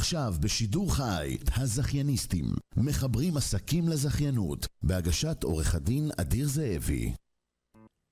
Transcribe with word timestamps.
עכשיו 0.00 0.32
בשידור 0.40 0.96
חי, 0.96 1.36
הזכייניסטים, 1.56 2.44
מחברים 2.76 3.36
עסקים 3.36 3.88
לזכיינות, 3.88 4.66
בהגשת 4.82 5.42
עורך 5.42 5.74
הדין 5.74 6.10
אדיר 6.20 6.46
זאבי. 6.46 7.12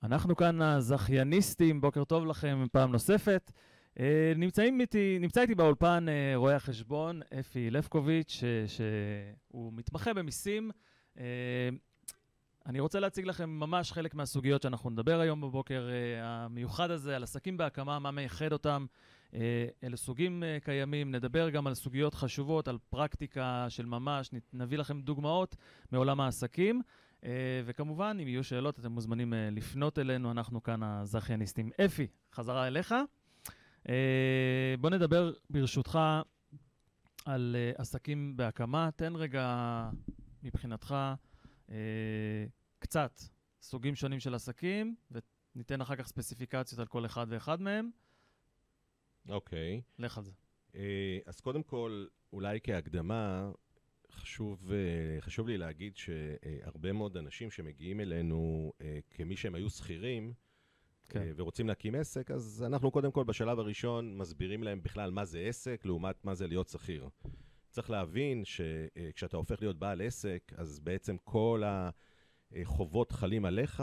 אנחנו 0.03 0.37
כאן 0.37 0.62
הזכייניסטים, 0.62 1.80
בוקר 1.80 2.04
טוב 2.04 2.27
לכם 2.27 2.64
פעם 2.72 2.93
נוספת. 2.93 3.53
אה, 3.98 4.32
נמצאים 4.37 4.80
איתי, 4.80 5.19
נמצא 5.21 5.40
איתי 5.40 5.54
באולפן 5.54 6.06
אה, 6.09 6.32
רואה 6.37 6.56
החשבון 6.56 7.21
אפי 7.40 7.70
לפקוביץ', 7.70 8.43
שהוא 8.66 9.73
מתמחה 9.73 10.14
במיסים. 10.14 10.70
אה, 11.18 11.25
אני 12.66 12.80
רוצה 12.80 13.00
להציג 13.00 13.27
לכם 13.27 13.50
ממש 13.50 13.93
חלק 13.93 14.14
מהסוגיות 14.14 14.62
שאנחנו 14.62 14.91
נדבר 14.91 15.20
היום 15.20 15.41
בבוקר 15.41 15.89
המיוחד 16.23 16.91
הזה, 16.91 17.16
על 17.16 17.23
עסקים 17.23 17.57
בהקמה, 17.57 17.98
מה 17.98 18.11
מייחד 18.11 18.52
אותם. 18.52 18.86
אלה 19.82 19.96
סוגים 19.96 20.42
קיימים, 20.64 21.11
נדבר 21.11 21.50
גם 21.50 21.66
על 21.66 21.74
סוגיות 21.74 22.14
חשובות, 22.14 22.68
על 22.68 22.79
פרקטיקה 22.90 23.66
של 23.68 23.86
ממש, 23.86 24.30
נביא 24.53 24.79
לכם 24.79 25.00
דוגמאות 25.00 25.57
מעולם 25.93 26.20
העסקים. 26.20 26.82
וכמובן, 27.64 28.18
אם 28.22 28.29
יהיו 28.29 28.44
שאלות, 28.44 28.79
אתם 28.79 28.93
מוזמנים 28.93 29.32
לפנות 29.53 29.98
אלינו, 29.98 30.30
אנחנו 30.30 30.62
כאן 30.62 30.82
הזכייניסטים. 30.82 31.70
אפי, 31.84 32.06
חזרה 32.33 32.67
אליך. 32.67 32.94
אה, 33.89 34.75
בוא 34.80 34.91
נדבר 34.91 35.33
ברשותך 35.50 35.98
על 37.25 37.56
אה, 37.58 37.72
עסקים 37.77 38.36
בהקמה. 38.36 38.91
תן 38.97 39.17
רגע 39.17 39.91
מבחינתך 40.42 40.95
אה, 41.70 41.77
קצת 42.78 43.20
סוגים 43.61 43.95
שונים 43.95 44.20
של 44.20 44.34
עסקים, 44.34 44.95
וניתן 45.55 45.81
אחר 45.81 45.97
כך 45.97 46.06
ספציפיקציות 46.06 46.81
על 46.81 46.86
כל 46.86 47.06
אחד 47.06 47.27
ואחד 47.28 47.61
מהם. 47.61 47.91
אוקיי. 49.28 49.81
Okay. 49.81 50.03
לך 50.03 50.19
על 50.19 50.25
זה. 50.25 50.33
אז 51.27 51.41
קודם 51.41 51.62
כל, 51.62 52.06
אולי 52.33 52.59
כהקדמה, 52.62 53.51
חשוב, 54.12 54.70
חשוב 55.20 55.48
לי 55.48 55.59
להגיד 55.59 55.97
שהרבה 55.97 56.93
מאוד 56.93 57.17
אנשים 57.17 57.51
שמגיעים 57.51 58.01
אלינו 58.01 58.73
כמי 59.11 59.37
שהם 59.37 59.55
היו 59.55 59.70
שכירים, 59.70 60.33
כן. 61.09 61.33
ורוצים 61.37 61.69
להקים 61.69 61.95
עסק, 61.95 62.31
אז 62.31 62.65
אנחנו 62.67 62.91
קודם 62.91 63.12
כל 63.12 63.25
בשלב 63.25 63.59
הראשון 63.59 64.19
מסבירים 64.19 64.62
להם 64.62 64.83
בכלל 64.83 65.11
מה 65.11 65.25
זה 65.25 65.41
עסק, 65.41 65.83
לעומת 65.85 66.25
מה 66.25 66.35
זה 66.35 66.47
להיות 66.47 66.69
שכיר. 66.69 67.09
צריך 67.70 67.91
להבין 67.91 68.45
שכשאתה 68.45 69.37
הופך 69.37 69.61
להיות 69.61 69.79
בעל 69.79 70.01
עסק, 70.01 70.53
אז 70.57 70.81
בעצם 70.81 71.17
כל 71.25 71.63
החובות 72.53 73.13
חלים 73.13 73.45
עליך, 73.45 73.83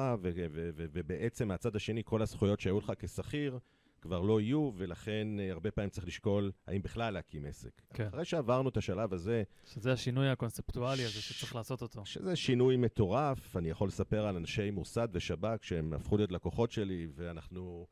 ובעצם 0.76 1.48
מהצד 1.48 1.76
השני 1.76 2.02
כל 2.06 2.22
הזכויות 2.22 2.60
שהיו 2.60 2.80
לך 2.80 2.92
כשכיר, 3.00 3.60
כבר 4.06 4.22
לא 4.22 4.42
יהיו, 4.42 4.72
ולכן 4.76 5.28
uh, 5.38 5.52
הרבה 5.52 5.72
פעמים 5.72 5.90
צריך 5.90 6.08
לשקול 6.08 6.52
האם 6.68 6.82
בכלל 6.82 7.14
להקים 7.14 7.46
עסק. 7.46 7.82
כן. 7.94 8.08
אחרי 8.08 8.26
שעברנו 8.26 8.70
את 8.70 8.78
השלב 8.78 9.14
הזה... 9.14 9.44
שזה 9.66 9.94
השינוי 9.94 10.30
הקונספטואלי 10.30 11.04
הזה 11.04 11.22
שצריך 11.22 11.56
לעשות 11.56 11.82
אותו. 11.82 12.06
שזה 12.06 12.36
שינוי 12.36 12.78
מטורף. 12.78 13.58
אני 13.58 13.70
יכול 13.70 13.88
לספר 13.88 14.26
על 14.26 14.36
אנשי 14.36 14.72
מוסד 14.72 15.08
ושב"כ 15.12 15.64
שהם 15.64 15.94
הפכו 15.94 16.18
להיות 16.18 16.32
לקוחות 16.32 16.72
שלי, 16.72 17.08
ואנחנו 17.16 17.88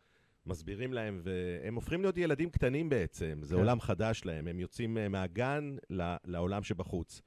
מסבירים 0.46 0.94
להם, 0.94 1.22
והם 1.24 1.76
הופכים 1.76 2.02
להיות 2.02 2.18
ילדים 2.18 2.50
קטנים 2.50 2.90
בעצם. 2.90 3.40
זה 3.42 3.56
כן. 3.56 3.62
עולם 3.62 3.82
חדש 3.82 4.22
להם. 4.26 4.48
הם 4.48 4.60
יוצאים 4.60 4.98
uh, 4.98 5.10
מהגן 5.10 5.76
לעולם 6.26 6.64
שבחוץ. 6.64 7.22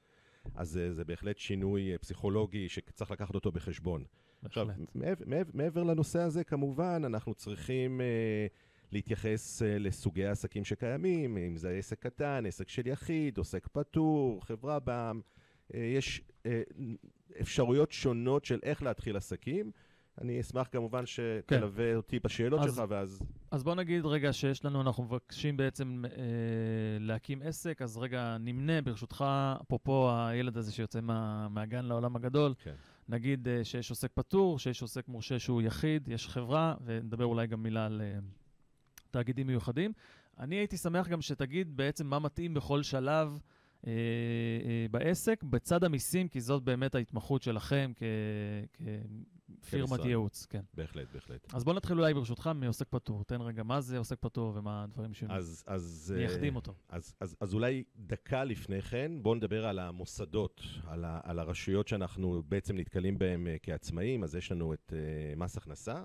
אז 0.55 0.69
זה, 0.69 0.93
זה 0.93 1.05
בהחלט 1.05 1.37
שינוי 1.37 1.97
פסיכולוגי 1.97 2.69
שצריך 2.69 3.11
לקחת 3.11 3.35
אותו 3.35 3.51
בחשבון. 3.51 4.01
בהחלט. 4.01 4.45
עכשיו, 4.45 4.67
מעבר, 4.95 5.25
מעבר, 5.25 5.51
מעבר 5.53 5.83
לנושא 5.83 6.19
הזה, 6.19 6.43
כמובן, 6.43 7.01
אנחנו 7.05 7.33
צריכים... 7.33 8.01
Uh, 8.01 8.66
להתייחס 8.91 9.61
uh, 9.61 9.65
לסוגי 9.65 10.25
העסקים 10.25 10.65
שקיימים, 10.65 11.37
אם 11.37 11.57
זה 11.57 11.69
עסק 11.69 11.99
קטן, 11.99 12.45
עסק 12.47 12.69
של 12.69 12.87
יחיד, 12.87 13.37
עוסק 13.37 13.67
פטור, 13.67 14.45
חברה 14.45 14.79
בע"מ. 14.79 15.21
Uh, 15.71 15.77
יש 15.77 16.21
uh, 16.43 16.47
אפשרויות 17.41 17.91
שונות 17.91 18.45
של 18.45 18.59
איך 18.63 18.83
להתחיל 18.83 19.17
עסקים. 19.17 19.71
אני 20.21 20.41
אשמח 20.41 20.67
כמובן 20.71 21.05
שתלווה 21.05 21.91
כן. 21.91 21.95
אותי 21.95 22.19
בשאלות 22.19 22.59
אז, 22.59 22.75
שלך, 22.75 22.83
ואז... 22.89 23.23
אז 23.51 23.63
בוא 23.63 23.75
נגיד 23.75 24.05
רגע 24.05 24.33
שיש 24.33 24.65
לנו, 24.65 24.81
אנחנו 24.81 25.03
מבקשים 25.03 25.57
בעצם 25.57 26.03
אה, 26.05 26.11
להקים 26.99 27.41
עסק, 27.41 27.81
אז 27.81 27.97
רגע 27.97 28.37
נמנה 28.39 28.81
ברשותך, 28.81 29.25
אפרופו 29.61 30.11
הילד 30.11 30.57
הזה 30.57 30.71
שיוצא 30.71 31.01
מה, 31.01 31.47
מהגן 31.49 31.85
לעולם 31.85 32.15
הגדול, 32.15 32.53
כן. 32.63 32.73
נגיד 33.09 33.47
אה, 33.47 33.63
שיש 33.63 33.89
עוסק 33.89 34.11
פטור, 34.13 34.59
שיש 34.59 34.81
עוסק 34.81 35.07
מורשה 35.07 35.39
שהוא 35.39 35.61
יחיד, 35.61 36.07
יש 36.07 36.27
חברה, 36.27 36.75
ונדבר 36.85 37.25
אולי 37.25 37.47
גם 37.47 37.63
מילה 37.63 37.85
על... 37.85 38.01
אה, 38.01 38.19
תאגידים 39.11 39.47
מיוחדים. 39.47 39.93
אני 40.39 40.55
הייתי 40.55 40.77
שמח 40.77 41.07
גם 41.07 41.21
שתגיד 41.21 41.77
בעצם 41.77 42.07
מה 42.07 42.19
מתאים 42.19 42.53
בכל 42.53 42.83
שלב 42.83 43.39
אה, 43.87 43.91
אה, 44.65 44.85
בעסק, 44.91 45.43
בצד 45.43 45.83
המיסים, 45.83 46.27
כי 46.27 46.41
זאת 46.41 46.63
באמת 46.63 46.95
ההתמחות 46.95 47.43
שלכם 47.43 47.91
כפירמת 49.61 50.05
ייעוץ. 50.05 50.45
כן. 50.45 50.61
בהחלט, 50.73 51.07
בהחלט. 51.13 51.53
אז 51.53 51.63
בוא 51.63 51.73
נתחיל 51.73 51.97
אולי 51.99 52.13
ברשותך 52.13 52.49
מעוסק 52.55 52.87
פטור. 52.89 53.23
תן 53.23 53.41
רגע 53.41 53.63
מה 53.63 53.81
זה 53.81 53.97
עוסק 53.97 54.19
פטור 54.19 54.53
ומה 54.55 54.83
הדברים 54.83 55.13
שמייחדים 55.13 56.55
אותו. 56.55 56.73
אז, 56.89 57.15
אז, 57.19 57.35
אז 57.39 57.53
אולי 57.53 57.83
דקה 57.97 58.43
לפני 58.43 58.81
כן, 58.81 59.11
בואו 59.21 59.35
נדבר 59.35 59.65
על 59.65 59.79
המוסדות, 59.79 60.61
על, 60.87 61.05
ה, 61.05 61.19
על 61.23 61.39
הרשויות 61.39 61.87
שאנחנו 61.87 62.43
בעצם 62.47 62.77
נתקלים 62.77 63.17
בהן 63.17 63.47
uh, 63.47 63.49
כעצמאים. 63.63 64.23
אז 64.23 64.35
יש 64.35 64.51
לנו 64.51 64.73
את 64.73 64.93
uh, 64.93 65.39
מס 65.39 65.57
הכנסה, 65.57 65.95
אה, 65.95 66.03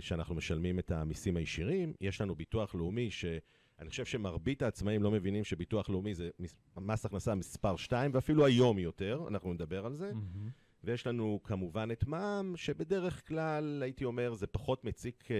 שאנחנו 0.00 0.34
משלמים 0.34 0.78
את 0.78 0.90
המיסים 0.90 1.36
הישירים. 1.36 1.92
יש 2.00 2.20
לנו 2.20 2.34
ביטוח 2.34 2.74
לאומי, 2.74 3.10
שאני 3.10 3.90
חושב 3.90 4.04
שמרבית 4.04 4.62
העצמאים 4.62 5.02
לא 5.02 5.10
מבינים 5.10 5.44
שביטוח 5.44 5.90
לאומי 5.90 6.14
זה 6.14 6.30
מס 6.76 7.06
הכנסה 7.06 7.34
מספר 7.34 7.76
2, 7.76 8.10
ואפילו 8.14 8.46
היום 8.46 8.78
יותר, 8.78 9.24
אנחנו 9.28 9.52
נדבר 9.52 9.86
על 9.86 9.94
זה. 9.94 10.10
Mm-hmm. 10.10 10.70
ויש 10.84 11.06
לנו 11.06 11.40
כמובן 11.44 11.88
את 11.92 12.06
מע"מ, 12.06 12.56
שבדרך 12.56 13.28
כלל, 13.28 13.82
הייתי 13.82 14.04
אומר, 14.04 14.34
זה 14.34 14.46
פחות 14.46 14.84
מציק 14.84 15.24
uh, 15.24 15.30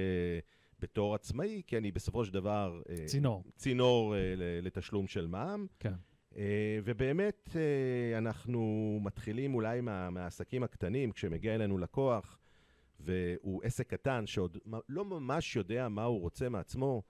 בתור 0.81 1.15
עצמאי, 1.15 1.63
כי 1.67 1.77
אני 1.79 1.93
בסופו 1.93 2.25
של 2.25 2.33
דבר... 2.33 2.83
Uh, 2.87 3.05
צינור. 3.05 3.45
צינור 3.57 4.15
uh, 4.15 4.17
לתשלום 4.63 5.07
של 5.07 5.27
מע"מ. 5.27 5.67
כן. 5.79 5.93
Uh, 6.33 6.37
ובאמת, 6.85 7.49
uh, 7.53 8.19
אנחנו 8.19 8.99
מתחילים 9.03 9.55
אולי 9.55 9.81
מה, 9.81 10.11
מהעסקים 10.11 10.63
הקטנים, 10.63 11.13
כשמגיע 11.13 11.55
אלינו 11.55 11.79
לקוח, 11.79 12.39
והוא 13.01 13.63
עסק 13.65 13.91
קטן 13.91 14.27
שעוד 14.27 14.59
לא 14.89 15.05
ממש 15.05 15.57
יודע 15.57 15.89
מה 15.89 16.05
הוא 16.05 16.21
רוצה 16.21 16.49
מעצמו, 16.49 17.03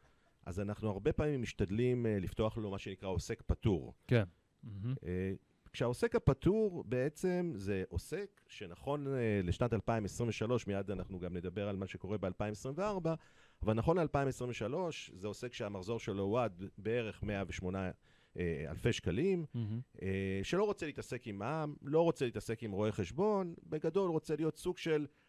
אז 0.47 0.61
אנחנו 0.61 0.91
הרבה 0.91 1.13
פעמים 1.13 1.43
משתדלים 1.43 2.07
uh, 2.07 2.09
לפתוח 2.23 2.59
לו 2.59 2.71
מה 2.71 2.79
שנקרא 2.79 3.09
עוסק 3.09 3.43
פטור. 3.47 3.95
כן. 4.07 4.25
Uh, 4.65 4.69
כשהעוסק 5.73 6.15
הפטור 6.15 6.85
בעצם 6.87 7.53
זה 7.55 7.85
עוסק 7.89 8.41
שנכון 8.49 9.07
uh, 9.07 9.11
לשנת 9.47 9.73
2023, 9.73 10.67
מיד 10.67 10.91
אנחנו 10.91 11.19
גם 11.19 11.37
נדבר 11.37 11.69
על 11.69 11.77
מה 11.77 11.87
שקורה 11.87 12.19
ב-2024, 12.19 12.81
אבל 13.63 13.75
נכון 13.75 13.99
ל-2023 13.99 14.75
זה 15.13 15.29
עוסק 15.29 15.53
שהמחזור 15.53 15.99
שלו 15.99 16.23
הוא 16.23 16.41
עד 16.41 16.63
בערך 16.79 17.23
108 17.23 17.91
אלפי 18.69 18.93
שקלים, 18.93 19.45
אמ-המ. 19.55 20.01
שלא 20.43 20.65
רוצה 20.65 20.87
להתעסק 20.87 21.27
עם 21.27 21.39
מע"מ, 21.39 21.75
לא 21.83 22.01
רוצה 22.01 22.25
להתעסק 22.25 22.63
עם 22.63 22.73
רואי 22.73 22.93
חשבון, 22.93 23.55
בגדול 23.67 24.11
רוצה 24.11 24.37
להיות 24.37 24.57
סוג 24.57 24.79
של 24.79 25.07
אה, 25.07 25.20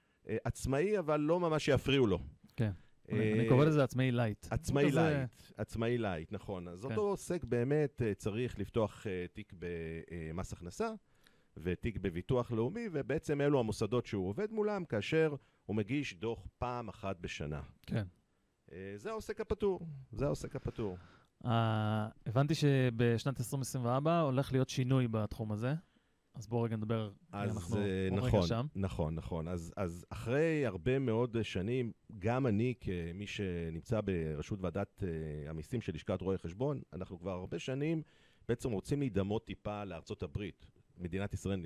עצמאי, 0.43 0.99
אבל 0.99 1.19
לא 1.19 1.39
ממש 1.39 1.67
יפריעו 1.67 2.07
לו. 2.07 2.19
כן. 2.55 2.71
אה, 3.11 3.33
אני 3.35 3.49
קורא 3.49 3.65
לזה 3.65 3.83
עצמאי 3.83 4.11
light. 4.11 4.47
עצמאי 4.49 4.91
light, 4.91 5.29
עצמאי 5.57 5.97
light, 5.97 6.31
נכון. 6.31 6.67
אז 6.67 6.81
כן. 6.81 6.89
אותו 6.89 7.01
עוסק 7.01 7.43
באמת 7.43 8.01
אה, 8.01 8.13
צריך 8.13 8.59
לפתוח 8.59 9.05
תיק 9.33 9.53
במס 9.59 10.53
הכנסה 10.53 10.89
ותיק 11.57 11.97
בביטוח 11.97 12.51
לאומי, 12.51 12.87
ובעצם 12.91 13.41
אלו 13.41 13.59
המוסדות 13.59 14.05
שהוא 14.05 14.29
עובד 14.29 14.51
מולם, 14.51 14.85
כאשר 14.85 15.35
הוא 15.65 15.75
מגיש 15.75 16.15
דוח 16.15 16.47
פעם 16.57 16.89
אחת 16.89 17.19
בשנה. 17.19 17.61
כן. 17.85 18.03
זה 18.95 19.09
העוסק 19.09 19.41
הפטור, 19.41 19.79
זה 20.11 20.25
העוסק 20.25 20.55
הפטור. 20.55 20.97
הבנתי 22.25 22.55
שבשנת 22.55 23.39
2024 23.39 24.19
הולך 24.19 24.51
להיות 24.51 24.69
שינוי 24.69 25.07
בתחום 25.07 25.51
הזה. 25.51 25.73
אז 26.41 26.47
בואו 26.47 26.61
רגע 26.61 26.75
נדבר, 26.75 27.11
אז 27.31 27.57
אנחנו 27.57 27.75
uh, 27.75 28.13
נכון, 28.13 28.39
רגע 28.39 28.47
שם. 28.47 28.65
נכון, 28.75 29.15
נכון. 29.15 29.47
אז, 29.47 29.73
אז 29.77 30.05
אחרי 30.09 30.65
הרבה 30.65 30.99
מאוד 30.99 31.37
שנים, 31.41 31.91
גם 32.19 32.47
אני, 32.47 32.73
כמי 32.79 33.27
שנמצא 33.27 34.01
בראשות 34.01 34.59
ועדת 34.61 35.03
uh, 35.03 35.49
המיסים 35.49 35.81
של 35.81 35.93
לשכת 35.95 36.21
רואי 36.21 36.37
חשבון, 36.37 36.81
אנחנו 36.93 37.19
כבר 37.19 37.31
הרבה 37.31 37.59
שנים 37.59 38.01
בעצם 38.47 38.71
רוצים 38.71 38.99
להידמות 38.99 39.45
טיפה 39.45 39.83
לארצות 39.83 40.23
הברית. 40.23 40.65
מדינת 40.97 41.33
ישראל 41.33 41.65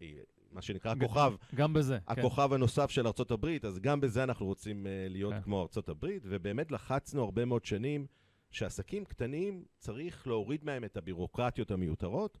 היא 0.00 0.16
מה 0.52 0.62
שנקרא 0.62 0.92
הכוכב. 0.92 1.32
גם 1.54 1.72
בזה, 1.72 1.96
הכוכב 1.96 2.14
כן. 2.14 2.20
הכוכב 2.20 2.52
הנוסף 2.52 2.90
של 2.90 3.06
ארצות 3.06 3.30
הברית, 3.30 3.64
אז 3.64 3.78
גם 3.78 4.00
בזה 4.00 4.24
אנחנו 4.24 4.46
רוצים 4.46 4.86
uh, 4.86 4.88
להיות 5.12 5.34
כן. 5.34 5.42
כמו 5.42 5.62
ארצות 5.62 5.88
הברית, 5.88 6.22
ובאמת 6.26 6.72
לחצנו 6.72 7.24
הרבה 7.24 7.44
מאוד 7.44 7.64
שנים 7.64 8.06
שעסקים 8.50 9.04
קטנים, 9.04 9.64
צריך 9.78 10.26
להוריד 10.26 10.64
מהם 10.64 10.84
את 10.84 10.96
הבירוקרטיות 10.96 11.70
המיותרות. 11.70 12.38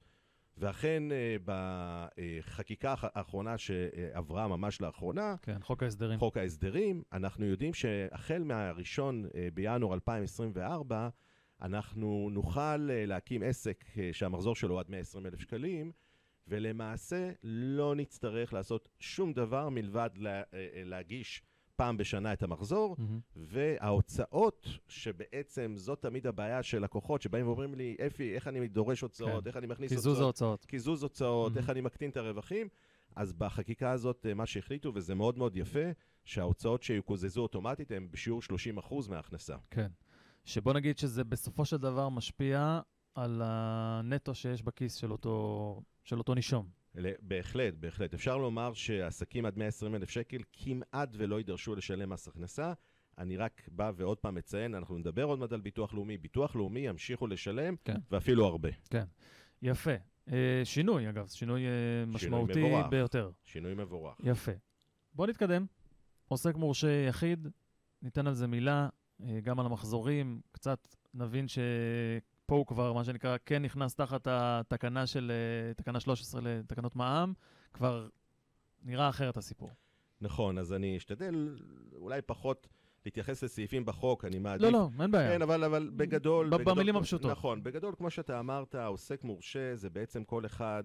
ואכן, 0.60 1.02
אה, 1.12 1.36
בחקיקה 1.44 2.94
האחרונה 3.02 3.58
שעברה 3.58 4.48
ממש 4.48 4.80
לאחרונה, 4.80 5.34
כן, 5.42 5.56
חוק 5.62 5.82
ההסדרים. 5.82 6.18
חוק 6.18 6.36
ההסדרים, 6.36 7.02
אנחנו 7.12 7.46
יודעים 7.46 7.74
שהחל 7.74 8.42
מהראשון 8.44 9.24
אה, 9.34 9.48
בינואר 9.54 9.94
2024, 9.94 11.08
אנחנו 11.62 12.28
נוכל 12.32 12.90
אה, 12.90 13.06
להקים 13.06 13.42
עסק 13.42 13.84
שהמחזור 14.12 14.54
שלו 14.54 14.80
עד 14.80 14.90
120 14.90 15.26
אלף 15.26 15.40
שקלים, 15.40 15.92
ולמעשה 16.48 17.30
לא 17.42 17.94
נצטרך 17.94 18.52
לעשות 18.52 18.88
שום 18.98 19.32
דבר 19.32 19.68
מלבד 19.68 20.10
לה, 20.16 20.42
להגיש 20.84 21.42
פעם 21.80 21.96
בשנה 21.96 22.32
את 22.32 22.42
המחזור, 22.42 22.96
מהמם. 22.98 23.20
וההוצאות, 23.36 24.68
שבעצם 24.88 25.72
זאת 25.76 26.02
תמיד 26.02 26.26
הבעיה 26.26 26.62
של 26.62 26.82
לקוחות, 26.84 27.22
שבאים 27.22 27.46
ואומרים 27.46 27.74
לי, 27.74 27.96
אפי, 28.06 28.34
איך 28.34 28.48
אני 28.48 28.68
דורש 28.68 29.00
הוצאות, 29.00 29.42
כן. 29.42 29.48
איך 29.48 29.56
אני 29.56 29.66
מכניס 29.66 29.90
קיזוז 29.92 30.06
הוצאות, 30.06 30.22
ההוצאות. 30.22 30.64
קיזוז 30.64 31.02
הוצאות, 31.02 31.52
Mhm. 31.54 31.58
איך 31.58 31.70
אני 31.70 31.80
מקטין 31.80 32.10
את 32.10 32.16
הרווחים, 32.16 32.68
אז 33.16 33.32
בחקיקה 33.32 33.90
הזאת, 33.90 34.26
מה 34.34 34.46
שהחליטו, 34.46 34.92
וזה 34.94 35.14
מאוד 35.14 35.38
מאוד 35.38 35.56
יפה, 35.56 35.84
שההוצאות 36.24 36.82
שיקוזזו 36.82 37.40
אוטומטית 37.42 37.90
הן 37.90 38.08
בשיעור 38.10 38.42
30% 38.42 39.08
מההכנסה. 39.08 39.56
כן. 39.70 39.88
שבוא 40.44 40.72
נגיד 40.72 40.98
שזה 40.98 41.24
בסופו 41.24 41.64
של 41.64 41.76
דבר 41.76 42.08
משפיע 42.08 42.80
על 43.14 43.42
הנטו 43.44 44.34
שיש 44.34 44.62
בכיס 44.62 44.94
של 44.94 45.12
אותו, 45.12 45.82
של 46.04 46.18
אותו 46.18 46.34
נישום. 46.34 46.79
בהחלט, 47.20 47.74
בהחלט. 47.74 48.14
אפשר 48.14 48.36
לומר 48.36 48.72
שעסקים 48.74 49.46
עד 49.46 49.58
120 49.58 49.94
אלף 49.94 50.10
שקל 50.10 50.42
כמעט 50.52 51.08
ולא 51.12 51.36
יידרשו 51.36 51.74
לשלם 51.74 52.10
מס 52.10 52.28
הכנסה. 52.28 52.72
אני 53.18 53.36
רק 53.36 53.68
בא 53.72 53.92
ועוד 53.96 54.18
פעם 54.18 54.34
מציין, 54.34 54.74
אנחנו 54.74 54.98
נדבר 54.98 55.24
עוד 55.24 55.38
מעט 55.38 55.52
על 55.52 55.60
ביטוח 55.60 55.94
לאומי. 55.94 56.18
ביטוח 56.18 56.56
לאומי 56.56 56.80
ימשיכו 56.80 57.26
לשלם, 57.26 57.74
כן. 57.84 57.96
ואפילו 58.10 58.46
הרבה. 58.46 58.68
יפה. 59.62 59.94
אה, 60.32 60.60
שינוי, 60.64 61.08
אגב, 61.08 61.28
שינוי 61.28 61.66
אה, 61.66 62.06
משמעותי 62.06 62.62
מבורך. 62.62 62.86
ביותר. 62.86 63.30
שינוי 63.44 63.74
מבורך. 63.74 64.16
יפה. 64.24 64.52
בוא 65.12 65.26
נתקדם. 65.26 65.66
עוסק 66.28 66.54
מורשה 66.54 67.06
יחיד, 67.08 67.48
ניתן 68.02 68.26
על 68.26 68.34
זה 68.34 68.46
מילה, 68.46 68.88
אה, 69.22 69.40
גם 69.40 69.60
על 69.60 69.66
המחזורים, 69.66 70.40
קצת 70.52 70.94
נבין 71.14 71.48
שפה 72.50 72.56
הוא 72.56 72.66
כבר, 72.66 72.92
מה 72.92 73.04
שנקרא, 73.04 73.36
כן 73.46 73.62
נכנס 73.62 73.94
תחת 73.94 74.26
התקנה 74.30 75.06
של, 75.06 75.32
אה, 75.68 75.74
תקנה 75.74 76.00
13 76.00 76.40
לתקנות 76.44 76.96
מע"מ, 76.96 77.32
כבר 77.72 78.08
נראה 78.82 79.08
אחרת 79.08 79.36
הסיפור. 79.36 79.70
נכון, 80.20 80.58
אז 80.58 80.72
אני 80.72 80.96
אשתדל 80.96 81.58
אולי 81.94 82.22
פחות 82.22 82.68
להתייחס 83.04 83.44
לסעיפים 83.44 83.84
בחוק, 83.84 84.24
אני 84.24 84.38
מעדיף... 84.38 84.62
לא, 84.62 84.72
לא, 84.72 84.88
אין 85.02 85.10
בעיה. 85.10 85.30
כן, 85.30 85.42
אבל, 85.42 85.64
אבל 85.64 85.90
בגדול... 85.96 86.46
בגדול, 86.46 86.64
במילים 86.64 86.96
הפשוטות. 86.96 87.30
נכון, 87.30 87.62
בגדול, 87.62 87.94
כמו 87.96 88.10
שאתה 88.10 88.40
אמרת, 88.40 88.74
עוסק 88.74 89.24
מורשה 89.24 89.76
זה 89.76 89.90
בעצם 89.90 90.24
כל 90.24 90.46
אחד 90.46 90.84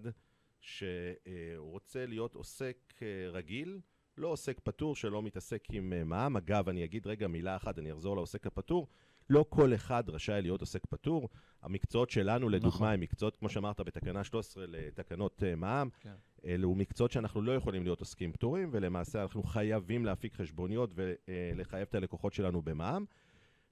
שרוצה 0.61 2.05
להיות 2.05 2.35
עוסק 2.35 2.77
אה, 3.01 3.07
רגיל, 3.31 3.79
לא 4.17 4.27
עוסק 4.27 4.59
פטור 4.63 4.95
שלא 4.95 5.21
מתעסק 5.21 5.63
עם 5.71 5.93
אה, 5.93 6.03
מע"מ. 6.03 6.37
אגב, 6.37 6.69
אני 6.69 6.83
אגיד 6.83 7.07
רגע 7.07 7.27
מילה 7.27 7.55
אחת, 7.55 7.79
אני 7.79 7.93
אחזור 7.93 8.15
לעוסק 8.15 8.47
הפטור. 8.47 8.87
לא 9.29 9.45
כל 9.49 9.73
אחד 9.73 10.09
רשאי 10.09 10.41
להיות 10.41 10.61
עוסק 10.61 10.85
פטור. 10.85 11.29
המקצועות 11.61 12.09
שלנו, 12.09 12.49
לדוגמה, 12.49 12.69
נכון. 12.69 12.87
הם 12.87 12.99
מקצועות, 12.99 13.35
כמו 13.35 13.49
שאמרת, 13.49 13.79
בתקנה 13.81 14.23
13 14.23 14.65
לתקנות 14.67 15.43
אה, 15.43 15.55
מע"מ. 15.55 15.89
כן. 15.99 16.13
אלו 16.45 16.75
מקצועות 16.75 17.11
שאנחנו 17.11 17.41
לא 17.41 17.51
יכולים 17.55 17.83
להיות 17.83 17.99
עוסקים 17.99 18.31
פטורים, 18.31 18.69
ולמעשה 18.71 19.21
אנחנו 19.21 19.43
חייבים 19.43 20.05
להפיק 20.05 20.33
חשבוניות 20.33 20.91
ולחייב 20.95 21.87
את 21.89 21.95
הלקוחות 21.95 22.33
שלנו 22.33 22.61
במע"מ. 22.61 23.05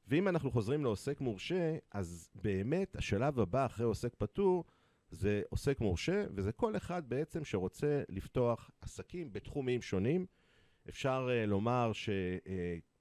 ואם 0.08 0.28
אנחנו 0.28 0.52
חוזרים 0.52 0.84
לעוסק 0.84 1.22
מורשה, 1.22 1.78
אז 1.92 2.30
באמת 2.36 2.96
השלב 2.96 3.40
הבא 3.40 3.66
אחרי 3.66 3.86
עוסק 3.86 4.16
פטור 4.18 4.64
זה 5.10 5.42
עוסק 5.50 5.82
מורשה, 5.82 6.26
וזה 6.36 6.52
כל 6.52 6.78
אחד 6.78 7.10
בעצם 7.10 7.46
שרוצה 7.46 8.04
לפתוח 8.10 8.72
עסקים 8.82 9.34
בתחומים 9.34 9.82
שונים. 9.82 10.26
אפשר 10.90 11.30
uh, 11.30 11.48
לומר 11.48 11.92
שכל 11.94 12.12
uh, 12.46 12.93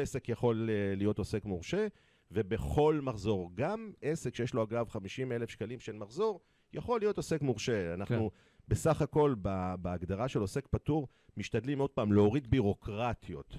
עסק 0.00 0.28
יכול 0.28 0.68
uh, 0.68 0.98
להיות 0.98 1.18
עוסק 1.18 1.44
מורשה, 1.44 1.86
ובכל 2.30 3.00
מחזור, 3.02 3.50
גם 3.54 3.92
עסק 4.02 4.34
שיש 4.34 4.54
לו 4.54 4.62
אגב 4.62 4.88
50 4.88 5.32
אלף 5.32 5.50
שקלים 5.50 5.80
של 5.80 5.92
מחזור, 5.92 6.40
יכול 6.72 7.00
להיות 7.00 7.16
עוסק 7.16 7.42
מורשה. 7.42 7.94
אנחנו 7.94 8.30
כן. 8.30 8.36
בסך 8.68 9.02
הכל 9.02 9.34
בהגדרה 9.78 10.28
של 10.28 10.40
עוסק 10.40 10.68
פטור 10.70 11.08
משתדלים 11.36 11.78
עוד 11.78 11.90
פעם 11.90 12.12
להוריד 12.12 12.50
בירוקרטיות. 12.50 13.56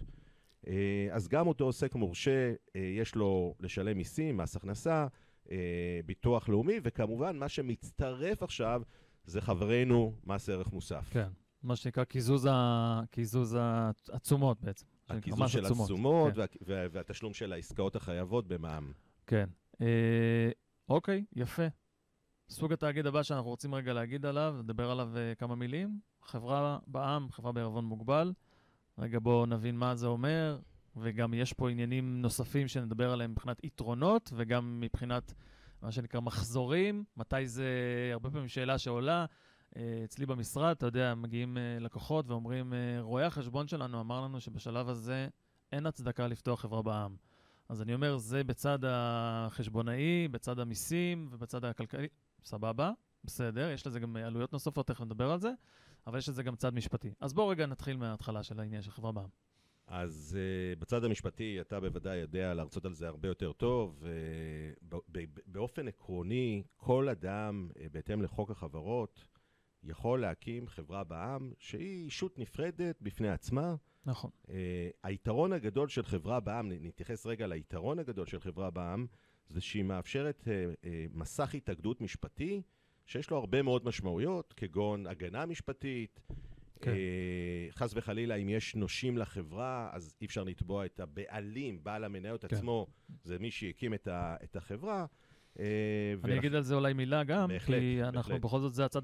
אה, 0.67 1.07
אז 1.11 1.27
גם 1.27 1.47
אותו 1.47 1.63
עוסק 1.63 1.95
מורשה, 1.95 2.53
אה, 2.75 2.81
יש 2.81 3.15
לו 3.15 3.55
לשלם 3.59 3.97
מיסים, 3.97 4.37
מס 4.37 4.55
הכנסה, 4.55 5.07
אה, 5.51 5.99
ביטוח 6.05 6.49
לאומי, 6.49 6.79
וכמובן 6.83 7.37
מה 7.37 7.49
שמצטרף 7.49 8.43
עכשיו 8.43 8.81
זה 9.25 9.41
חברנו 9.41 10.13
מס 10.25 10.49
ערך 10.49 10.73
מוסף. 10.73 11.09
כן. 11.11 11.27
מה 11.63 11.75
שנקרא 11.75 12.03
קיזוז, 12.03 12.47
ה... 12.51 13.01
קיזוז 13.11 13.57
התשומות 14.13 14.61
בעצם. 14.61 14.85
שנקרא 15.07 15.17
הקיזוז 15.17 15.51
של 15.51 15.65
התשומות. 15.65 16.33
כן. 16.33 16.39
וה- 16.39 16.45
וה- 16.81 16.87
והתשלום 16.91 17.33
של 17.33 17.53
העסקאות 17.53 17.95
החייבות 17.95 18.47
במע"מ. 18.47 18.91
כן. 19.27 19.49
אה, 19.81 20.49
אוקיי, 20.89 21.25
יפה. 21.35 21.63
סוג 22.49 22.73
התאגיד 22.73 23.05
הבא 23.05 23.23
שאנחנו 23.23 23.49
רוצים 23.49 23.75
רגע 23.75 23.93
להגיד 23.93 24.25
עליו, 24.25 24.55
לדבר 24.59 24.91
עליו 24.91 25.17
אה, 25.17 25.35
כמה 25.35 25.55
מילים. 25.55 25.99
חברה 26.21 26.79
בע"מ, 26.87 27.27
חברה 27.31 27.51
בערבון 27.51 27.85
מוגבל. 27.85 28.33
רגע 28.97 29.19
בואו 29.19 29.45
נבין 29.45 29.77
מה 29.77 29.95
זה 29.95 30.07
אומר, 30.07 30.59
וגם 30.95 31.33
יש 31.33 31.53
פה 31.53 31.69
עניינים 31.69 32.21
נוספים 32.21 32.67
שנדבר 32.67 33.11
עליהם 33.11 33.31
מבחינת 33.31 33.63
יתרונות, 33.63 34.33
וגם 34.35 34.79
מבחינת 34.79 35.33
מה 35.81 35.91
שנקרא 35.91 36.19
מחזורים. 36.19 37.03
מתי 37.17 37.47
זה, 37.47 37.67
הרבה 38.13 38.29
פעמים 38.31 38.47
שאלה 38.47 38.77
שעולה. 38.77 39.25
אה, 39.77 40.01
אצלי 40.03 40.25
במשרד, 40.25 40.75
אתה 40.75 40.85
יודע, 40.85 41.15
מגיעים 41.15 41.57
אה, 41.57 41.77
לקוחות 41.79 42.29
ואומרים, 42.29 42.73
אה, 42.73 43.01
רואה 43.01 43.25
החשבון 43.25 43.67
שלנו 43.67 44.01
אמר 44.01 44.21
לנו 44.21 44.41
שבשלב 44.41 44.89
הזה 44.89 45.27
אין 45.71 45.85
הצדקה 45.85 46.27
לפתוח 46.27 46.61
חברה 46.61 46.81
בע"מ. 46.81 47.15
אז 47.69 47.81
אני 47.81 47.93
אומר, 47.93 48.17
זה 48.17 48.43
בצד 48.43 48.79
החשבונאי, 48.83 50.27
בצד 50.27 50.59
המיסים 50.59 51.27
ובצד 51.31 51.65
הכלכלי. 51.65 52.07
סבבה, 52.43 52.91
בסדר, 53.23 53.69
יש 53.69 53.87
לזה 53.87 53.99
גם 53.99 54.15
עלויות 54.15 54.53
נוספות, 54.53 54.87
תכף 54.87 55.01
נדבר 55.01 55.31
על 55.31 55.39
זה, 55.39 55.51
אבל 56.07 56.17
יש 56.17 56.29
לזה 56.29 56.43
גם 56.43 56.55
צד 56.55 56.73
משפטי. 56.73 57.13
אז 57.19 57.33
בואו 57.33 57.47
רגע 57.47 57.65
נתחיל 57.65 57.97
מההתחלה 57.97 58.43
של 58.43 58.59
העניין 58.59 58.81
של 58.81 58.91
חברה 58.91 59.11
בע"מ. 59.11 59.29
אז 59.87 60.37
uh, 60.37 60.79
בצד 60.79 61.03
המשפטי, 61.03 61.61
אתה 61.61 61.79
בוודאי 61.79 62.17
יודע 62.17 62.53
להרצות 62.53 62.85
על 62.85 62.93
זה 62.93 63.07
הרבה 63.07 63.27
יותר 63.27 63.51
טוב. 63.51 64.03
Uh, 64.03 64.95
באופן 65.47 65.87
עקרוני, 65.87 66.63
כל 66.77 67.09
אדם, 67.09 67.69
uh, 67.73 67.77
בהתאם 67.91 68.21
לחוק 68.21 68.51
החברות, 68.51 69.23
יכול 69.83 70.21
להקים 70.21 70.67
חברה 70.67 71.03
בע"מ 71.03 71.51
שהיא 71.59 72.05
אישות 72.05 72.39
נפרדת 72.39 73.01
בפני 73.01 73.29
עצמה. 73.29 73.75
נכון. 74.05 74.31
Uh, 74.45 74.49
היתרון 75.03 75.53
הגדול 75.53 75.87
של 75.87 76.03
חברה 76.05 76.39
בע"מ, 76.39 76.71
נתייחס 76.71 77.25
רגע 77.25 77.47
ליתרון 77.47 77.99
הגדול 77.99 78.25
של 78.25 78.39
חברה 78.39 78.69
בע"מ, 78.69 79.05
זה 79.47 79.61
שהיא 79.61 79.83
מאפשרת 79.83 80.41
uh, 80.41 80.45
uh, 80.45 80.87
מסך 81.13 81.55
התאגדות 81.55 82.01
משפטי, 82.01 82.61
שיש 83.05 83.29
לו 83.29 83.37
הרבה 83.37 83.61
מאוד 83.61 83.85
משמעויות, 83.85 84.53
כגון 84.57 85.07
הגנה 85.07 85.45
משפטית, 85.45 86.19
כן. 86.83 86.91
אה, 86.91 87.67
חס 87.71 87.93
וחלילה, 87.95 88.35
אם 88.35 88.49
יש 88.49 88.75
נושים 88.75 89.17
לחברה, 89.17 89.89
אז 89.91 90.15
אי 90.21 90.25
אפשר 90.25 90.43
לתבוע 90.43 90.85
את 90.85 90.99
הבעלים, 90.99 91.83
בעל 91.83 92.03
המניות 92.03 92.45
כן. 92.45 92.55
עצמו, 92.55 92.87
זה 93.23 93.39
מי 93.39 93.51
שהקים 93.51 93.93
את, 93.93 94.07
ה, 94.07 94.35
את 94.43 94.55
החברה. 94.55 95.05
אה, 95.59 95.65
אני 96.23 96.39
אגיד 96.39 96.55
על 96.55 96.63
זה 96.63 96.75
אולי 96.75 96.93
מילה 96.93 97.23
גם, 97.23 97.47
בהחלט, 97.47 97.79
כי 97.79 98.03
אנחנו 98.03 98.15
בהחלט. 98.15 98.41
בכל 98.41 98.59
זאת, 98.59 98.73
זה 98.73 98.85
הצד 98.85 99.01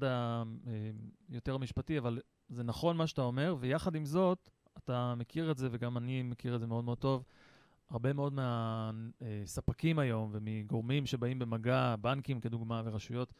היותר 1.30 1.54
המשפטי, 1.54 1.98
אבל 1.98 2.18
זה 2.48 2.62
נכון 2.62 2.96
מה 2.96 3.06
שאתה 3.06 3.22
אומר, 3.22 3.56
ויחד 3.60 3.94
עם 3.94 4.04
זאת, 4.04 4.50
אתה 4.78 5.14
מכיר 5.14 5.50
את 5.50 5.58
זה, 5.58 5.68
וגם 5.72 5.96
אני 5.96 6.22
מכיר 6.22 6.54
את 6.54 6.60
זה 6.60 6.66
מאוד 6.66 6.84
מאוד 6.84 6.98
טוב. 6.98 7.24
הרבה 7.90 8.12
מאוד 8.12 8.32
מהספקים 8.32 9.98
היום 9.98 10.30
ומגורמים 10.32 11.06
שבאים 11.06 11.38
במגע, 11.38 11.94
בנקים 12.00 12.40
כדוגמה 12.40 12.82
ורשויות, 12.84 13.34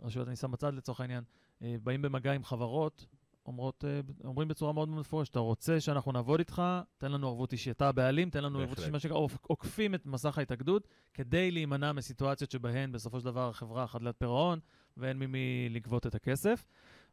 רשויות 0.00 0.28
אני 0.28 0.36
שם 0.36 0.50
בצד 0.50 0.74
לצורך 0.74 1.00
העניין, 1.00 1.24
אה, 1.62 1.76
באים 1.82 2.02
במגע 2.02 2.32
עם 2.32 2.44
חברות, 2.44 3.06
אומרות, 3.46 3.84
אה, 3.84 4.00
אומרים 4.24 4.48
בצורה 4.48 4.72
מאוד 4.72 4.88
מפורשת, 4.88 5.30
אתה 5.30 5.38
רוצה 5.38 5.80
שאנחנו 5.80 6.12
נעבוד 6.12 6.38
איתך, 6.40 6.62
תן 6.98 7.12
לנו 7.12 7.28
ערבות 7.28 7.52
אישית. 7.52 7.76
אתה 7.76 7.88
הבעלים, 7.88 8.30
תן 8.30 8.44
לנו 8.44 8.58
ערבות. 8.60 8.78
אישית, 8.78 8.92
מה 8.92 8.98
שנקרא, 9.00 9.16
עוק- 9.16 9.46
עוקפים 9.46 9.94
את 9.94 10.06
מסך 10.06 10.38
ההתאגדות, 10.38 10.88
כדי 11.14 11.50
להימנע 11.50 11.92
מסיטואציות 11.92 12.50
שבהן 12.50 12.92
בסופו 12.92 13.20
של 13.20 13.24
דבר 13.26 13.48
החברה 13.48 13.86
חדלת 13.86 14.14
פירעון 14.18 14.58
ואין 14.96 15.18
ממי 15.18 15.68
לגבות 15.70 16.06
את 16.06 16.14
הכסף. 16.14 16.66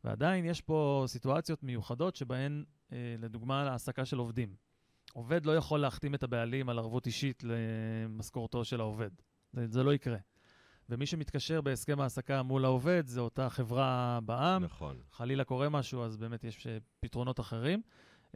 ועדיין 0.04 0.46
יש 0.46 0.62
פה 0.62 1.04
סיטואציות 1.08 1.64
מיוחדות 1.64 2.16
שבהן, 2.16 2.64
אה, 2.92 2.98
לדוגמה, 3.20 3.62
העסקה 3.72 4.06
של 4.06 4.18
עובדים. 4.18 4.56
עובד 5.14 5.46
לא 5.46 5.56
יכול 5.56 5.80
להחתים 5.80 6.16
את 6.16 6.24
הבעלים 6.24 6.70
על 6.70 6.80
ערבות 6.80 7.06
אישית 7.06 7.44
למשכורתו 7.44 8.66
של 8.66 8.80
העובד. 8.80 9.10
זה, 9.54 9.68
זה 9.70 9.84
לא 9.84 9.94
יקרה. 9.94 10.18
ומי 10.90 11.06
שמתקשר 11.06 11.62
בהסכם 11.62 12.00
העסקה 12.00 12.44
מול 12.44 12.66
העובד 12.66 13.04
זה 13.08 13.22
אותה 13.22 13.50
חברה 13.50 14.20
בע"מ. 14.26 14.64
נכון. 14.64 14.98
חלילה 15.12 15.44
קורה 15.44 15.70
משהו, 15.70 16.04
אז 16.04 16.18
באמת 16.18 16.44
יש 16.44 16.68
אה, 16.68 16.78
פתרונות 17.00 17.40
אחרים. 17.40 17.82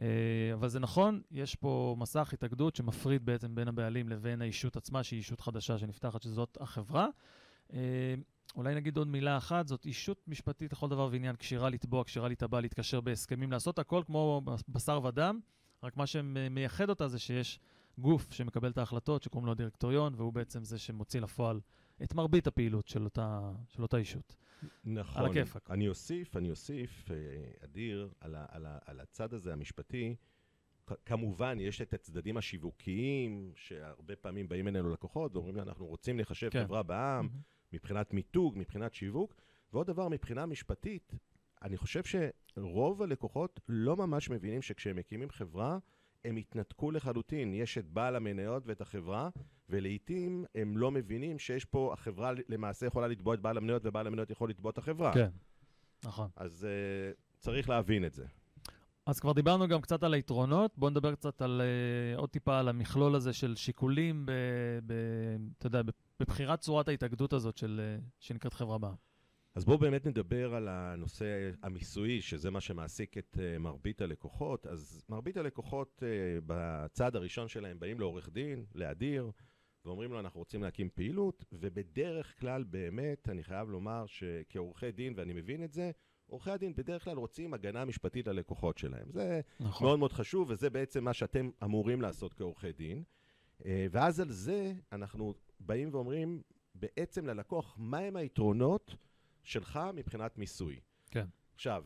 אה, 0.02 0.06
אבל 0.54 0.68
זה 0.68 0.80
נכון, 0.80 1.22
יש 1.30 1.54
פה 1.54 1.96
מסך 1.98 2.30
התאגדות 2.32 2.76
שמפריד 2.76 3.26
בעצם 3.26 3.54
בין 3.54 3.68
הבעלים 3.68 4.08
לבין 4.08 4.42
הישות 4.42 4.76
עצמה, 4.76 5.02
שהיא 5.02 5.20
ישות 5.20 5.40
חדשה 5.40 5.78
שנפתחת, 5.78 6.22
שזאת 6.22 6.58
החברה. 6.60 7.06
אה, 7.72 8.14
אולי 8.56 8.74
נגיד 8.74 8.96
עוד 8.96 9.08
מילה 9.08 9.36
אחת, 9.36 9.68
זאת 9.68 9.86
ישות 9.86 10.20
משפטית 10.28 10.72
לכל 10.72 10.88
דבר 10.88 11.08
ועניין, 11.12 11.36
כשירה 11.36 11.70
לתבוע, 11.70 12.04
כשירה 12.04 12.28
להתאבע, 12.28 12.60
להתקשר 12.60 13.00
בהסכמים, 13.00 13.52
לעשות 13.52 13.78
הכל 13.78 14.02
כמו 14.06 14.42
בשר 14.68 15.00
ודם, 15.04 15.40
רק 15.82 15.96
מה 15.96 16.06
שמייחד 16.06 16.88
אותה 16.90 17.08
זה 17.08 17.18
שיש 17.18 17.60
גוף 17.98 18.32
שמקבל 18.32 18.70
את 18.70 18.78
ההחלטות, 18.78 19.22
שקוראים 19.22 19.46
לו 19.46 19.52
הדירקטוריון, 19.52 20.14
והוא 20.16 20.32
בעצם 20.32 20.64
זה 20.64 20.78
שמוציא 20.78 21.20
לפועל 21.20 21.60
את 22.02 22.14
מרבית 22.14 22.46
הפעילות 22.46 22.88
של 22.88 23.04
אותה, 23.04 23.52
של 23.68 23.82
אותה 23.82 23.96
אישות. 23.96 24.36
נכון. 24.84 25.22
על 25.22 25.30
הכיפאק. 25.30 25.70
אני 25.70 25.88
אוסיף, 25.88 26.36
אני 26.36 26.50
אוסיף, 26.50 27.10
אה, 27.10 27.16
אדיר, 27.64 28.12
על, 28.20 28.34
ה, 28.34 28.46
על, 28.48 28.66
ה, 28.66 28.78
על 28.84 29.00
הצד 29.00 29.34
הזה 29.34 29.52
המשפטי. 29.52 30.16
כמובן, 31.06 31.58
יש 31.60 31.80
את 31.82 31.94
הצדדים 31.94 32.36
השיווקיים, 32.36 33.52
שהרבה 33.56 34.16
פעמים 34.16 34.48
באים 34.48 34.68
אלינו 34.68 34.90
לקוחות 34.90 35.36
ואומרים, 35.36 35.58
אנחנו 35.58 35.86
רוצים 35.86 36.18
לחשב 36.18 36.50
כן. 36.50 36.64
חברה 36.64 36.82
בע"מ, 36.82 37.28
מבחינת 37.72 38.12
מיתוג, 38.12 38.54
מבחינת 38.58 38.94
שיווק. 38.94 39.34
ועוד 39.72 39.86
דבר, 39.86 40.08
מבחינה 40.08 40.46
משפטית, 40.46 41.12
אני 41.62 41.76
חושב 41.76 42.02
שרוב 42.04 43.02
הלקוחות 43.02 43.60
לא 43.68 43.96
ממש 43.96 44.30
מבינים 44.30 44.62
שכשהם 44.62 44.96
מקימים 44.96 45.30
חברה, 45.30 45.78
הם 46.24 46.36
התנתקו 46.36 46.90
לחלוטין. 46.90 47.54
יש 47.54 47.78
את 47.78 47.88
בעל 47.88 48.16
המניות 48.16 48.62
ואת 48.66 48.80
החברה, 48.80 49.28
ולעיתים 49.70 50.44
הם 50.54 50.76
לא 50.76 50.90
מבינים 50.90 51.38
שיש 51.38 51.64
פה, 51.64 51.92
החברה 51.92 52.32
למעשה 52.48 52.86
יכולה 52.86 53.06
לתבוע 53.06 53.34
את 53.34 53.40
בעל 53.40 53.56
המניות, 53.56 53.82
ובעל 53.84 54.06
המניות 54.06 54.30
יכול 54.30 54.50
לתבוע 54.50 54.70
את 54.70 54.78
החברה. 54.78 55.14
כן, 55.14 55.30
נכון. 56.04 56.28
אז 56.36 56.66
uh, 56.66 57.40
צריך 57.40 57.68
להבין 57.68 58.04
את 58.04 58.14
זה. 58.14 58.26
אז 59.06 59.20
כבר 59.20 59.32
דיברנו 59.32 59.68
גם 59.68 59.80
קצת 59.80 60.02
על 60.02 60.14
היתרונות, 60.14 60.78
בואו 60.78 60.90
נדבר 60.90 61.14
קצת 61.14 61.42
על 61.42 61.62
uh, 62.16 62.18
עוד 62.18 62.30
טיפה 62.30 62.58
על 62.58 62.68
המכלול 62.68 63.14
הזה 63.14 63.32
של 63.32 63.56
שיקולים, 63.56 64.26
ב, 64.26 64.32
ב, 64.86 64.92
אתה 65.58 65.66
יודע, 65.66 65.82
בבחירת 66.20 66.60
צורת 66.60 66.88
ההתאגדות 66.88 67.32
הזאת 67.32 67.56
של, 67.56 67.80
uh, 68.00 68.04
שנקראת 68.20 68.54
חברה 68.54 68.78
בע"מ. 68.78 68.94
אז 69.54 69.64
בואו 69.64 69.78
באמת 69.78 70.06
נדבר 70.06 70.54
על 70.54 70.68
הנושא 70.68 71.50
המיסויי, 71.62 72.20
שזה 72.20 72.50
מה 72.50 72.60
שמעסיק 72.60 73.18
את 73.18 73.36
uh, 73.36 73.58
מרבית 73.58 74.00
הלקוחות. 74.00 74.66
אז 74.66 75.04
מרבית 75.08 75.36
הלקוחות 75.36 76.02
uh, 76.02 76.42
בצעד 76.46 77.16
הראשון 77.16 77.48
שלהם 77.48 77.78
באים 77.80 78.00
לעורך 78.00 78.28
דין, 78.28 78.64
לאדיר, 78.74 79.30
ואומרים 79.84 80.12
לו, 80.12 80.20
אנחנו 80.20 80.40
רוצים 80.40 80.62
להקים 80.62 80.88
פעילות, 80.94 81.44
ובדרך 81.52 82.40
כלל 82.40 82.64
באמת, 82.64 83.28
אני 83.28 83.42
חייב 83.42 83.70
לומר 83.70 84.04
שכעורכי 84.06 84.92
דין, 84.92 85.12
ואני 85.16 85.32
מבין 85.32 85.64
את 85.64 85.72
זה, 85.72 85.90
עורכי 86.26 86.50
הדין 86.50 86.74
בדרך 86.76 87.04
כלל 87.04 87.16
רוצים 87.16 87.54
הגנה 87.54 87.84
משפטית 87.84 88.26
ללקוחות 88.26 88.78
שלהם. 88.78 89.06
זה 89.12 89.40
נכון. 89.60 89.86
מאוד 89.86 89.98
מאוד 89.98 90.12
חשוב, 90.12 90.50
וזה 90.50 90.70
בעצם 90.70 91.04
מה 91.04 91.12
שאתם 91.12 91.50
אמורים 91.64 92.02
לעשות 92.02 92.34
כעורכי 92.34 92.72
דין. 92.72 93.02
אה, 93.64 93.86
ואז 93.90 94.20
על 94.20 94.30
זה 94.30 94.72
אנחנו 94.92 95.34
באים 95.60 95.88
ואומרים 95.92 96.42
בעצם 96.74 97.26
ללקוח, 97.26 97.76
מהם 97.78 98.16
היתרונות 98.16 98.96
שלך 99.44 99.80
מבחינת 99.94 100.38
מיסוי. 100.38 100.80
כן. 101.10 101.26
עכשיו, 101.54 101.84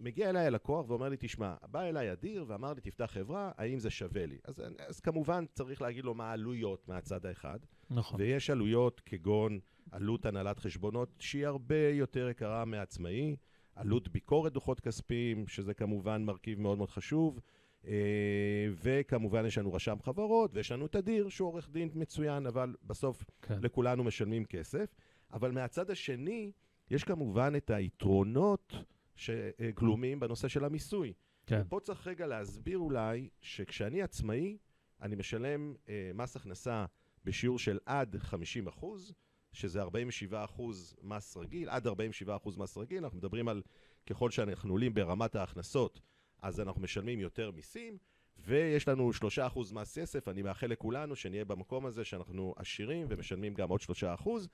מגיע 0.00 0.30
אליי 0.30 0.46
הלקוח 0.46 0.90
ואומר 0.90 1.08
לי, 1.08 1.16
תשמע, 1.20 1.54
בא 1.70 1.82
אליי 1.82 2.12
אדיר 2.12 2.44
ואמר 2.48 2.72
לי, 2.72 2.80
תפתח 2.80 3.10
חברה, 3.12 3.52
האם 3.56 3.78
זה 3.78 3.90
שווה 3.90 4.26
לי? 4.26 4.38
אז, 4.44 4.62
אז 4.88 5.00
כמובן 5.00 5.44
צריך 5.52 5.82
להגיד 5.82 6.04
לו 6.04 6.14
מה 6.14 6.30
העלויות 6.30 6.88
מהצד 6.88 7.26
האחד, 7.26 7.58
נכון. 7.90 8.20
ויש 8.20 8.50
עלויות 8.50 9.00
כגון 9.06 9.58
עלות 9.90 10.26
הנהלת 10.26 10.58
חשבונות, 10.58 11.08
שהיא 11.18 11.46
הרבה 11.46 11.88
יותר 11.92 12.28
יקרה 12.28 12.64
מעצמאי, 12.64 13.36
עלות 13.74 14.08
ביקורת 14.08 14.52
דוחות 14.52 14.80
כספיים, 14.80 15.48
שזה 15.48 15.74
כמובן 15.74 16.24
מרכיב 16.24 16.60
מאוד 16.60 16.78
מאוד 16.78 16.90
חשוב, 16.90 17.40
אה, 17.86 18.68
וכמובן 18.82 19.46
יש 19.46 19.58
לנו 19.58 19.72
רשם 19.72 19.96
חברות, 20.02 20.50
ויש 20.54 20.72
לנו 20.72 20.88
תדיר 20.88 21.28
שהוא 21.28 21.48
עורך 21.48 21.68
דין 21.70 21.90
מצוין, 21.94 22.46
אבל 22.46 22.74
בסוף 22.82 23.24
כן. 23.42 23.58
לכולנו 23.62 24.04
משלמים 24.04 24.44
כסף. 24.44 24.94
אבל 25.32 25.50
מהצד 25.50 25.90
השני, 25.90 26.52
יש 26.90 27.04
כמובן 27.04 27.52
את 27.56 27.70
היתרונות 27.70 28.74
שגלומים 29.16 30.20
בנושא 30.20 30.48
של 30.48 30.64
המיסוי. 30.64 31.12
כן. 31.46 31.62
ופה 31.66 31.80
צריך 31.80 32.06
רגע 32.06 32.26
להסביר 32.26 32.78
אולי 32.78 33.28
שכשאני 33.40 34.02
עצמאי, 34.02 34.56
אני 35.02 35.16
משלם 35.16 35.74
אה, 35.88 36.10
מס 36.14 36.36
הכנסה 36.36 36.84
בשיעור 37.24 37.58
של 37.58 37.78
עד 37.86 38.16
50 38.18 38.68
אחוז, 38.68 39.14
שזה 39.52 39.80
47 39.82 40.44
אחוז 40.44 40.96
מס 41.02 41.36
רגיל, 41.36 41.68
עד 41.68 41.86
47 41.86 42.36
אחוז 42.36 42.56
מס 42.56 42.78
רגיל, 42.78 43.04
אנחנו 43.04 43.18
מדברים 43.18 43.48
על 43.48 43.62
ככל 44.06 44.30
שאנחנו 44.30 44.72
עולים 44.72 44.94
ברמת 44.94 45.36
ההכנסות, 45.36 46.00
אז 46.42 46.60
אנחנו 46.60 46.82
משלמים 46.82 47.20
יותר 47.20 47.50
מיסים, 47.50 47.98
ויש 48.38 48.88
לנו 48.88 49.12
3 49.12 49.38
אחוז 49.38 49.72
מס 49.72 49.98
כסף, 49.98 50.28
אני 50.28 50.42
מאחל 50.42 50.66
לכולנו 50.66 51.16
שנהיה 51.16 51.44
במקום 51.44 51.86
הזה 51.86 52.04
שאנחנו 52.04 52.54
עשירים 52.56 53.06
ומשלמים 53.10 53.54
גם 53.54 53.68
עוד 53.68 53.80
3 53.80 54.04
אחוז, 54.04 54.48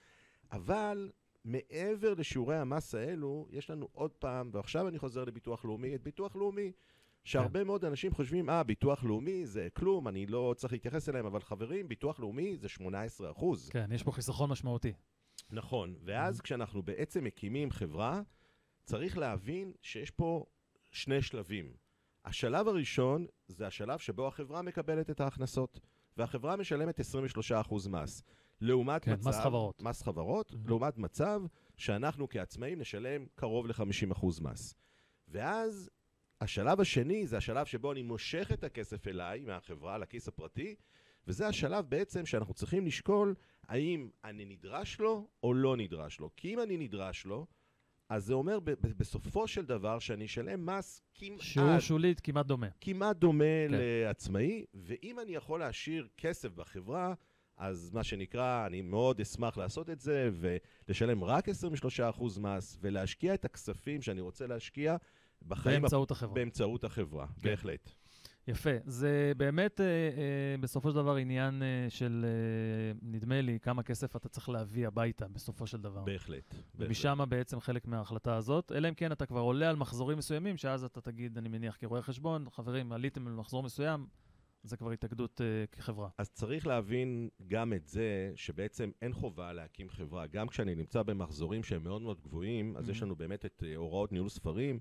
אבל 0.52 1.11
מעבר 1.47 2.15
לשיעורי 2.15 2.57
המס 2.57 2.95
האלו, 2.95 3.47
יש 3.50 3.71
לנו 3.71 3.88
עוד 3.93 4.11
פעם, 4.11 4.50
ועכשיו 4.53 4.88
אני 4.88 4.99
חוזר 4.99 5.25
לביטוח 5.25 5.65
לאומי, 5.65 5.95
את 5.95 6.03
ביטוח 6.03 6.37
לאומי, 6.37 6.73
שהרבה 7.25 7.65
מאוד 7.65 7.85
אנשים 7.85 8.15
חושבים, 8.15 8.50
אה, 8.50 8.62
ביטוח 8.62 9.05
לאומי 9.05 9.47
זה 9.47 9.69
כלום, 9.73 10.09
אני 10.09 10.26
לא 10.26 10.55
צריך 10.57 10.73
להתייחס 10.73 11.09
אליהם, 11.09 11.26
אבל 11.26 11.41
חברים, 11.41 11.88
ביטוח 11.88 12.21
לאומי 12.21 12.57
זה 12.57 12.69
18 12.69 13.31
אחוז. 13.31 13.69
כן, 13.69 13.93
יש 13.93 14.03
פה 14.03 14.12
חיסכון 14.12 14.50
משמעותי. 14.50 14.93
נכון, 15.50 15.95
ואז 16.05 16.41
כשאנחנו 16.41 16.83
בעצם 16.83 17.25
מקימים 17.25 17.71
חברה, 17.71 18.23
צריך 18.85 19.19
להבין 19.19 19.73
שיש 19.83 20.11
פה 20.11 20.45
שני 20.91 21.23
שלבים. 21.23 21.73
השלב 22.25 22.69
הראשון 22.69 23.26
זה 23.49 23.67
השלב 23.67 23.99
שבו 23.99 24.26
החברה 24.26 24.62
מקבלת 24.62 25.11
את 25.11 25.21
ההכנסות, 25.21 25.81
והחברה 26.17 26.57
משלמת 26.57 27.00
23% 27.00 27.88
מס. 27.88 28.23
לעומת 28.61 29.05
כן, 29.05 29.13
מצב... 29.13 29.29
מס 29.29 29.39
חברות. 29.41 29.83
מס 29.83 30.03
חברות, 30.03 30.51
Mhm. 30.53 30.55
לעומת 30.67 30.99
מצב 30.99 31.43
שאנחנו 31.77 32.29
כעצמאים 32.29 32.79
נשלם 32.81 33.27
קרוב 33.35 33.67
ל-50% 33.67 34.27
מס. 34.43 34.75
ואז 35.29 35.91
השלב 36.41 36.81
השני 36.81 37.27
זה 37.27 37.37
השלב 37.37 37.67
שבו 37.67 37.93
אני 37.93 38.03
מושך 38.03 38.51
את 38.53 38.65
הכסף 38.65 39.09
אליי 39.09 39.41
מהחברה 39.41 39.99
לכיס 39.99 40.29
הפרטי, 40.29 40.75
וזה 41.27 41.47
השלב 41.49 41.85
בעצם 41.89 42.27
שאנחנו 42.27 42.55
צריכים 42.55 42.87
לשקול 42.87 43.35
האם 43.69 44.09
אני 44.25 44.45
נדרש 44.45 44.99
לו 45.01 45.29
או 45.43 45.55
לא 45.55 45.77
נדרש 45.77 46.21
לו. 46.21 46.31
כי 46.37 46.55
אם 46.55 46.61
אני 46.61 46.77
נדרש 46.77 47.25
לו, 47.25 47.47
אז 48.09 48.25
זה 48.25 48.35
אומר 48.35 48.61
ב- 48.61 48.71
ב- 48.71 48.93
בסופו 48.99 49.49
של 49.49 49.67
דבר 49.67 49.99
שאני 49.99 50.25
אשלם 50.27 50.67
מס 50.67 51.03
כמעט, 51.15 51.41
שיעור 51.41 51.79
שולית 51.79 52.21
כמעט 52.21 52.47
דומה. 52.47 52.67
כמעט 52.81 53.17
דומה 53.17 53.45
כן. 53.69 53.75
לעצמאי, 53.75 54.65
ואם 54.75 55.21
אני 55.21 55.35
יכול 55.35 55.61
להשאיר 55.61 56.09
כסף 56.17 56.49
בחברה, 56.53 57.15
אז 57.57 57.91
מה 57.95 58.05
שנקרא, 58.05 58.67
אני 58.67 58.83
מאוד 58.83 59.21
אשמח 59.21 59.57
לעשות 59.57 59.91
את 59.91 60.01
זה, 60.01 60.31
ולשלם 60.33 61.25
רק 61.25 61.49
23% 61.49 61.53
מס, 62.41 62.79
ולהשקיע 62.81 63.35
את 63.35 63.45
הכספים 63.45 64.03
שאני 64.03 64.21
רוצה 64.21 64.47
להשקיע 64.47 64.97
בחיים 65.49 65.81
באמצעות 65.81 66.11
החברה. 66.11 66.35
באמצעות 66.35 66.85
החברה, 66.85 67.27
כן. 67.27 67.51
בהחלט. 67.51 67.91
יפה. 68.49 68.71
זה 68.85 69.33
באמת, 69.37 69.81
אה, 69.81 69.87
אה, 69.87 70.57
בסופו 70.61 70.91
של 70.91 70.97
דבר, 70.97 71.17
עניין 71.17 71.63
אה, 71.63 71.87
של, 71.89 72.25
אה, 72.29 72.99
נדמה 73.03 73.41
לי, 73.41 73.59
כמה 73.63 73.83
כסף 73.83 74.17
אתה 74.17 74.29
צריך 74.29 74.49
להביא 74.49 74.87
הביתה, 74.87 75.29
בסופו 75.29 75.67
של 75.67 75.81
דבר. 75.81 76.05
בהחלט. 76.05 76.55
ומשם 76.75 77.25
בעצם 77.29 77.61
חלק 77.61 77.87
מההחלטה 77.87 78.37
הזאת, 78.37 78.73
אלא 78.73 78.89
אם 78.89 78.95
כן 78.95 79.13
אתה 79.13 79.27
כבר 79.27 79.41
עולה 79.41 79.71
על 79.71 79.77
מחזורים 79.77 80.19
מסוימים, 80.19 80.57
שאז 80.57 80.85
אתה 80.85 81.01
תגיד, 81.01 81.39
אני 81.39 81.49
מניח, 81.49 81.77
כרואה 81.77 82.03
חשבון, 82.03 82.51
חברים, 82.51 82.93
עליתם 82.93 83.27
על 83.27 83.33
מחזור 83.33 83.63
מסוים, 83.63 84.07
זה 84.67 84.77
כבר 84.77 84.91
התאגדות 84.91 85.41
אה, 85.41 85.47
כחברה. 85.73 86.09
אז 86.19 86.31
צריך 86.31 86.67
להבין 86.67 87.29
גם 87.47 87.73
את 87.73 87.87
זה, 87.87 88.33
שבעצם 88.35 88.91
אין 89.03 89.13
חובה 89.13 89.53
להקים 89.53 89.89
חברה. 89.91 90.27
גם 90.27 90.49
כשאני 90.49 90.75
נמצא 90.75 91.03
במחזורים 91.03 91.63
שהם 91.63 91.85
מאוד 91.85 92.03
מאוד 92.03 92.21
גבוהים, 92.21 92.77
אז 92.77 92.89
Mhm. 92.89 92.91
יש 92.91 93.03
לנו 93.03 93.17
באמת 93.17 93.45
את 93.45 93.63
אה, 93.67 93.77
הוראות 93.77 94.13
ניהול 94.13 94.29
ספרים, 94.29 94.79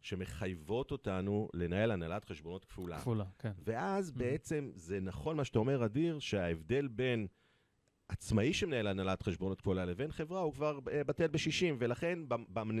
שמחייבות 0.00 0.90
אותנו 0.90 1.48
לנהל 1.54 1.90
הנהלת 1.90 2.24
חשבונות 2.24 2.64
כפולה. 2.64 2.98
כפולה, 2.98 3.24
כן. 3.38 3.52
ואז 3.64 4.10
Mhm. 4.10 4.18
בעצם 4.18 4.70
זה 4.74 5.00
נכון 5.00 5.36
מה 5.36 5.44
שאתה 5.44 5.58
אומר, 5.58 5.84
אדיר, 5.84 6.18
שההבדל 6.18 6.88
בין 6.88 7.26
עצמאי 8.08 8.52
שמנהל 8.52 8.86
הנהלת 8.86 9.22
חשבונות 9.22 9.60
כפולה 9.60 9.84
לבין 9.84 10.12
חברה 10.12 10.40
הוא 10.40 10.52
כבר 10.52 10.78
אה, 10.92 11.04
בטל 11.04 11.26
ב-60, 11.26 11.74
ולכן 11.78 12.18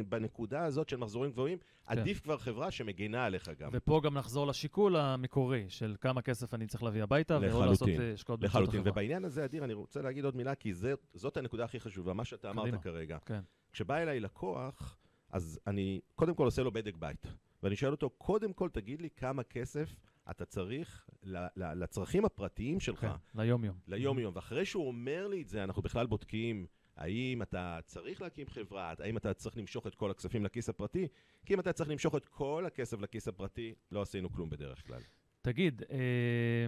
בנקודה 0.08 0.64
הזאת 0.64 0.88
של 0.88 0.96
מחזורים 0.96 1.30
גבוהים, 1.30 1.58
עדיף 1.86 2.20
כבר 2.20 2.38
חברה 2.38 2.70
שמגינה 2.70 3.24
עליך 3.24 3.50
גם. 3.58 3.70
ופה 3.72 4.00
גם 4.04 4.14
נחזור 4.14 4.46
לשיקול 4.46 4.96
המקורי 4.96 5.64
של 5.68 5.96
כמה 6.00 6.22
כסף 6.22 6.54
אני 6.54 6.66
צריך 6.66 6.82
להביא 6.82 7.02
הביתה, 7.02 7.38
ולא 7.38 7.66
לעשות 7.66 7.88
לחלוטין. 7.88 8.00
אה, 8.00 8.12
השקעות 8.12 8.40
באמצעות 8.40 8.62
לחלוטין. 8.62 8.80
החברה. 8.80 8.92
ובעניין 8.92 9.24
הזה, 9.24 9.44
אדיר, 9.44 9.64
אני 9.64 9.72
רוצה 9.72 10.02
להגיד 10.02 10.24
עוד 10.24 10.36
מילה, 10.36 10.54
כי 10.54 10.74
זה, 10.74 10.94
זאת 11.14 11.36
הנקודה 11.36 11.64
הכי 11.64 11.80
חשובה, 11.80 12.12
מה 12.12 12.24
שאתה 12.24 12.50
אמרת 12.50 12.64
קדימה. 12.64 12.82
כרגע. 12.82 13.18
כן. 13.26 13.40
כשבא 13.72 13.96
אליי 13.96 14.20
לקוח, 14.20 14.96
אז 15.30 15.60
אני 15.66 16.00
קודם 16.14 16.34
כל 16.34 16.44
עושה 16.44 16.62
לו 16.62 16.72
בדק 16.72 16.96
בית. 16.96 17.26
ואני 17.62 17.76
שואל 17.76 17.92
אותו, 17.92 18.10
קודם 18.10 18.52
כל 18.52 18.68
תגיד 18.72 19.02
לי 19.02 19.08
כמה 19.16 19.42
כסף 19.42 19.96
אתה 20.30 20.44
צריך 20.44 21.08
ל- 21.22 21.46
ל- 21.56 21.82
לצרכים 21.82 22.24
הפרטיים 22.24 22.80
שלך, 22.80 23.00
כן, 23.00 23.08
ליום-יום. 23.34 23.78
ליום-יום. 23.86 24.36
ואחרי 24.36 24.64
שהוא 24.64 24.88
אומר 24.88 25.28
לי 25.28 25.42
את 25.42 25.48
זה, 25.48 25.64
אנחנו 25.64 25.82
בכלל 25.82 26.06
בודקים 26.06 26.66
האם 26.96 27.42
אתה 27.42 27.78
צריך 27.84 28.22
להקים 28.22 28.46
חברה, 28.48 28.94
האם 28.98 29.16
אתה 29.16 29.34
צריך 29.34 29.56
למשוך 29.56 29.86
את 29.86 29.94
כל 29.94 30.10
הכספים 30.10 30.44
לכיס 30.44 30.68
הפרטי, 30.68 31.08
כי 31.46 31.54
אם 31.54 31.60
אתה 31.60 31.72
צריך 31.72 31.90
למשוך 31.90 32.14
את 32.16 32.24
כל 32.24 32.64
הכסף 32.66 33.00
לכיס 33.00 33.28
הפרטי, 33.28 33.74
לא 33.92 34.02
עשינו 34.02 34.32
כלום 34.32 34.50
בדרך 34.50 34.86
כלל. 34.86 35.00
תגיד, 35.42 35.82
אה, 35.90 36.66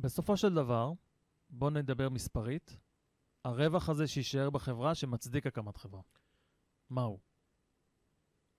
בסופו 0.00 0.36
של 0.36 0.54
דבר, 0.54 0.92
בוא 1.50 1.70
נדבר 1.70 2.08
מספרית, 2.08 2.76
הרווח 3.44 3.88
הזה 3.88 4.06
שיישאר 4.06 4.50
בחברה 4.50 4.94
שמצדיק 4.94 5.46
הקמת 5.46 5.76
חברה. 5.76 6.00
מהו? 6.90 7.20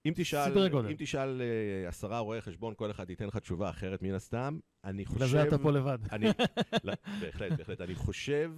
אם 0.05 0.13
תשאל. 0.15 0.67
אם 0.75 0.95
תשאל 0.97 1.41
אה, 1.41 1.87
עשרה 1.89 2.19
רואי 2.19 2.41
חשבון, 2.41 2.73
כל 2.77 2.91
אחד 2.91 3.09
ייתן 3.09 3.27
לך 3.27 3.37
תשובה 3.37 3.69
אחרת 3.69 4.01
מן 4.01 4.13
הסתם. 4.13 4.59
אני 4.83 5.05
חושב... 5.05 5.23
לזה 5.23 5.43
אתה 5.43 5.57
פה 5.57 5.71
לבד. 5.71 5.97
אני, 6.11 6.25
לא, 6.83 6.93
בהחלט, 7.21 7.51
בהחלט. 7.57 7.81
אני 7.81 7.95
חושב 7.95 8.51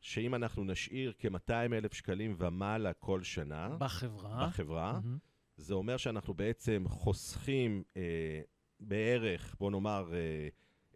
שאם 0.00 0.34
אנחנו 0.34 0.64
נשאיר 0.64 1.12
כ-200 1.18 1.52
אלף 1.72 1.94
שקלים 1.94 2.34
ומעלה 2.38 2.92
כל 2.92 3.22
שנה 3.22 3.68
בחברה. 3.78 4.46
בחברה, 4.46 4.92
מהמם. 4.92 5.18
זה 5.56 5.74
אומר 5.74 5.96
שאנחנו 5.96 6.34
בעצם 6.34 6.84
חוסכים 6.88 7.82
אה, 7.96 8.40
בערך, 8.80 9.56
בוא 9.60 9.70
נאמר, 9.70 10.10
אה, 10.12 10.48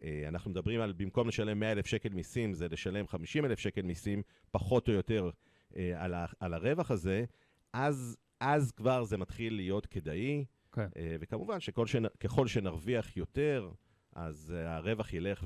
אה, 0.02 0.28
אנחנו 0.28 0.50
מדברים 0.50 0.80
על 0.80 0.92
במקום 0.92 1.28
לשלם 1.28 1.60
100 1.60 1.72
אלף 1.72 1.86
שקל 1.86 2.08
מיסים, 2.08 2.54
זה 2.54 2.68
לשלם 2.68 3.06
50 3.06 3.44
אלף 3.44 3.58
שקל 3.58 3.82
מיסים, 3.82 4.22
פחות 4.50 4.88
או 4.88 4.92
יותר, 4.92 5.30
אה, 5.76 5.92
על, 5.96 6.14
ה, 6.14 6.26
על 6.40 6.54
הרווח 6.54 6.90
הזה, 6.90 7.24
אז, 7.72 8.16
אז 8.40 8.72
כבר 8.72 9.04
זה 9.04 9.16
מתחיל 9.16 9.54
להיות 9.54 9.86
כדאי. 9.86 10.44
כן. 10.74 10.88
אה, 10.96 11.16
וכמובן 11.20 11.60
שככל 11.60 12.46
שנרוויח 12.46 13.16
יותר, 13.16 13.70
אז 14.12 14.54
אה, 14.56 14.76
הרווח 14.76 15.12
ילך 15.12 15.44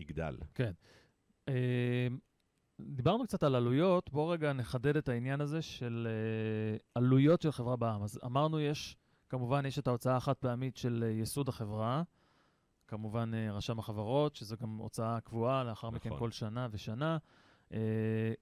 ויגדל. 0.00 0.36
אה, 1.48 2.08
דיברנו 2.80 3.24
קצת 3.24 3.42
על 3.42 3.54
עלויות, 3.54 4.10
בואו 4.12 4.28
רגע 4.28 4.52
נחדד 4.52 4.96
את 4.96 5.08
העניין 5.08 5.40
הזה 5.40 5.62
של 5.62 6.08
עלויות 6.94 7.42
של 7.42 7.52
חברה 7.52 7.76
בע"מ. 7.76 8.02
אז 8.02 8.20
אמרנו, 8.24 8.60
יש, 8.60 8.96
כמובן, 9.28 9.66
יש 9.66 9.78
את 9.78 9.86
ההוצאה 9.86 10.16
החד 10.16 10.34
פעמית 10.34 10.76
של 10.76 11.04
ייסוד 11.06 11.48
החברה, 11.48 12.02
כמובן 12.88 13.30
רשם 13.34 13.78
החברות, 13.78 14.34
שזו 14.34 14.56
גם 14.62 14.76
הוצאה 14.76 15.20
קבועה, 15.20 15.64
לאחר 15.64 15.90
מכן 15.90 16.08
נכון. 16.08 16.18
כל 16.18 16.30
שנה 16.30 16.68
ושנה. 16.70 17.18
אה, 17.72 17.78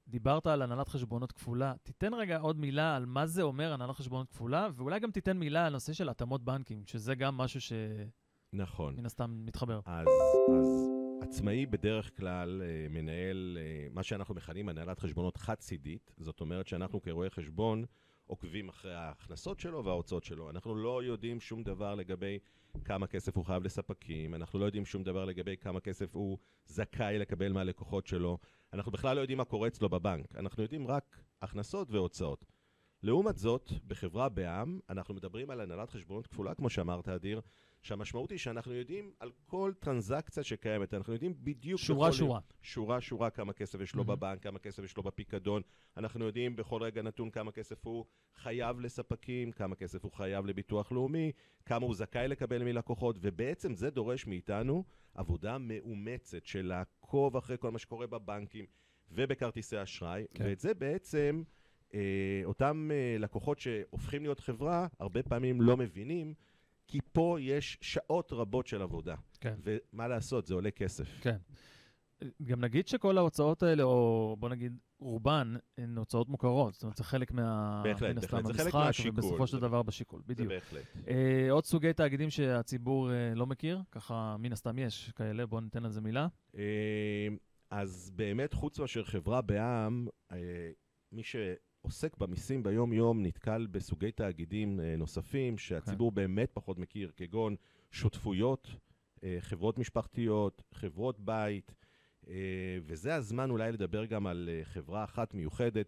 דיברת 0.09 0.47
על 0.47 0.63
הנהלת 0.63 0.89
חשבונות 0.89 1.33
כפולה. 1.33 1.75
תיתן 1.83 2.15
רגע 2.15 2.39
עוד 2.39 2.59
מילה 2.59 2.97
על 2.97 3.07
מה 3.07 3.27
זה 3.27 3.43
אומר 3.43 3.73
הנהלת 3.73 3.97
חשבונות 3.97 4.29
כפולה, 4.29 4.69
ואולי 4.75 5.01
גם 5.01 5.11
תיתן 5.11 5.37
מילה 5.37 5.67
על 5.67 5.73
נושא 5.73 5.93
של 5.93 6.09
התאמות 6.09 6.45
בנקים, 6.45 6.83
שזה 6.87 7.15
גם 7.15 7.37
משהו 7.37 7.61
שמן 7.61 7.77
נכון. 8.53 9.07
הסתם 9.07 9.43
מתחבר. 9.47 9.81
אז, 9.87 10.09
אז 10.61 10.95
עצמאי 11.21 11.67
בדרך 11.67 12.17
כלל 12.17 12.63
אה, 12.63 12.87
מנהל 12.91 13.59
אה, 13.61 13.87
מה 13.91 14.03
שאנחנו 14.03 14.35
מכנים 14.35 14.69
הנהלת 14.69 14.99
חשבונות 14.99 15.37
חד-צידית, 15.37 16.13
זאת 16.19 16.41
אומרת 16.41 16.67
שאנחנו 16.67 17.03
כרואי 17.03 17.31
חשבון 17.31 17.85
עוקבים 18.27 18.69
אחרי 18.69 18.95
ההכנסות 18.95 19.61
שלו 19.61 19.85
וההוצאות 19.85 20.25
שלו. 20.25 20.51
אנחנו 20.51 20.75
לא 20.75 21.03
יודעים 21.03 21.41
שום 21.41 21.63
דבר 21.63 21.95
לגבי 21.95 22.39
כמה 22.85 23.07
כסף 23.07 23.37
הוא 23.37 23.45
חייב 23.45 23.63
לספקים, 23.63 24.35
אנחנו 24.35 24.59
לא 24.59 24.65
יודעים 24.65 24.85
שום 24.85 25.03
דבר 25.03 25.25
לגבי 25.25 25.57
כמה 25.57 25.81
כסף 25.81 26.15
הוא 26.15 26.39
זכאי 26.67 27.19
לקבל 27.19 27.53
מהלקוחות 27.53 28.07
שלו, 28.07 28.39
אנחנו 28.73 28.93
בכלל 28.93 29.17
לא 29.17 29.21
יודעים 29.21 29.39
מה 29.39 29.45
קורה 29.45 29.69
אצלו 29.69 29.89
בבנק, 29.89 30.37
אנחנו 30.37 30.63
יודעים 30.63 30.87
רק 30.87 31.23
הכנסות 31.43 31.91
והוצאות. 31.91 32.45
לעומת 33.03 33.37
זאת, 33.37 33.73
בחברה 33.87 34.29
בע"מ, 34.29 34.79
אנחנו 34.91 35.15
מדברים 35.15 35.51
על 35.51 35.61
הנהלת 35.61 35.91
חשבונות 35.91 36.27
כפולה, 36.27 36.55
כמו 36.55 36.71
שאמרת, 36.71 37.09
אדיר, 37.09 37.41
שהמשמעות 37.85 38.31
היא 38.31 38.39
שאנחנו 38.39 38.75
יודעים 38.75 39.11
על 39.21 39.31
כל 39.47 39.73
טרנזקציה 39.81 40.43
שקיימת, 40.43 40.95
אנחנו 40.95 41.13
יודעים 41.13 41.35
בדיוק... 41.45 41.81
שורה 41.81 42.09
בכל- 42.09 42.17
שורה. 42.19 42.41
שורה 42.63 43.01
שורה 43.01 43.31
כמה 43.31 43.53
כסף 43.53 43.81
יש 43.81 43.95
לו 43.95 44.03
Mhm. 44.03 44.07
בבנק, 44.07 44.43
כמה 44.43 44.59
כסף 44.59 44.85
יש 44.85 44.97
לו 44.97 45.03
בפיקדון. 45.03 45.63
אנחנו 45.97 46.25
יודעים 46.25 46.57
בכל 46.57 46.83
רגע 46.83 47.03
נתון 47.03 47.31
כמה 47.31 47.53
כסף 47.53 47.87
הוא 47.87 48.05
חייב 48.37 48.81
לספקים, 48.81 49.53
כמה 49.53 49.75
כסף 49.75 50.05
הוא 50.05 50.13
חייב 50.13 50.47
לביטוח 50.47 50.93
לאומי, 50.93 51.33
כמה 51.67 51.87
הוא 51.87 51.95
זכאי 51.95 52.29
לקבל 52.29 52.63
מלקוחות, 52.65 53.17
ובעצם 53.21 53.75
זה 53.75 53.91
דורש 53.91 54.27
מאיתנו 54.27 54.85
עבודה 55.15 55.59
מאומצת 55.59 56.47
של 56.47 56.67
לעקוב 56.67 57.37
אחרי 57.37 57.57
כל 57.61 57.71
מה 57.71 57.79
שקורה 57.79 58.07
בבנקים 58.07 58.67
ובכרטיסי 59.11 59.83
אשראי, 59.83 60.25
כן. 60.35 60.45
ואת 60.47 60.61
זה 60.61 60.75
בעצם 60.75 61.43
אה, 61.95 62.01
אותם 62.45 62.91
אה, 62.93 63.17
לקוחות 63.19 63.59
שהופכים 63.59 64.23
להיות 64.23 64.41
חברה, 64.41 64.87
הרבה 64.99 65.23
פעמים 65.23 65.61
לא 65.61 65.77
מבינים, 65.77 66.35
כי 66.87 66.99
פה 67.13 67.37
יש 67.41 67.79
שעות 67.81 68.33
רבות 68.33 68.67
של 68.67 68.83
עבודה. 68.83 69.15
כן. 69.41 69.55
ומה 69.65 70.09
לעשות, 70.09 70.47
זה 70.47 70.55
עולה 70.55 70.71
כסף. 70.71 71.09
כן. 71.21 71.37
גם 72.43 72.61
נגיד 72.61 72.89
שכל 72.89 73.19
ההוצאות 73.19 73.63
האלה, 73.63 73.83
או 73.83 74.37
בוא 74.39 74.49
נגיד 74.49 74.77
רובן, 74.99 75.55
הן 75.79 75.99
הוצאות 75.99 76.29
מוכרות. 76.29 76.75
זאת 76.75 76.83
אומרת, 76.83 76.97
זה 76.97 77.05
חלק 77.05 77.33
מה... 77.33 77.81
בהחלט, 77.85 78.15
בהחלט. 78.17 78.47
זה 78.47 78.53
חלק 78.65 78.75
מהשיקול. 78.75 79.11
ובסופו 79.25 79.47
של 79.47 79.57
זה- 79.57 79.61
דבר 79.67 79.83
בשיקול, 79.83 80.23
זה 80.23 80.35
בדיוק. 80.35 80.49
בהחלט. 80.49 80.85
אה, 81.09 81.47
עוד 81.51 81.65
סוגי 81.65 81.93
תאגידים 81.93 82.31
שהציבור 82.31 83.11
אה, 83.13 83.35
לא 83.35 83.47
מכיר, 83.47 83.83
ככה 83.93 84.37
מן 84.39 84.53
הסתם 84.53 84.79
יש 84.79 85.11
כאלה, 85.17 85.47
בואו 85.47 85.61
ניתן 85.61 85.85
על 85.85 85.91
זה 85.91 86.01
מילה. 86.01 86.27
אה, 86.57 87.29
אז 87.71 88.13
באמת, 88.17 88.55
חוץ 88.55 88.79
מאשר 88.79 89.05
חברה 89.05 89.41
בע"מ, 89.43 90.07
אה, 90.33 90.37
מי 91.13 91.23
שעוסק 91.85 92.17
במיסים 92.17 92.63
ביום-יום 92.63 93.23
נתקל 93.23 93.67
בסוגי 93.71 94.13
תאגידים 94.13 94.81
אה, 94.81 94.95
נוספים 94.99 95.59
שהציבור 95.59 96.13
באמת 96.13 96.51
פחות 96.53 96.79
מכיר, 96.79 97.11
כגון 97.17 97.57
שותפויות, 97.91 98.69
אה, 99.25 99.37
חברות 99.41 99.79
משפחתיות, 99.79 100.63
חברות 100.73 101.21
בית, 101.21 101.75
אה, 102.29 102.35
וזה 102.83 103.15
הזמן 103.15 103.51
אולי 103.51 103.73
לדבר 103.73 104.05
גם 104.05 104.27
על 104.27 104.49
חברה 104.63 105.05
אחת 105.05 105.35
מיוחדת 105.35 105.87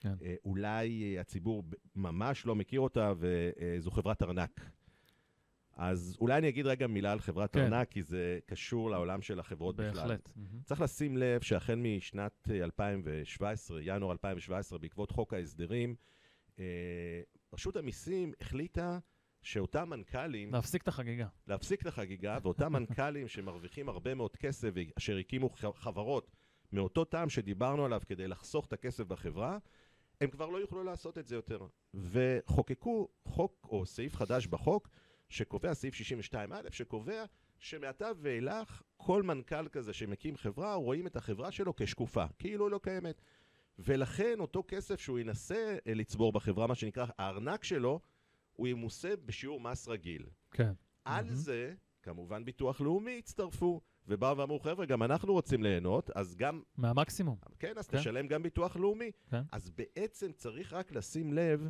כן. 0.00 0.14
שאולי 0.18 1.16
הציבור 1.20 1.62
ב- 1.62 1.74
ממש 1.96 2.46
לא 2.46 2.54
מכיר 2.54 2.80
אותה, 2.80 3.12
וזו 3.18 3.90
חברת 3.90 4.22
ארנק. 4.22 4.60
אז 5.76 6.16
אולי 6.20 6.38
אני 6.38 6.48
אגיד 6.48 6.66
רגע 6.66 6.86
מילה 6.86 7.12
על 7.12 7.20
חברת 7.20 7.52
כן. 7.52 7.60
ארנק, 7.60 7.88
כי 7.90 8.02
זה 8.02 8.38
קשור 8.46 8.90
לעולם 8.90 9.22
של 9.22 9.40
החברות 9.40 9.76
בכלל. 9.76 9.92
בהחלט. 9.92 10.28
מהמם. 10.36 10.62
צריך 10.64 10.80
לשים 10.80 11.16
לב 11.16 11.40
שהחל 11.40 11.74
משנת 11.74 12.48
אה, 12.50 12.64
2017, 12.64 13.80
ינואר 13.82 14.12
2017, 14.12 14.78
בעקבות 14.78 15.10
חוק 15.10 15.34
ההסדרים, 15.34 15.94
אה, 16.58 16.64
רשות 17.52 17.76
המיסים 17.76 18.32
החליטה 18.40 18.98
שאותם 19.42 19.90
מנכ"לים, 19.90 20.52
להפסיק 20.52 20.82
את 20.82 20.88
החגיגה. 20.88 21.26
להפסיק 21.46 21.82
את 21.82 21.86
החגיגה, 21.86 22.38
ואותם 22.42 22.72
מנכ"לים 22.72 23.28
שמרוויחים 23.28 23.88
הרבה 23.88 24.14
מאוד 24.14 24.36
כסף, 24.36 24.70
אשר 24.98 25.16
הקימו 25.16 25.50
חברות 25.74 26.30
מאותו 26.72 27.04
טעם 27.04 27.28
שדיברנו 27.28 27.84
עליו 27.84 28.00
כדי 28.06 28.28
לחסוך 28.28 28.66
את 28.66 28.72
הכסף 28.72 29.04
בחברה, 29.04 29.58
הם 30.20 30.30
כבר 30.30 30.48
לא 30.48 30.58
יוכלו 30.58 30.84
לעשות 30.84 31.18
את 31.18 31.26
זה 31.26 31.34
יותר. 31.34 31.66
וחוקקו 31.94 33.08
חוק, 33.24 33.66
או 33.70 33.86
סעיף 33.86 34.16
חדש 34.16 34.46
בחוק, 34.46 34.88
שקובע, 35.28 35.74
סעיף 35.74 35.94
62א, 35.94 36.70
שקובע 36.70 37.24
שמעתה 37.58 38.08
ואילך, 38.16 38.82
כל 38.96 39.22
מנכ"ל 39.22 39.68
כזה 39.68 39.92
שמקים 39.92 40.36
חברה, 40.36 40.74
רואים 40.74 41.06
את 41.06 41.16
החברה 41.16 41.52
שלו 41.52 41.76
כשקופה, 41.76 42.24
כאילו 42.38 42.66
היא 42.66 42.72
לא 42.72 42.80
קיימת. 42.82 43.20
ולכן 43.78 44.40
אותו 44.40 44.64
כסף 44.68 45.00
שהוא 45.00 45.18
ינסה 45.18 45.76
אה, 45.86 45.94
לצבור 45.94 46.32
בחברה, 46.32 46.66
מה 46.66 46.74
שנקרא 46.74 47.06
הארנק 47.18 47.64
שלו, 47.64 48.00
הוא 48.52 48.68
ימוסה 48.68 49.14
בשיעור 49.24 49.60
מס 49.60 49.88
רגיל. 49.88 50.26
כן. 50.50 50.72
על 51.04 51.24
מהמם. 51.24 51.36
זה, 51.36 51.74
כמובן 52.02 52.44
ביטוח 52.44 52.80
לאומי 52.80 53.18
הצטרפו, 53.18 53.80
ובאו 54.08 54.36
ואמרו, 54.36 54.60
חבר'ה, 54.60 54.86
גם 54.86 55.02
אנחנו 55.02 55.32
רוצים 55.32 55.62
ליהנות, 55.62 56.10
אז 56.10 56.36
גם, 56.36 56.62
מהמקסימום. 56.76 57.36
כן, 57.58 57.72
אז 57.76 57.88
כן. 57.88 57.98
תשלם 57.98 58.26
גם 58.26 58.42
ביטוח 58.42 58.76
לאומי. 58.76 59.10
כן. 59.30 59.42
אז 59.52 59.70
בעצם 59.70 60.32
צריך 60.32 60.72
רק 60.72 60.92
לשים 60.92 61.32
לב 61.32 61.68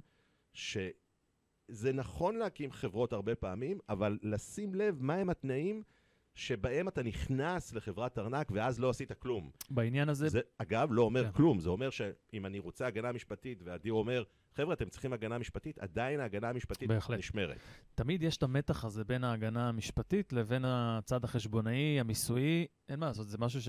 שזה 1.68 1.92
נכון 1.92 2.37
להקים 2.37 2.72
חברות 2.72 3.12
הרבה 3.12 3.35
פעמים, 3.35 3.79
אבל 3.88 4.18
לשים 4.22 4.74
לב 4.74 5.02
מהם 5.02 5.31
התנאים 5.31 5.83
שבהם 6.35 6.88
אתה 6.88 7.02
נכנס 7.02 7.72
לחברת 7.72 8.18
ארנק 8.18 8.50
ואז 8.50 8.81
לא 8.81 8.90
עשית 8.90 9.12
כלום. 9.12 9.50
בעניין 9.70 10.09
הזה, 10.09 10.29
זה, 10.29 10.40
אגב, 10.59 10.88
לא 10.92 11.02
אומר 11.02 11.24
כן. 11.24 11.33
כלום, 11.33 11.61
זה 11.61 11.68
אומר 11.68 11.90
שאם 11.90 12.46
אני 12.46 12.59
רוצה 12.59 12.87
הגנה 12.87 13.12
משפטית, 13.12 13.62
ואדיר 13.64 13.92
אומר, 13.92 14.24
חבר'ה, 14.55 14.74
אתם 14.74 14.88
צריכים 14.88 15.12
הגנה 15.12 15.38
משפטית, 15.38 15.79
עדיין 15.79 16.20
ההגנה 16.20 16.48
המשפטית 16.48 16.88
בהחלט. 16.88 17.18
נשמרת. 17.18 17.57
תמיד 17.94 18.22
יש 18.22 18.37
את 18.37 18.42
המתח 18.42 18.85
הזה 18.85 19.05
בין 19.05 19.24
ההגנה 19.24 19.68
המשפטית 19.68 20.33
לבין 20.33 20.64
הצד 20.64 21.24
החשבונאי, 21.24 22.00
המיסויי. 22.00 22.66
אין 22.88 23.00
מה 23.00 23.07
לעשות, 23.07 23.29
זה 23.29 23.38
משהו 23.38 23.62
ש... 23.62 23.68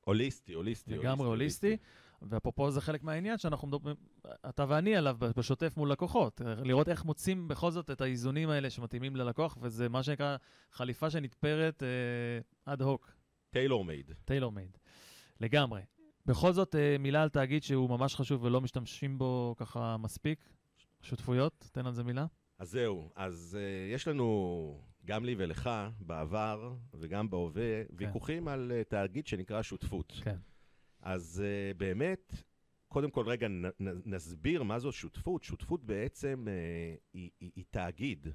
הוליסטי, 0.00 0.52
הוליסטי. 0.52 0.90
לגמרי 0.90 1.26
הוליסטי. 1.26 1.76
ואפרופו 2.22 2.70
זה 2.70 2.80
חלק 2.80 3.02
מהעניין 3.02 3.38
שאנחנו 3.38 3.68
מדברים, 3.68 3.96
אתה 4.48 4.64
ואני 4.68 4.96
עליו 4.96 5.16
בשוטף 5.36 5.76
מול 5.76 5.92
לקוחות, 5.92 6.40
לראות 6.64 6.88
איך 6.88 7.04
מוצאים 7.04 7.48
בכל 7.48 7.70
זאת 7.70 7.90
את 7.90 8.00
האיזונים 8.00 8.50
האלה 8.50 8.70
שמתאימים 8.70 9.16
ללקוח, 9.16 9.58
וזה 9.60 9.88
מה 9.88 10.02
שנקרא 10.02 10.36
חליפה 10.72 11.10
שנתפרת 11.10 11.82
אד 12.64 12.82
הוק, 12.82 13.12
טיילור 13.50 13.84
מייד. 13.84 14.12
טיילור 14.24 14.52
מייד. 14.52 14.78
לגמרי. 15.40 15.82
בכל 16.26 16.52
זאת, 16.52 16.74
אה, 16.74 16.96
מילה 16.98 17.22
על 17.22 17.28
תאגיד 17.28 17.62
שהוא 17.62 17.90
ממש 17.90 18.16
חשוב 18.16 18.44
ולא 18.44 18.60
משתמשים 18.60 19.18
בו 19.18 19.54
ככה 19.58 19.96
מספיק, 19.96 20.48
שותפויות, 21.02 21.68
תן 21.72 21.86
על 21.86 21.92
זה 21.92 22.04
מילה. 22.04 22.26
אז 22.58 22.70
זהו, 22.70 23.10
אז 23.16 23.58
uh, 23.60 23.94
יש 23.94 24.08
לנו, 24.08 24.80
גם 25.04 25.24
לי 25.24 25.34
ולך, 25.38 25.70
בעבר 26.00 26.74
וגם 26.94 27.30
בהווה, 27.30 27.82
ויכוחים 27.90 28.48
על 28.48 28.72
uh, 28.74 28.84
תאגיד 28.90 29.26
שנקרא 29.26 29.62
שותפות. 29.62 30.12
כן. 30.22 30.36
אז 31.00 31.42
uh, 31.44 31.76
באמת, 31.78 32.32
קודם 32.88 33.10
כל 33.10 33.28
רגע 33.28 33.48
נ, 33.48 33.64
נ, 33.66 33.88
נסביר 34.04 34.62
מה 34.62 34.78
זו 34.78 34.92
שותפות. 34.92 35.42
שותפות 35.42 35.84
בעצם 35.84 36.44
uh, 36.46 37.00
היא, 37.12 37.30
היא, 37.40 37.50
היא 37.56 37.64
תאגיד, 37.70 38.26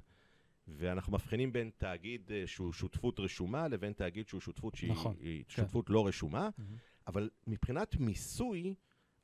ואנחנו 0.68 1.12
מבחינים 1.12 1.52
בין 1.52 1.70
תאגיד 1.76 2.30
uh, 2.30 2.46
שהוא 2.46 2.72
שותפות 2.72 3.20
רשומה 3.20 3.68
לבין 3.68 3.92
תאגיד 3.92 4.28
שהוא 4.28 4.40
שותפות 4.40 4.74
שהיא 4.74 4.90
נכון, 4.90 5.16
היא 5.20 5.44
כן. 5.44 5.50
שותפות 5.50 5.90
לא 5.90 6.06
רשומה. 6.06 6.48
מהמם. 6.58 6.76
אבל 7.06 7.30
מבחינת 7.46 7.96
מיסוי, 7.96 8.74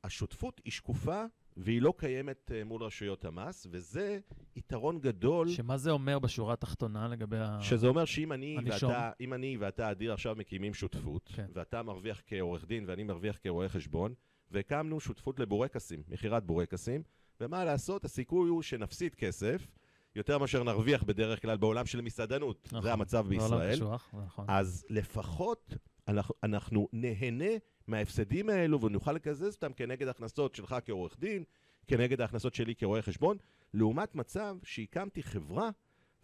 השותפות 0.03 0.61
היא 0.65 0.71
שקופה 0.71 1.25
והיא 1.57 1.81
לא 1.81 1.93
קיימת 1.97 2.51
אה, 2.55 2.63
מול 2.63 2.83
רשויות 2.83 3.25
המס, 3.25 3.67
וזה 3.71 4.19
יתרון 4.55 4.99
גדול. 4.99 5.49
שמה 5.49 5.77
זה 5.77 5.91
אומר 5.91 6.19
בשורה 6.19 6.53
התחתונה 6.53 7.07
לגבי 7.07 7.37
ה... 7.37 7.57
שזה 7.61 7.87
אומר 7.87 8.05
שאם 8.05 8.33
אני. 8.33 8.57
ואתה, 8.65 9.11
אם 9.21 9.33
אני 9.33 9.57
ואתה, 9.57 9.91
אדיר, 9.91 10.13
עכשיו 10.13 10.35
מקימים 10.35 10.73
שותפות, 10.73 11.29
כן. 11.35 11.45
ואתה 11.53 11.83
מרוויח 11.83 12.21
כעורך 12.27 12.65
דין 12.65 12.83
ואני 12.87 13.03
מרוויח 13.03 13.37
כרואה 13.43 13.69
חשבון, 13.69 14.13
והקמנו 14.51 14.99
שותפות 14.99 15.39
לבורקסים, 15.39 16.03
מכירת 16.07 16.45
בורקסים, 16.45 17.03
ומה 17.41 17.65
לעשות, 17.65 18.05
הסיכוי 18.05 18.49
הוא 18.49 18.61
שנפסיד 18.61 19.15
כסף, 19.15 19.67
יותר 20.15 20.37
מאשר 20.37 20.63
נרוויח 20.63 21.03
בדרך 21.03 21.41
כלל 21.41 21.57
בעולם 21.57 21.85
של 21.85 22.01
מסעדנות. 22.01 22.67
נכון, 22.67 22.81
זה 22.81 22.93
המצב 22.93 23.25
בעולם 23.27 23.39
בישראל. 23.39 23.75
קשוח, 23.75 24.13
נכון. 24.25 24.45
אז 24.47 24.85
לפחות 24.89 25.73
אנחנו, 26.07 26.35
אנחנו 26.43 26.87
נהנה 26.93 27.49
מההפסדים 27.87 28.49
האלו 28.49 28.81
ונוכל 28.81 29.13
לקזז 29.13 29.55
אותם 29.55 29.73
כנגד 29.73 30.07
הכנסות 30.07 30.55
שלך 30.55 30.75
כעורך 30.85 31.19
דין, 31.19 31.43
כנגד 31.87 32.21
ההכנסות 32.21 32.55
שלי 32.55 32.75
כרואה 32.75 33.01
חשבון, 33.01 33.37
לעומת 33.73 34.15
מצב 34.15 34.57
שהקמתי 34.63 35.23
חברה 35.23 35.69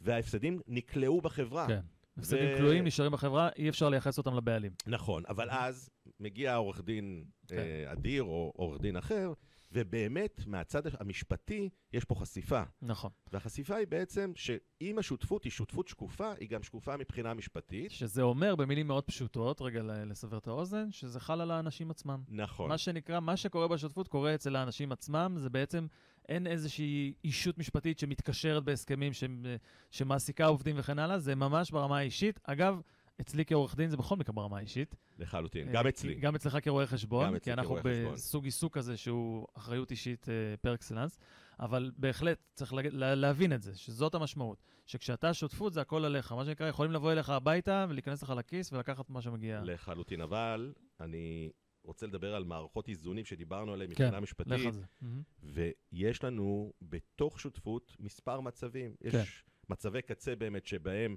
וההפסדים 0.01 0.59
נקלעו 0.67 1.21
בחברה. 1.21 1.67
כן. 1.67 1.79
הפסדים 2.17 2.57
כלואים 2.57 2.83
נשארים 2.83 3.11
בחברה, 3.11 3.49
אי 3.57 3.69
אפשר 3.69 3.89
לייחס 3.89 4.17
אותם 4.17 4.35
לבעלים. 4.35 4.71
נכון, 4.87 5.23
אבל 5.29 5.49
אז 5.49 5.89
מגיע 6.19 6.55
עורך 6.55 6.81
דין 6.81 7.23
כן. 7.47 7.57
אה, 7.57 7.91
אדיר 7.91 8.23
או 8.23 8.53
עורך 8.55 8.81
דין 8.81 8.97
אחר, 8.97 9.33
ובאמת, 9.71 10.41
מהצד 10.47 10.81
המשפטי, 10.99 11.69
יש 11.93 12.05
פה 12.05 12.15
חשיפה. 12.15 12.63
נכון. 12.81 13.11
והחשיפה 13.33 13.75
היא 13.75 13.87
בעצם 13.87 14.31
שאם 14.35 14.99
השותפות 14.99 15.43
היא 15.43 15.51
שותפות 15.51 15.87
שקופה, 15.87 16.31
היא 16.39 16.49
גם 16.49 16.63
שקופה 16.63 16.97
מבחינה 16.97 17.33
משפטית. 17.33 17.91
שזה 17.91 18.21
אומר, 18.21 18.55
במילים 18.55 18.87
מאוד 18.87 19.03
פשוטות, 19.03 19.61
רגע 19.61 19.81
לסבר 19.83 20.37
את 20.37 20.47
האוזן, 20.47 20.91
שזה 20.91 21.19
חל 21.19 21.41
על 21.41 21.51
האנשים 21.51 21.91
עצמם. 21.91 22.23
נכון. 22.29 22.69
מה 22.69 22.77
שנקרא, 22.77 23.19
מה 23.19 23.37
שקורה 23.37 23.67
בשותפות 23.67 24.07
קורה 24.07 24.35
אצל 24.35 24.55
האנשים 24.55 24.91
עצמם, 24.91 25.35
זה 25.37 25.49
בעצם, 25.49 25.87
אין 26.29 26.47
איזושהי 26.47 27.13
אישות 27.23 27.57
משפטית 27.57 27.99
שמתקשרת 27.99 28.63
בהסכמים 28.63 29.13
ש... 29.13 29.23
שמעסיקה 29.91 30.45
עובדים 30.45 30.75
וכן 30.79 30.99
הלאה, 30.99 31.19
זה 31.19 31.35
ממש 31.35 31.71
ברמה 31.71 31.97
האישית. 31.97 32.39
אגב, 32.43 32.81
אצלי 33.21 33.45
כעורך 33.45 33.75
דין 33.75 33.89
זה 33.89 33.97
בכל 33.97 34.15
מקרה 34.15 34.33
ברמה 34.33 34.57
האישית. 34.57 34.95
לחלוטין. 35.19 35.67
אה, 35.67 35.73
גם 35.73 35.87
אצלי. 35.87 36.15
גם 36.15 36.35
אצלך 36.35 36.57
כרואה 36.63 36.87
חשבון, 36.87 37.39
כי 37.39 37.53
אנחנו. 37.53 37.77
בסוג 37.83 38.45
עיסוק 38.45 38.77
כזה 38.77 38.97
שהוא 38.97 39.47
אחריות 39.53 39.91
אישית 39.91 40.29
אה, 40.29 40.33
פר 40.61 40.73
אקסלנס, 40.73 41.19
אבל 41.59 41.91
בהחלט 41.97 42.37
צריך 42.53 42.73
להבין 42.93 43.53
את 43.53 43.61
זה, 43.61 43.77
שזאת 43.77 44.15
המשמעות. 44.15 44.63
שכשאתה 44.85 45.33
שותפות 45.33 45.73
זה 45.73 45.81
הכל 45.81 46.05
עליך, 46.05 46.31
מה 46.31 46.45
שנקרא, 46.45 46.67
יכולים 46.67 46.91
לבוא 46.91 47.11
אליך 47.11 47.29
הביתה 47.29 47.85
ולהיכנס 47.89 48.23
לך 48.23 48.29
לכיס 48.29 48.73
ולקחת 48.73 49.09
מה 49.09 49.21
שמגיע. 49.21 49.61
לחלוטין. 49.63 50.21
אבל 50.21 50.73
אני 50.99 51.51
רוצה 51.83 52.07
לדבר 52.07 52.35
על 52.35 52.43
מערכות 52.43 52.87
איזונים 52.89 53.25
שדיברנו 53.25 53.73
עליהן 53.73 53.89
כן, 53.89 54.03
מבחינה 54.03 54.17
לך 54.17 54.23
משפטית. 54.23 54.75
ויש 55.43 56.23
לנו 56.23 56.73
בתוך 56.81 57.39
שותפות 57.39 57.95
מספר 57.99 58.39
מצבים. 58.41 58.95
יש 59.01 59.11
כן. 59.11 59.23
מצבי 59.69 60.01
קצה 60.01 60.35
באמת 60.35 60.65
שבהם 60.65 61.15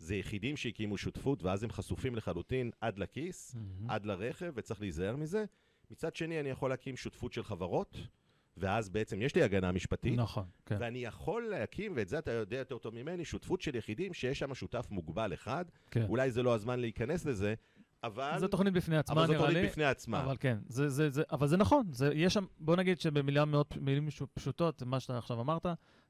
זה 0.00 0.16
יחידים 0.16 0.56
שהקימו 0.56 0.98
שותפות, 0.98 1.42
ואז 1.42 1.62
הם 1.62 1.70
חשופים 1.70 2.14
לחלוטין 2.14 2.70
עד 2.80 2.98
לכיס, 2.98 3.54
מהמם. 3.54 3.90
עד 3.90 4.06
לרכב, 4.06 4.52
וצריך 4.56 4.80
להיזהר 4.80 5.16
מזה. 5.16 5.44
מצד 5.90 6.14
שני, 6.14 6.40
אני 6.40 6.48
יכול 6.48 6.70
להקים 6.70 6.96
שותפות 6.96 7.32
של 7.32 7.42
חברות, 7.42 7.96
ואז 8.56 8.88
בעצם 8.88 9.22
יש 9.22 9.34
לי 9.34 9.42
הגנה 9.42 9.72
משפטית. 9.72 10.18
נכון, 10.18 10.44
כן. 10.66 10.76
ואני 10.80 10.98
יכול 10.98 11.42
להקים, 11.42 11.92
ואת 11.96 12.08
זה 12.08 12.18
אתה 12.18 12.30
יודע 12.30 12.56
יותר 12.56 12.78
טוב 12.78 12.94
ממני, 12.94 13.24
שותפות 13.24 13.60
של 13.60 13.76
יחידים 13.76 14.14
שיש 14.14 14.38
שם 14.38 14.54
שותף 14.54 14.86
מוגבל 14.90 15.34
אחד. 15.34 15.64
כן. 15.90 16.06
אולי 16.08 16.30
זה 16.30 16.42
לא 16.42 16.54
הזמן 16.54 16.80
להיכנס 16.80 17.26
לזה, 17.26 17.54
אבל... 18.04 18.38
זו 18.38 18.48
תוכנית 18.48 18.74
בפני 18.74 18.96
עצמה, 18.96 19.14
אבל 19.14 19.26
זו 19.26 19.32
נראה 19.32 19.48
לי. 19.48 19.54
תוכנית 19.54 19.70
בפני 19.70 19.84
עצמה. 19.84 20.24
אבל 20.24 20.36
כן, 20.40 20.58
זה, 20.68 20.88
זה, 20.88 21.10
זה, 21.10 21.22
אבל 21.32 21.46
זה 21.46 21.56
נכון, 21.56 21.86
זה, 21.92 22.10
יש 22.14 22.34
שם, 22.34 22.44
בוא 22.58 22.76
נגיד 22.76 23.00
שבמילה 23.00 23.44
מאוד, 23.44 23.66
מילים 23.80 24.08
פשוטות, 24.34 24.82
מה 24.82 25.00
שאתה 25.00 25.18
עכשיו 25.18 25.40
אמרת, 25.40 25.66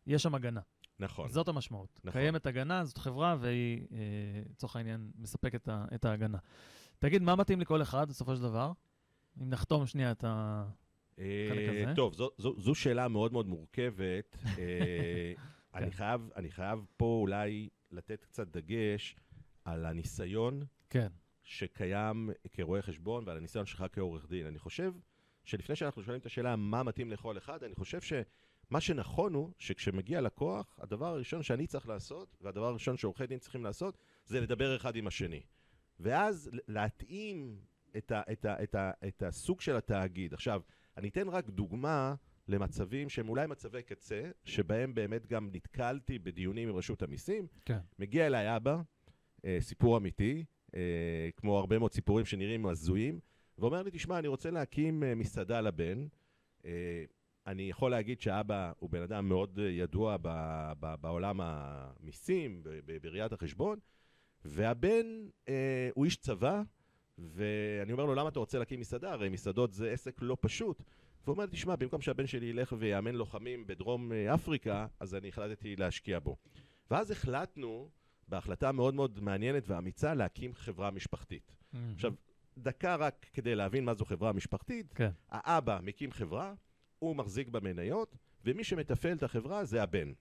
יש 0.06 0.22
שם 0.22 0.34
הגנה. 0.34 0.60
נכון. 1.00 1.28
זאת 1.28 1.48
המשמעות. 1.48 2.00
נכון. 2.04 2.20
קיימת 2.20 2.46
הגנה, 2.46 2.84
זאת 2.84 2.98
חברה, 2.98 3.36
והיא, 3.40 3.86
אה, 3.92 3.96
לצורך 4.50 4.76
העניין, 4.76 5.10
מספקת 5.18 5.62
את 5.62 5.68
ה- 5.68 5.84
את 5.94 6.04
ההגנה. 6.04 6.38
תגיד, 6.98 7.22
מה 7.22 7.36
מתאים 7.36 7.60
לכל 7.60 7.82
אחד 7.82 8.08
בסופו 8.08 8.36
של 8.36 8.42
דבר? 8.42 8.72
אם 9.42 9.50
נחתום 9.50 9.86
שנייה 9.86 10.12
את 10.12 10.24
ה... 10.24 10.64
החלק 11.12 11.68
אה, 11.68 11.82
הזה? 11.82 11.92
טוב, 11.96 12.14
זו, 12.14 12.30
זו, 12.38 12.54
זו 12.60 12.74
שאלה 12.74 13.08
מאוד 13.08 13.32
מאוד 13.32 13.46
מורכבת. 13.46 14.36
אה, 14.58 15.32
אני, 15.74 15.84
כן. 15.84 15.90
חייב, 15.90 16.30
אני 16.36 16.50
חייב 16.50 16.86
פה 16.96 17.18
אולי 17.20 17.68
לתת 17.90 18.24
קצת 18.24 18.48
דגש 18.48 19.16
על 19.64 19.86
הניסיון 19.86 20.64
כן, 20.90 21.08
שקיים 21.42 22.30
כרואה 22.52 22.82
חשבון 22.82 23.24
ועל 23.26 23.36
הניסיון 23.36 23.66
שלך 23.66 23.84
כעורך 23.92 24.28
דין. 24.28 24.46
אני 24.46 24.58
חושב 24.58 24.92
שלפני 25.44 25.76
שאנחנו 25.76 26.02
שואלים 26.02 26.20
את 26.20 26.26
השאלה 26.26 26.56
מה 26.56 26.82
מתאים 26.82 27.10
לכל 27.10 27.38
אחד, 27.38 27.64
אני 27.64 27.74
חושב 27.74 28.00
שמה 28.70 28.80
שנכון 28.80 29.34
הוא 29.34 29.50
שכשמגיע 29.58 30.20
לקוח, 30.20 30.78
הדבר 30.82 31.06
הראשון 31.06 31.42
שאני 31.42 31.66
צריך 31.66 31.88
לעשות, 31.88 32.36
והדבר 32.40 32.66
הראשון 32.66 32.96
שעורכי 32.96 33.26
דין 33.26 33.38
צריכים 33.38 33.64
לעשות, 33.64 33.98
זה 34.26 34.40
לדבר 34.40 34.76
אחד 34.76 34.96
עם 34.96 35.06
השני. 35.06 35.42
ואז 36.00 36.50
להתאים 36.68 37.58
את, 37.96 38.12
ה, 38.12 38.22
את, 38.32 38.44
ה, 38.44 38.62
את, 38.62 38.74
ה, 38.74 38.90
את 39.08 39.22
הסוג 39.22 39.60
של 39.60 39.76
התאגיד. 39.76 40.34
עכשיו, 40.34 40.60
אני 40.96 41.08
אתן 41.08 41.28
רק 41.28 41.48
דוגמה 41.48 42.14
למצבים 42.48 43.08
שהם 43.08 43.28
אולי 43.28 43.46
מצבי 43.46 43.82
קצה, 43.82 44.30
שבהם 44.44 44.94
באמת 44.94 45.26
גם 45.26 45.48
נתקלתי 45.52 46.18
בדיונים 46.18 46.68
עם 46.68 46.76
רשות 46.76 47.02
המיסים. 47.02 47.46
כן. 47.64 47.78
מגיע 47.98 48.26
אליי 48.26 48.56
אבא, 48.56 48.82
אה, 49.44 49.56
סיפור 49.60 49.96
אמיתי, 49.96 50.44
אה, 50.74 51.28
כמו 51.36 51.58
הרבה 51.58 51.78
מאוד 51.78 51.92
סיפורים 51.92 52.26
שנראים 52.26 52.66
הזויים, 52.66 53.20
ואומר 53.58 53.82
לי, 53.82 53.90
תשמע, 53.90 54.18
אני 54.18 54.28
רוצה 54.28 54.50
להקים 54.50 55.02
אה, 55.02 55.14
מסעדה 55.14 55.60
לבן. 55.60 56.06
אה, 56.64 57.04
אני 57.46 57.62
יכול 57.62 57.90
להגיד 57.90 58.20
שאבא 58.20 58.72
הוא 58.78 58.90
בן 58.90 59.02
אדם 59.02 59.28
מאוד 59.28 59.58
ידוע 59.58 60.16
ב, 60.22 60.28
ב, 60.80 60.94
בעולם 61.00 61.40
המיסים, 61.42 62.62
בראיית 63.02 63.32
החשבון, 63.32 63.78
והבן 64.44 65.06
אה, 65.48 65.88
הוא 65.94 66.04
איש 66.04 66.16
צבא, 66.16 66.62
ואני 67.18 67.92
אומר 67.92 68.04
לו, 68.04 68.14
למה 68.14 68.28
אתה 68.28 68.38
רוצה 68.38 68.58
להקים 68.58 68.80
מסעדה? 68.80 69.12
הרי 69.12 69.28
מסעדות 69.28 69.72
זה 69.72 69.90
עסק 69.90 70.22
לא 70.22 70.36
פשוט. 70.40 70.82
והוא 71.24 71.32
אומר 71.32 71.46
תשמע, 71.46 71.76
במקום 71.76 72.00
שהבן 72.00 72.26
שלי 72.26 72.46
ילך 72.46 72.74
ויאמן 72.78 73.14
לוחמים 73.14 73.66
בדרום 73.66 74.12
אה, 74.12 74.34
אפריקה, 74.34 74.86
אז 75.00 75.14
אני 75.14 75.28
החלטתי 75.28 75.76
להשקיע 75.76 76.18
בו. 76.18 76.36
ואז 76.90 77.10
החלטנו, 77.10 77.88
בהחלטה 78.28 78.72
מאוד 78.72 78.94
מאוד 78.94 79.20
מעניינת 79.22 79.62
ואמיצה, 79.66 80.14
להקים 80.14 80.54
חברה 80.54 80.90
משפחתית. 80.90 81.56
עכשיו, 81.94 82.14
דקה 82.58 82.96
רק 82.96 83.26
כדי 83.32 83.54
להבין 83.54 83.84
מה 83.84 83.94
זו 83.94 84.04
חברה 84.04 84.32
משפחתית. 84.32 84.92
כן, 84.92 85.10
האבא 85.30 85.78
מקים 85.82 86.12
חברה, 86.12 86.54
הוא 87.00 87.16
מחזיק 87.16 87.48
במניות, 87.48 88.16
ומי 88.44 88.64
שמתפעל 88.64 89.12
את 89.12 89.22
החברה 89.22 89.64
זה 89.64 89.82
הבן. 89.82 90.12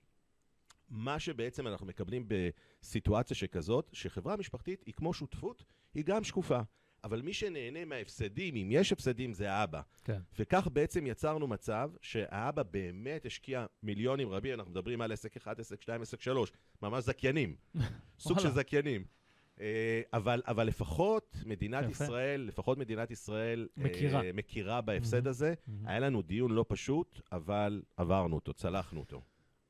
מה 0.90 1.20
שבעצם 1.20 1.68
אנחנו 1.68 1.86
מקבלים 1.86 2.28
בסיטואציה 2.28 3.36
שכזאת, 3.36 3.90
שחברה 3.94 4.36
משפחתית 4.36 4.84
היא 4.86 4.94
כמו 4.94 5.14
שותפות, 5.14 5.64
היא 5.94 6.04
גם 6.06 6.24
שקופה. 6.24 6.60
אבל 7.04 7.22
מי 7.22 7.34
שנהנה 7.34 7.86
מההפסדים, 7.86 8.56
אם 8.56 8.68
יש 8.72 8.92
הפסדים, 8.92 9.34
זה 9.34 9.52
האבא. 9.52 9.82
כן. 10.04 10.20
וכך 10.40 10.68
בעצם 10.74 11.08
יצרנו 11.08 11.48
מצב 11.48 11.92
שהאבא 12.02 12.64
באמת 12.64 13.26
השקיע 13.26 13.66
מיליונים 13.84 14.30
רבים, 14.30 14.54
אנחנו 14.54 14.72
מדברים 14.72 15.02
על 15.02 15.12
עסק 15.12 15.38
1, 15.38 15.60
עסק 15.60 15.82
2, 15.82 16.02
עסק 16.02 16.22
3, 16.22 16.52
ממש 16.82 17.04
זכיינים. 17.04 17.56
סוג 18.20 18.40
של. 18.40 18.50
זכיינים. 18.50 19.19
אה, 19.62 20.02
אבל, 20.14 20.42
אבל 20.48 20.68
לפחות 20.68 21.38
מדינת 21.46 21.90
יפה. 21.90 22.04
ישראל, 22.04 22.42
לפחות 22.42 22.78
מדינת 22.78 23.12
ישראל 23.12 23.68
אה, 23.78 23.84
מכירה. 23.84 24.22
מכירה 24.34 24.82
בהפסד 24.82 25.28
הזה. 25.28 25.54
היה 25.86 26.00
לנו 26.00 26.22
דיון 26.22 26.52
לא 26.52 26.66
פשוט, 26.68 27.22
אבל 27.32 27.82
עברנו 27.98 28.36
אותו, 28.36 28.54
צלחנו 28.54 29.00
אותו. 29.00 29.22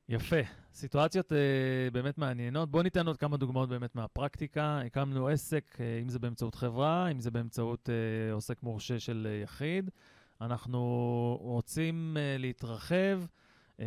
יפה. 0.10 0.36
סיטואציות 0.74 1.34
אה, 1.34 1.38
באמת 1.94 2.18
מעניינות. 2.18 2.72
בואו 2.72 2.84
ניתן 2.84 3.08
עוד 3.08 3.18
כמה 3.18 3.38
דוגמאות 3.38 3.70
באמת 3.70 3.96
מהפרקטיקה. 3.96 4.82
הקמנו 4.86 5.28
עסק, 5.28 5.78
אה, 5.80 6.00
אם 6.02 6.10
זה 6.10 6.20
באמצעות 6.20 6.56
חברה, 6.56 7.12
אם 7.12 7.20
זה 7.20 7.32
באמצעות 7.32 7.90
אה, 7.90 8.34
עוסק 8.34 8.64
מורשה 8.64 9.00
של 9.00 9.28
אה, 9.30 9.44
יחיד. 9.44 9.90
אנחנו 10.42 10.80
רוצים 11.42 12.18
אה, 12.20 12.36
להתרחב. 12.38 13.22
אה, 13.80 13.86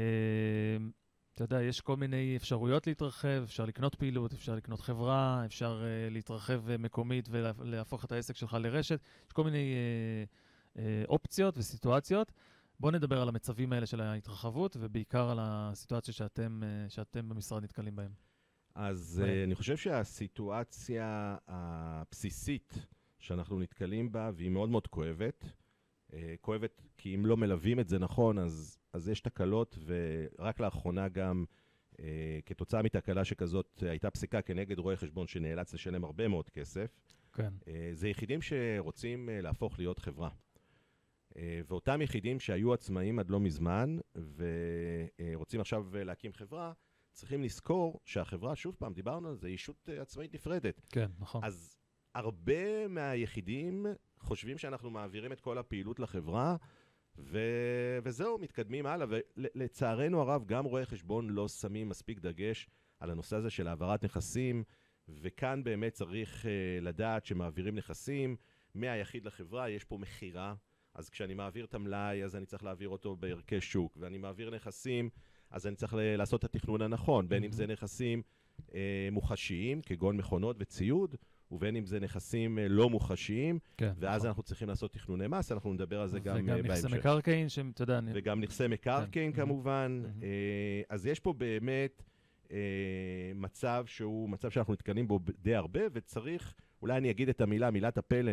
אתה 1.34 1.44
יודע, 1.44 1.62
יש 1.62 1.80
כל 1.80 1.96
מיני 1.96 2.36
אפשרויות 2.36 2.86
להתרחב, 2.86 3.42
אפשר 3.44 3.64
לקנות 3.64 3.94
פעילות, 3.94 4.32
אפשר 4.32 4.54
לקנות 4.54 4.80
חברה, 4.80 5.42
אפשר 5.44 5.82
אה, 5.84 6.10
להתרחב 6.10 6.70
אה, 6.70 6.78
מקומית 6.78 7.28
ולהפוך 7.30 8.04
את 8.04 8.12
העסק 8.12 8.36
שלך 8.36 8.56
לרשת. 8.60 9.00
יש 9.26 9.32
כל 9.32 9.44
מיני 9.44 9.74
אה, 9.74 10.82
אה, 10.82 11.04
אופציות 11.08 11.58
וסיטואציות. 11.58 12.32
בואו 12.80 12.92
נדבר 12.92 13.22
על 13.22 13.28
המצבים 13.28 13.72
האלה 13.72 13.86
של 13.86 14.00
ההתרחבות, 14.00 14.76
ובעיקר 14.80 15.30
על 15.30 15.38
הסיטואציות 15.40 16.16
שאתם, 16.16 16.62
אה, 16.64 16.88
שאתם 16.88 17.28
במשרד 17.28 17.62
נתקלים 17.62 17.96
בהן. 17.96 18.10
אז 18.74 19.22
uh, 19.24 19.44
אני 19.44 19.54
חושב 19.54 19.76
שהסיטואציה 19.76 21.36
הבסיסית 21.48 22.86
שאנחנו 23.18 23.60
נתקלים 23.60 24.12
בה, 24.12 24.30
והיא 24.34 24.50
מאוד 24.50 24.68
מאוד 24.68 24.86
כואבת, 24.86 25.44
uh, 25.44 25.61
כואבת 26.40 26.82
כי 26.96 27.14
אם 27.14 27.26
לא 27.26 27.36
מלווים 27.36 27.80
את 27.80 27.88
זה 27.88 27.98
נכון, 27.98 28.38
אז, 28.38 28.78
אז 28.92 29.08
יש 29.08 29.20
תקלות, 29.20 29.78
ורק 29.86 30.60
לאחרונה 30.60 31.08
גם, 31.08 31.44
uh, 31.92 31.96
כתוצאה 32.46 32.82
מתקלה 32.82 33.24
שכזאת, 33.24 33.82
הייתה 33.82 34.10
פסיקה 34.10 34.42
כנגד 34.42 34.78
רואה 34.78 34.96
חשבון 34.96 35.26
שנאלץ 35.26 35.74
לשלם 35.74 36.04
הרבה 36.04 36.28
מאוד 36.28 36.50
כסף. 36.50 37.00
כן. 37.32 37.52
Uh, 37.60 37.66
זה 37.92 38.08
יחידים 38.08 38.42
שרוצים 38.42 39.28
uh, 39.28 39.42
להפוך 39.42 39.78
להיות 39.78 39.98
חברה. 39.98 40.30
אה, 41.36 41.60
ואותם 41.68 42.02
יחידים 42.02 42.40
שהיו 42.40 42.74
עצמאים 42.74 43.18
עד 43.18 43.30
לא 43.30 43.40
מזמן, 43.40 43.98
ורוצים 45.34 45.60
עכשיו 45.60 45.86
להקים 45.92 46.32
חברה, 46.32 46.72
צריכים 47.12 47.42
לזכור 47.42 48.00
שהחברה, 48.04 48.56
שוב 48.56 48.76
פעם, 48.78 48.92
דיברנו 48.92 49.28
על 49.28 49.34
זה, 49.34 49.46
היא 49.46 49.54
ישות 49.54 49.88
אה, 49.88 50.02
עצמאית 50.02 50.34
נפרדת. 50.34 50.80
כן, 50.92 51.10
נכון. 51.18 51.44
אז 51.44 51.76
הרבה 52.14 52.88
מהיחידים 52.88 53.86
חושבים 54.22 54.58
שאנחנו 54.58 54.90
מעבירים 54.90 55.32
את 55.32 55.40
כל 55.40 55.58
הפעילות 55.58 56.00
לחברה, 56.00 56.56
ו... 57.18 57.38
וזהו, 58.02 58.38
מתקדמים 58.38 58.86
הלאה. 58.86 59.06
ולצערנו 59.10 60.20
הרב, 60.20 60.44
גם 60.46 60.64
רואי 60.64 60.86
חשבון 60.86 61.30
לא 61.30 61.48
שמים 61.48 61.88
מספיק 61.88 62.20
דגש 62.20 62.68
על 63.00 63.10
הנושא 63.10 63.36
הזה 63.36 63.50
של 63.50 63.68
העברת 63.68 64.04
נכסים, 64.04 64.64
וכאן 65.08 65.64
באמת 65.64 65.92
צריך 65.92 66.44
uh, 66.44 66.46
לדעת 66.84 67.26
שמעבירים 67.26 67.74
נכסים 67.74 68.36
מהיחיד 68.74 69.24
לחברה, 69.24 69.70
יש 69.70 69.84
פה 69.84 69.98
מכירה. 69.98 70.54
אז 70.94 71.10
כשאני 71.10 71.34
מעביר 71.34 71.64
את 71.64 71.74
המלאי, 71.74 72.24
אז 72.24 72.36
אני 72.36 72.46
צריך 72.46 72.64
להעביר 72.64 72.88
אותו 72.88 73.16
בערכי 73.16 73.60
שוק, 73.60 73.96
ואני 74.00 74.18
מעביר 74.18 74.50
נכסים, 74.50 75.10
אז 75.50 75.66
אני 75.66 75.76
צריך 75.76 75.94
לעשות 75.98 76.44
את 76.44 76.44
התכנון 76.44 76.82
הנכון, 76.82 77.28
בין 77.28 77.44
אם 77.44 77.52
זה 77.52 77.66
נכסים 77.66 78.22
אה, 78.74 79.08
מוחשיים, 79.12 79.82
כגון 79.82 80.16
מכונות 80.16 80.56
וציוד, 80.58 81.16
ובין 81.52 81.76
אם 81.76 81.86
זה 81.86 82.00
נכסים 82.00 82.58
אה, 82.58 82.68
לא 82.68 82.90
מוחשיים, 82.90 83.58
כן, 83.76 83.92
ואז 83.98 84.18
נכון. 84.18 84.28
אנחנו 84.28 84.42
צריכים 84.42 84.68
לעשות 84.68 84.92
תכנוני 84.92 85.26
מס, 85.28 85.52
אנחנו 85.52 85.72
נדבר 85.72 86.00
על 86.00 86.08
זה 86.08 86.20
גם 86.20 86.46
בהמשך. 86.46 86.64
וגם 86.64 86.72
נכסי 86.72 86.98
מקרקעין, 86.98 87.48
שאתה 87.48 87.82
יודע... 87.82 88.00
וגם 88.14 88.40
נכסי 88.40 88.66
מקרקעין 88.68 89.32
כן. 89.32 89.42
כמובן. 89.42 90.02
Mm-hmm. 90.04 90.24
אה, 90.24 90.82
אז 90.88 91.06
יש 91.06 91.20
פה 91.20 91.32
באמת 91.32 92.02
אה, 92.52 92.56
מצב 93.34 93.84
שהוא 93.86 94.28
מצב 94.28 94.50
שאנחנו 94.50 94.72
נתקלים 94.72 95.08
בו 95.08 95.20
די 95.42 95.54
הרבה, 95.54 95.80
וצריך, 95.92 96.54
אולי 96.82 96.96
אני 96.96 97.10
אגיד 97.10 97.28
את 97.28 97.40
המילה, 97.40 97.70
מילת 97.70 97.98
הפלא, 97.98 98.32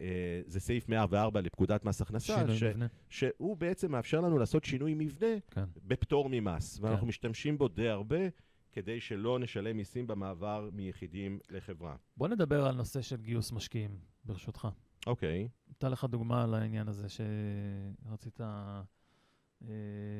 אה, 0.00 0.40
זה 0.46 0.60
סעיף 0.60 0.88
104 0.88 1.40
לפקודת 1.40 1.84
מס 1.84 2.02
הכנסה, 2.02 2.44
ש, 2.54 2.64
שהוא 3.08 3.56
בעצם 3.56 3.92
מאפשר 3.92 4.20
לנו 4.20 4.38
לעשות 4.38 4.64
שינוי 4.64 4.94
מבנה 4.94 5.40
כן. 5.50 5.64
בפטור 5.84 6.28
ממס, 6.30 6.78
ואנחנו 6.82 7.00
כן. 7.00 7.08
משתמשים 7.08 7.58
בו 7.58 7.68
די 7.68 7.88
הרבה. 7.88 8.18
כדי 8.72 9.00
שלא 9.00 9.38
נשלם 9.38 9.76
מיסים 9.76 10.06
במעבר 10.06 10.68
מיחידים 10.72 11.38
לחברה. 11.50 11.96
בוא 12.16 12.28
נדבר 12.28 12.66
על 12.66 12.74
נושא 12.74 13.02
של 13.02 13.16
גיוס 13.16 13.52
משקיעים, 13.52 13.98
ברשותך. 14.24 14.68
אוקיי. 15.06 15.48
Okay. 15.48 15.72
אתן 15.78 15.90
לך 15.90 16.04
דוגמה 16.04 16.42
על 16.42 16.54
העניין 16.54 16.88
הזה 16.88 17.06
שרצית 17.08 18.40
אה, 18.40 18.82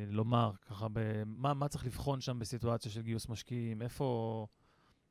לומר, 0.07 0.53
ככה, 0.63 0.87
ב, 0.93 1.23
מה, 1.27 1.55
מה 1.55 1.69
צריך 1.69 1.87
לבחון 1.87 2.21
שם 2.21 2.39
בסיטואציה 2.39 2.91
של 2.91 3.03
גיוס 3.03 3.29
משקיעים, 3.29 3.83
איפה, 3.83 4.47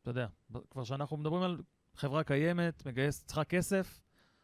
אתה 0.01 0.09
יודע, 0.09 0.27
כבר 0.69 0.83
שאנחנו 0.83 1.17
מדברים 1.17 1.41
על 1.41 1.61
חברה 1.95 2.23
קיימת, 2.23 2.85
מגייס, 2.85 3.23
צריכה 3.23 3.43
כסף, 3.43 4.01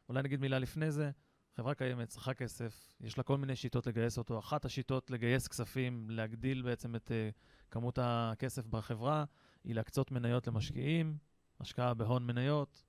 אולי 0.10 0.22
נגיד 0.24 0.42
מילה 0.42 0.60
לפני 0.60 0.92
זה. 0.92 1.12
חברה 1.58 1.76
קיימת, 1.76 2.08
צריכה 2.08 2.34
כסף, 2.34 2.96
יש 3.02 3.18
לה 3.18 3.24
כל 3.24 3.38
מיני 3.38 3.56
שיטות 3.56 3.88
לגייס 3.88 4.18
אותו. 4.18 4.40
אחת 4.40 4.66
השיטות 4.66 5.12
לגייס 5.12 5.48
כספים, 5.48 6.10
להגדיל 6.10 6.62
בעצם 6.62 6.96
את 6.96 7.12
uh, 7.12 7.36
כמות 7.72 8.00
הכסף 8.02 8.66
בחברה, 8.66 9.26
היא 9.64 9.76
להקצות 9.76 10.12
מניות 10.12 10.48
למשקיעים, 10.48 11.18
השקעה 11.60 11.94
בהון 11.94 12.28
מניות, 12.28 12.84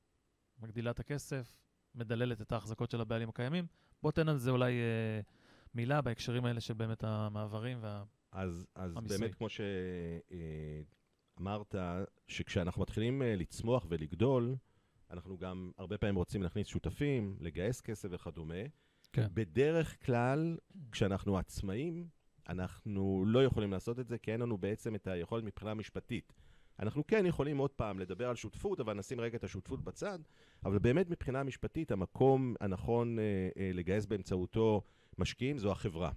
מגדילה 0.59 0.91
את 0.91 1.01
הכסף, 1.01 1.61
מדללת 1.95 2.41
את 2.41 2.53
ההחזקות 2.53 2.91
של 2.91 3.01
הבעלים 3.01 3.29
הקיימים. 3.29 3.67
בוא 4.03 4.13
תן 4.13 4.29
על 4.29 4.39
זה 4.39 4.51
אולי 4.51 4.73
uh, 4.73 5.25
מילה 5.75 6.01
בהקשרים 6.01 6.45
האלה 6.45 6.61
של 6.61 6.75
באמת 6.75 7.05
המעברים 7.05 7.79
וה... 7.81 8.05
אז, 8.33 8.67
אז 8.75 8.95
באמת, 8.95 9.35
כמו 9.35 9.47
שאמרת, 11.39 11.75
שכשאנחנו 12.29 12.83
מתחילים 12.83 13.23
לצמוח 13.25 13.87
ולגדול, 13.89 14.57
אנחנו 15.11 15.39
גם 15.39 15.71
הרבה 15.79 15.99
פעמים 15.99 16.17
רוצים 16.17 16.43
להכניס 16.43 16.67
שותפים, 16.67 17.37
לגייס 17.41 17.81
כסף 17.81 18.09
וכדומה. 18.13 18.55
כן. 19.13 19.27
בדרך 19.35 20.07
כלל, 20.07 20.59
כשאנחנו 20.93 21.39
עצמאים, 21.39 22.09
אנחנו 22.49 23.25
לא 23.27 23.45
יכולים 23.45 23.73
לעשות 23.73 23.99
את 23.99 24.09
זה, 24.09 24.19
כי 24.19 24.33
אין 24.33 24.41
לנו 24.41 24.59
בעצם 24.59 24.95
את 24.95 25.07
היכולת 25.07 25.45
מבחינה 25.45 25.75
משפטית. 25.75 26.33
אנחנו 26.79 27.07
כן 27.07 27.27
יכולים 27.27 27.59
עוד 27.59 27.71
פעם 27.71 27.99
לדבר 27.99 28.29
על 28.29 28.37
שותפות, 28.37 28.81
אבל 28.81 28.95
נשים 28.95 29.21
רגע 29.21 29.37
את 29.37 29.45
השותפות 29.45 29.85
בצד, 29.85 30.19
אבל 30.65 30.79
באמת 30.79 31.11
מבחינה 31.11 31.43
משפטית, 31.43 31.91
המקום 31.91 32.55
הנכון 32.61 33.19
אה, 33.19 33.25
אה, 33.57 33.71
לגייס 33.75 34.07
באמצעותו 34.07 34.83
משקיעים 35.19 35.59
זו 35.59 35.73
החברה. 35.73 36.11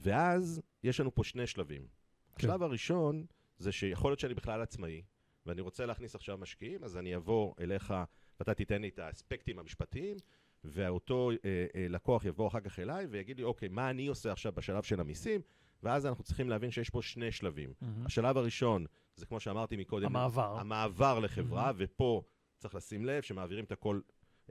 ואז 0.00 0.62
יש 0.84 1.00
לנו 1.00 1.14
פה 1.14 1.24
שני 1.24 1.46
שלבים. 1.46 1.82
כן. 1.82 1.88
השלב 2.36 2.62
הראשון 2.62 3.26
זה 3.58 3.72
שיכול 3.72 4.10
להיות 4.10 4.20
שאני 4.20 4.34
בכלל 4.34 4.62
עצמאי, 4.62 5.02
ואני 5.46 5.60
רוצה 5.60 5.86
להכניס 5.86 6.14
עכשיו 6.14 6.38
משקיעים, 6.38 6.84
אז 6.84 6.96
אני 6.96 7.16
אבוא 7.16 7.54
אליך 7.60 7.94
ואתה 8.40 8.54
תיתן 8.54 8.82
לי 8.82 8.88
את 8.88 8.98
האספקטים 8.98 9.58
המשפטיים, 9.58 10.16
ואותו 10.64 11.30
אה, 11.30 11.66
אה, 11.74 11.86
לקוח 11.88 12.24
יבוא 12.24 12.48
אחר 12.48 12.60
כך 12.60 12.78
אליי 12.78 13.06
ויגיד 13.06 13.38
לי, 13.38 13.42
אוקיי, 13.44 13.68
מה 13.68 13.90
אני 13.90 14.06
עושה 14.06 14.32
עכשיו 14.32 14.52
בשלב 14.52 14.82
של 14.82 15.00
המיסים? 15.00 15.40
ואז 15.82 16.06
אנחנו 16.06 16.24
צריכים 16.24 16.48
להבין 16.48 16.70
שיש 16.70 16.90
פה 16.90 17.02
שני 17.02 17.32
שלבים. 17.32 17.70
Mm-hmm. 17.70 18.06
השלב 18.06 18.36
הראשון, 18.36 18.86
זה 19.16 19.26
כמו 19.26 19.40
שאמרתי 19.40 19.76
מקודם, 19.76 20.06
המעבר. 20.06 20.58
המעבר 20.58 21.18
לחברה, 21.18 21.70
mm-hmm. 21.70 21.74
ופה 21.76 22.22
צריך 22.58 22.74
לשים 22.74 23.04
לב 23.04 23.22
שמעבירים 23.22 23.64
את 23.64 23.72
הכל 23.72 24.00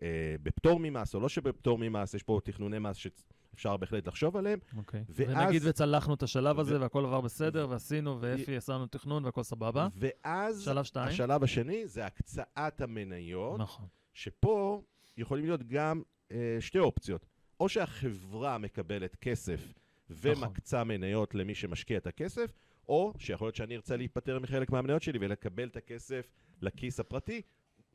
אה, 0.02 0.36
בפטור 0.44 0.80
ממס, 0.80 1.16
או 1.16 1.20
לא 1.20 1.30
שבפטור 1.30 1.78
ממס, 1.78 2.14
יש 2.14 2.24
פה 2.24 2.40
תכנוני 2.44 2.80
מס 2.80 2.96
שאפשר 2.96 3.78
בהחלט 3.78 4.08
לחשוב 4.08 4.38
עליהם. 4.38 4.60
אוקיי. 4.78 5.04
ואז... 5.10 5.30
ונגיד 5.30 5.62
וצלחנו 5.66 6.14
את 6.14 6.24
השלב 6.24 6.60
הזה, 6.60 6.78
ו... 6.78 6.82
והכל 6.82 7.06
עבר 7.06 7.22
בסדר, 7.22 7.66
ו... 7.68 7.72
ועשינו, 7.72 8.18
ואפי. 8.22 8.58
עשינו 8.58 8.88
תכנון 8.88 9.26
והכל 9.26 9.44
סבבה. 9.44 9.88
ואז... 9.96 10.62
שלב 10.62 10.84
שתיים. 10.84 11.08
השלב 11.08 11.44
השני 11.44 11.88
זה 11.88 12.06
הקצאת 12.06 12.82
המניות. 12.82 13.60
נכון. 13.60 13.88
שפה 14.14 14.82
יכולים 15.18 15.46
להיות 15.46 15.64
גם 15.68 16.02
אה, 16.32 16.58
שתי 16.60 16.80
אופציות. 16.80 17.26
או 17.60 17.70
שהחברה 17.70 18.58
מקבלת 18.58 19.16
כסף 19.16 19.74
ומקצה 20.10 20.78
נכון. 20.78 20.88
מניות 20.88 21.36
למי 21.36 21.56
שמשקיע 21.56 21.98
את 21.98 22.08
הכסף, 22.08 22.52
או 22.90 23.14
שיכול 23.18 23.46
להיות 23.46 23.56
שאני 23.56 23.76
ארצה 23.76 23.98
להיפטר 23.98 24.40
מחלק 24.40 24.70
מהמניות 24.70 25.02
שלי 25.02 25.20
ולקבל 25.22 25.68
את 25.68 25.76
הכסף 25.76 26.28
לכיס 26.62 27.00
הפרטי, 27.00 27.42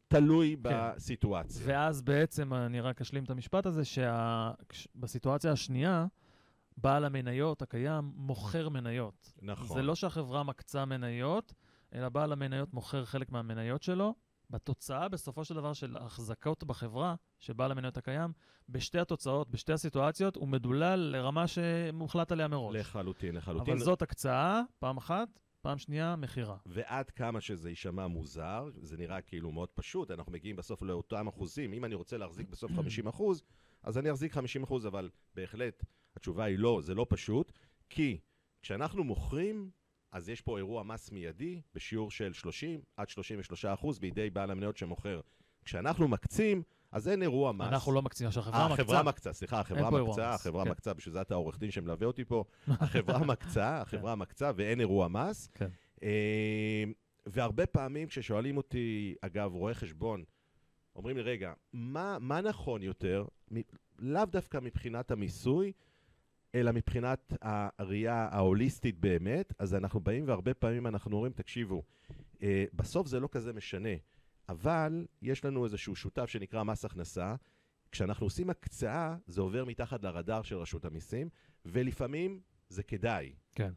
תלוי 0.08 0.56
כן. 0.56 0.60
בסיטואציה. 0.62 1.62
ואז 1.66 2.02
בעצם, 2.02 2.54
אני 2.54 2.80
רק 2.80 3.00
אשלים 3.00 3.24
את 3.24 3.30
המשפט 3.30 3.66
הזה, 3.66 3.82
שבסיטואציה 3.84 5.48
שה... 5.48 5.52
השנייה, 5.52 6.06
בעל 6.76 7.04
המניות 7.04 7.62
הקיים 7.62 8.12
מוכר 8.16 8.68
מניות. 8.68 9.32
נכון. 9.42 9.76
זה 9.76 9.82
לא 9.82 9.94
שהחברה 9.94 10.42
מקצה 10.42 10.84
מניות, 10.84 11.54
אלא 11.94 12.08
בעל 12.08 12.32
המניות 12.32 12.74
מוכר 12.74 13.04
חלק 13.04 13.32
מהמניות 13.32 13.82
שלו. 13.82 14.14
בתוצאה, 14.52 15.08
בסופו 15.08 15.44
של 15.44 15.54
דבר, 15.54 15.72
של 15.72 15.96
החזקות 15.96 16.64
בחברה, 16.64 17.14
של 17.40 17.52
בעל 17.52 17.72
המניות 17.72 17.96
הקיים, 17.96 18.32
בשתי 18.68 18.98
התוצאות, 18.98 19.50
בשתי 19.50 19.72
הסיטואציות, 19.72 20.36
הוא 20.36 20.48
מדולל 20.48 21.10
לרמה 21.12 21.46
שמוחלט 21.46 22.32
עליה 22.32 22.48
מראש. 22.48 22.76
לחלוטין, 22.76 23.34
לחלוטין. 23.34 23.74
אבל 23.74 23.84
זאת 23.84 24.02
הקצאה, 24.02 24.62
פעם 24.78 24.96
אחת, 24.96 25.28
פעם 25.60 25.78
שנייה, 25.78 26.16
מכירה. 26.16 26.56
ועד 26.66 27.10
כמה 27.10 27.40
שזה 27.40 27.70
יישמע 27.70 28.06
מוזר, 28.06 28.70
זה 28.80 28.96
נראה 28.96 29.20
כאילו 29.20 29.52
מאוד 29.52 29.68
פשוט, 29.68 30.10
אנחנו 30.10 30.32
מגיעים 30.32 30.56
בסוף 30.56 30.82
לאותם 30.82 31.28
אחוזים. 31.28 31.72
אם 31.72 31.84
אני 31.84 31.94
רוצה 31.94 32.16
להחזיק 32.16 32.48
בסוף 32.48 32.72
50 32.76 33.06
אחוז, 33.06 33.42
אז 33.82 33.98
אני 33.98 34.10
אחזיק 34.10 34.32
50 34.32 34.62
אחוז, 34.62 34.86
אבל 34.86 35.10
בהחלט 35.34 35.84
התשובה 36.16 36.44
היא 36.44 36.58
לא, 36.58 36.80
זה 36.82 36.94
לא 36.94 37.06
פשוט, 37.08 37.52
כי 37.90 38.20
כשאנחנו 38.62 39.04
מוכרים, 39.04 39.70
אז 40.12 40.28
יש 40.28 40.40
פה 40.40 40.58
אירוע 40.58 40.82
מס 40.82 41.12
מיידי 41.12 41.60
בשיעור 41.74 42.10
של 42.10 42.32
30 42.32 42.80
עד 42.96 43.08
33 43.08 43.64
אחוז 43.64 43.98
בידי 43.98 44.30
בעל 44.30 44.50
המניות 44.50 44.76
שמוכר. 44.76 45.20
כשאנחנו 45.64 46.08
מקצים, 46.08 46.62
אז 46.92 47.08
אין 47.08 47.22
אירוע 47.22 47.52
מס. 47.52 47.68
אנחנו 47.68 47.92
לא 47.92 48.02
מקצים, 48.02 48.26
עכשיו 48.26 48.42
החברה 48.42 48.68
מקצה. 48.68 48.82
החברה 48.82 49.02
מקצה, 49.02 49.32
סליחה, 49.32 49.60
החברה 49.60 49.90
מקצה, 49.90 50.34
החברה 50.34 50.64
כן. 50.64 50.70
מקצה, 50.70 50.94
בשביל 50.94 51.12
זה 51.12 51.20
אתה 51.20 51.34
העורך 51.34 51.58
דין 51.58 51.70
שמלווה 51.70 52.06
אותי 52.06 52.24
פה. 52.24 52.44
החברה 52.68 53.18
מקצה, 53.18 53.80
החברה 53.80 54.14
מקצה 54.14 54.50
ואין 54.56 54.80
אירוע 54.80 55.08
מס. 55.08 55.48
כן. 55.54 55.68
אה, 56.02 56.84
והרבה 57.26 57.66
פעמים 57.66 58.08
כששואלים 58.08 58.56
אותי, 58.56 59.14
אגב, 59.20 59.52
רואי 59.54 59.74
חשבון, 59.74 60.24
אומרים 60.96 61.16
לי, 61.16 61.22
רגע, 61.22 61.52
מה, 61.72 62.18
מה 62.20 62.40
נכון 62.40 62.82
יותר, 62.82 63.24
לאו 63.98 64.24
דווקא 64.24 64.58
מבחינת 64.62 65.10
המיסוי, 65.10 65.72
אלא 66.54 66.72
מבחינת 66.72 67.32
הראייה 67.42 68.28
ההוליסטית 68.32 68.98
באמת, 68.98 69.52
אז 69.58 69.74
אנחנו 69.74 70.00
באים 70.00 70.28
והרבה 70.28 70.54
פעמים 70.54 70.86
אנחנו 70.86 71.16
אומרים, 71.16 71.32
תקשיבו, 71.32 71.82
אה, 72.42 72.64
בסוף 72.74 73.06
זה 73.06 73.20
לא 73.20 73.28
כזה 73.32 73.52
משנה. 73.52 73.94
אבל 74.48 75.06
יש 75.22 75.44
לנו 75.44 75.64
איזשהו 75.64 75.96
שותף 75.96 76.26
שנקרא 76.26 76.62
מס 76.62 76.84
הכנסה. 76.84 77.34
כשאנחנו 77.92 78.26
עושים 78.26 78.50
הקצאה, 78.50 79.16
זה 79.26 79.40
עובר 79.40 79.64
מתחת 79.64 80.04
לרדאר 80.04 80.42
של 80.42 80.56
רשות 80.56 80.84
המיסים, 80.84 81.28
ולפעמים 81.64 82.40
זה 82.68 82.82
כדאי. 82.82 83.34
כן. 83.54 83.72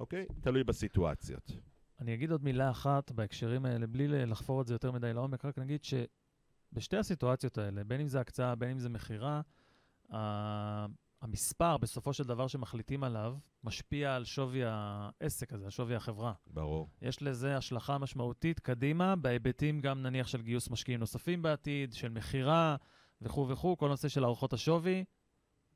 אוקיי? 0.00 0.26
תלוי 0.40 0.64
בסיטואציות. 0.64 1.52
אני 2.00 2.14
אגיד 2.14 2.30
עוד 2.30 2.44
מילה 2.44 2.70
אחת 2.70 3.12
בהקשרים 3.12 3.64
האלה, 3.64 3.86
בלי 3.86 4.08
לחפור 4.08 4.62
את 4.62 4.66
זה 4.66 4.74
יותר 4.74 4.92
מדי 4.92 5.12
לעומק, 5.12 5.44
רק 5.44 5.58
נגיד 5.58 5.80
שבשתי 5.84 6.96
הסיטואציות 6.96 7.58
האלה, 7.58 7.84
בין 7.84 8.00
אם 8.00 8.08
זה 8.08 8.20
הקצאה, 8.20 8.54
בין 8.54 8.70
אם 8.70 8.78
זה 8.78 8.88
מכירה, 8.88 9.40
המספר, 11.22 11.76
בסופו 11.76 12.12
של 12.12 12.24
דבר, 12.24 12.46
שמחליטים 12.48 13.04
עליו, 13.04 13.34
משפיע 13.64 14.14
על 14.16 14.24
שווי 14.24 14.60
העסק 14.64 15.52
הזה, 15.52 15.64
על 15.64 15.70
שווי 15.70 15.94
החברה. 15.94 16.32
ברור. 16.46 16.88
יש 17.02 17.22
לזה 17.22 17.56
השלכה 17.56 17.98
משמעותית 17.98 18.60
קדימה, 18.60 19.16
בהיבטים 19.16 19.80
גם 19.80 20.02
נניח 20.02 20.26
של 20.26 20.42
גיוס 20.42 20.70
משקיעים 20.70 21.00
נוספים 21.00 21.42
בעתיד, 21.42 21.92
של 21.92 22.08
מכירה 22.08 22.76
וכו' 23.22 23.48
וכו', 23.48 23.76
כל 23.76 23.88
נושא 23.88 24.08
של 24.08 24.24
הערכות 24.24 24.52
השווי, 24.52 25.04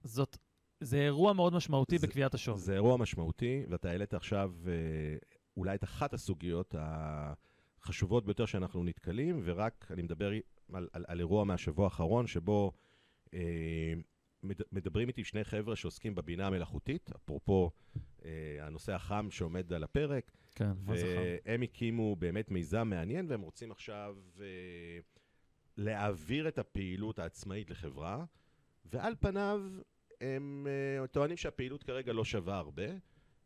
זאת, 0.03 0.37
זה 0.81 0.97
אירוע 1.01 1.33
מאוד 1.33 1.53
משמעותי 1.55 1.99
זה- 1.99 2.07
בקביעת 2.07 2.35
השווי. 2.35 2.59
זה 2.59 2.75
אירוע 2.75 2.97
משמעותי, 2.97 3.65
ואתה 3.69 3.91
העלית 3.91 4.15
עכשיו 4.15 4.53
אה, 4.67 4.73
אולי 5.57 5.75
את 5.75 5.85
אחת 5.85 6.15
הסוגיות 6.15 6.75
החשובות 6.79 8.25
ביותר 8.25 8.47
שאנחנו 8.47 8.85
נתקלים, 8.85 9.41
ורק 9.45 9.87
אני 9.91 10.03
מדבר 10.03 10.31
על, 10.73 10.89
על, 10.93 11.05
על 11.09 11.19
אירוע 11.21 11.45
מהשבוע 11.45 11.85
האחרון, 11.85 12.27
שבו 12.27 12.73
אה, 13.35 13.39
מדברים 14.73 15.09
איתי 15.09 15.25
שני 15.25 15.45
חבר'ה 15.45 15.77
שעוסקים 15.77 16.15
בבינה 16.15 16.47
המלאכותית, 16.47 17.11
אפרופו 17.17 17.71
אה, 18.25 18.31
הנושא 18.61 18.93
החם 18.95 19.29
שעומד 19.31 19.73
על 19.73 19.85
הפרק, 19.85 20.31
כן, 20.55 20.73
מה 20.85 20.97
זה 20.97 21.03
חם? 21.17 21.51
והם 21.51 21.63
הקימו 21.63 22.17
באמת 22.17 22.51
מיזם 22.51 22.89
מעניין, 22.89 23.27
והם 23.29 23.41
רוצים 23.41 23.71
עכשיו 23.71 24.17
אה, 24.41 24.47
להעביר 25.77 26.49
את 26.49 26.59
הפעילות 26.59 27.19
העצמאית 27.19 27.71
לחברה, 27.71 28.25
ועל 28.85 29.15
פניו 29.21 29.61
הם 30.21 30.67
אה, 30.71 31.07
טוענים 31.07 31.37
שהפעילות 31.37 31.83
כרגע 31.83 32.13
לא 32.13 32.25
שווה 32.25 32.57
הרבה, 32.57 32.87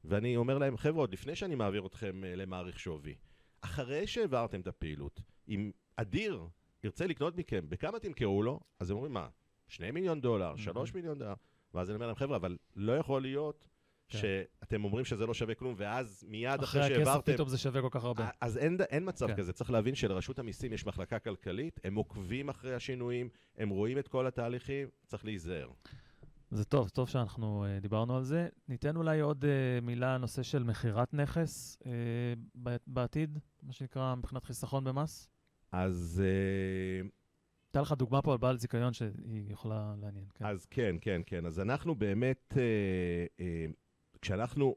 ואני 0.05 0.37
אומר 0.37 0.59
להם, 0.59 0.77
חבר'ה, 0.77 1.01
עוד 1.01 1.13
לפני 1.13 1.37
שאני 1.37 1.55
מעביר 1.55 1.87
אתכם 1.87 2.25
אה, 2.25 2.37
למעריך 2.37 2.79
שווי, 2.79 3.15
אחרי 3.61 4.07
שהעברתם 4.07 4.61
את 4.61 4.67
הפעילות, 4.67 5.21
אם 5.49 5.71
אדיר 5.97 6.47
ירצה 6.85 7.07
לקנות 7.07 7.37
מכם, 7.37 7.65
בכמה 7.69 7.99
תמכרו 7.99 8.43
לו? 8.43 8.61
אז 8.81 8.91
הם 8.91 8.97
אומרים, 8.97 9.13
מה, 9.13 9.29
שני 9.71 9.91
מיליון 9.91 10.21
דולר, 10.21 10.57
שלוש 10.57 10.95
מיליון 10.95 11.19
דולר? 11.19 11.35
ואז 11.75 11.91
אני 11.91 11.95
אומר 11.95 12.07
להם, 12.07 12.17
חבר'ה, 12.17 12.37
אבל 12.37 12.57
לא 12.77 12.93
יכול 12.93 13.23
להיות 13.23 13.69
כן. 14.09 14.19
שאתם 14.19 14.85
אומרים 14.85 15.05
שזה 15.05 15.27
לא 15.27 15.35
שווה 15.35 15.55
כלום, 15.55 15.75
ואז 15.77 16.25
מיד 16.29 16.63
אחרי 16.63 16.81
אחרי 16.81 16.95
הכסף 16.95 17.05
שהעברתם... 17.05 17.33
פתאום 17.33 17.49
זה 17.49 17.59
שווה 17.59 17.81
כל 17.81 17.89
כך 17.91 18.05
הרבה. 18.05 18.29
אז 18.41 18.59
אין, 18.59 18.79
אין 18.91 19.09
מצב 19.09 19.27
כן. 19.27 19.37
כזה, 19.37 19.53
צריך 19.53 19.71
להבין 19.71 19.95
שלרשות 19.95 20.39
המיסים 20.39 20.73
יש 20.73 20.87
מחלקה 20.87 21.19
כלכלית, 21.19 21.81
הם 21.85 21.95
עוקבים 21.95 22.49
אחרי 22.49 22.75
השינויים, 22.75 23.29
הם 23.59 23.69
רואים 23.69 23.99
את 23.99 24.09
כל 24.09 24.27
התהליכים, 24.27 24.89
צריך 25.07 25.25
להיזהר. 25.25 25.71
זה 26.51 26.65
טוב, 26.65 26.89
טוב 26.89 27.09
שאנחנו 27.09 27.65
uh, 27.65 27.83
דיברנו 27.83 28.17
על 28.17 28.23
זה. 28.23 28.49
ניתן 28.69 28.97
אולי 28.97 29.21
עוד 29.21 29.45
uh, 29.45 29.85
מילה 29.85 30.15
על 30.15 30.21
נושא 30.21 30.43
של 30.43 30.63
מכירת 30.63 31.15
נכס 31.15 31.79
uh, 31.83 31.87
בעתיד, 32.87 33.39
מה 33.63 33.73
שנקרא 33.73 34.15
מבחינת 34.15 34.45
חיסכון 34.45 34.85
במס. 34.85 35.29
אז, 35.73 36.23
אה, 36.25 37.09
הייתה 37.71 37.81
לך 37.81 37.93
דוגמה 37.93 38.23
פה 38.23 38.33
על 38.33 38.39
בעל 38.39 38.59
זיכיון 38.59 38.93
שהיא 38.93 39.45
יכולה 39.49 39.95
לעניין. 40.01 40.25
כן. 40.35 40.47
אז 40.47 40.67
כן, 40.67 40.97
כן, 41.01 41.23
כן. 41.27 41.47
אז 41.47 41.61
אנחנו 41.61 41.95
באמת, 41.95 42.55
אה, 42.57 43.27
אה, 43.41 43.67
כשאנחנו 44.23 44.77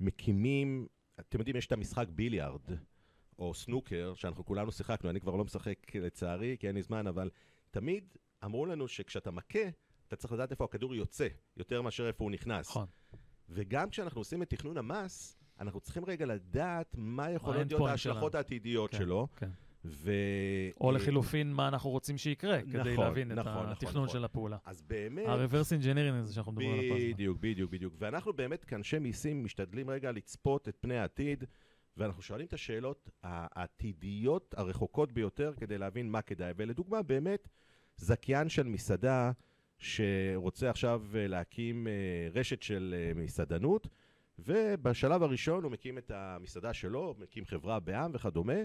מקימים, 0.00 0.86
אתם 1.20 1.38
יודעים, 1.38 1.56
יש 1.56 1.66
את 1.66 1.72
המשחק 1.72 2.08
ביליארד, 2.08 2.60
או 3.38 3.54
סנוקר, 3.54 4.12
שאנחנו 4.14 4.44
כולנו 4.44 4.72
שיחקנו, 4.72 5.10
אני 5.10 5.20
כבר 5.20 5.36
לא 5.36 5.44
משחק 5.44 5.94
לצערי, 5.94 6.56
כי 6.60 6.66
אין 6.66 6.74
לי 6.74 6.82
זמן, 6.82 7.06
אבל 7.06 7.30
תמיד 7.70 8.04
אמרו 8.44 8.66
לנו 8.66 8.88
שכשאתה 8.88 9.30
מכה, 9.30 9.68
אתה 10.08 10.16
צריך 10.16 10.32
לדעת 10.32 10.50
איפה 10.50 10.64
הכדור 10.64 10.94
יוצא, 10.94 11.28
יותר 11.56 11.82
מאשר 11.82 12.06
איפה 12.06 12.24
הוא 12.24 12.30
נכנס. 12.30 12.68
נכון. 12.68 12.86
וגם 13.48 13.90
כשאנחנו 13.90 14.20
עושים 14.20 14.42
את 14.42 14.50
תכנון 14.50 14.76
המס, 14.76 15.36
אנחנו 15.60 15.80
צריכים 15.80 16.04
רגע 16.04 16.26
לדעת 16.26 16.94
מה 16.98 17.30
יכולות 17.30 17.66
להיות 17.70 17.88
ההשלכות. 17.88 18.34
העתידיות 18.34 18.90
כן, 18.90 18.98
שלו. 18.98 19.28
כן. 19.36 19.50
ו... 19.84 20.12
או 20.80 20.90
אה, 20.90 20.94
לחילופין, 20.94 21.52
מה 21.52 21.68
אנחנו 21.68 21.90
רוצים 21.90 22.18
שיקרה, 22.18 22.62
כדי 22.62 22.92
נכון, 22.92 23.04
להבין 23.04 23.32
את 23.32 23.36
נכון, 23.36 23.52
נכון, 23.52 23.68
התכנון 23.68 24.04
נכון. 24.04 24.08
של 24.08 24.24
הפעולה. 24.24 24.56
אז 24.64 24.82
באמת... 24.82 25.26
ה-reverse 25.26 25.82
engineering 25.82 26.14
הזה 26.14 26.34
שאנחנו 26.34 26.52
מדברים 26.52 26.72
עליו 26.72 26.88
כל 26.90 26.96
הזמן. 26.96 27.12
בדיוק, 27.12 27.38
בדיוק, 27.40 27.70
בדיוק. 27.70 27.94
ואנחנו 27.98 28.32
באמת 28.32 28.64
כאנשי 28.64 28.98
מיסים 28.98 29.44
משתדלים 29.44 29.90
רגע 29.90 30.12
לצפות 30.12 30.68
את 30.68 30.76
פני 30.80 30.98
העתיד, 30.98 31.44
ואנחנו 31.96 32.22
שואלים 32.22 32.46
את 32.46 32.52
השאלות 32.52 33.10
העתידיות 33.22 34.54
הרחוקות 34.58 35.12
ביותר 35.12 35.52
כדי 35.56 35.78
להבין 35.78 36.10
מה 36.10 36.22
כדאי. 36.22 36.52
ולדוגמה, 36.56 37.02
באמת, 37.02 37.48
זכיין 37.96 38.48
של 38.48 38.62
מסעדה 38.62 39.32
שרוצה 39.78 40.70
עכשיו 40.70 41.02
אה, 41.14 41.26
להקים 41.26 41.86
אה, 41.86 41.92
רשת 42.34 42.62
של 42.62 42.94
מסעדנות, 43.14 43.88
ובשלב 44.38 45.22
הראשון 45.22 45.64
הוא 45.64 45.72
מקים 45.72 45.98
את 45.98 46.10
המסעדה 46.14 46.74
שלו, 46.74 47.14
מקים 47.18 47.44
חברה 47.44 47.80
בעם 47.80 48.10
וכדומה, 48.14 48.58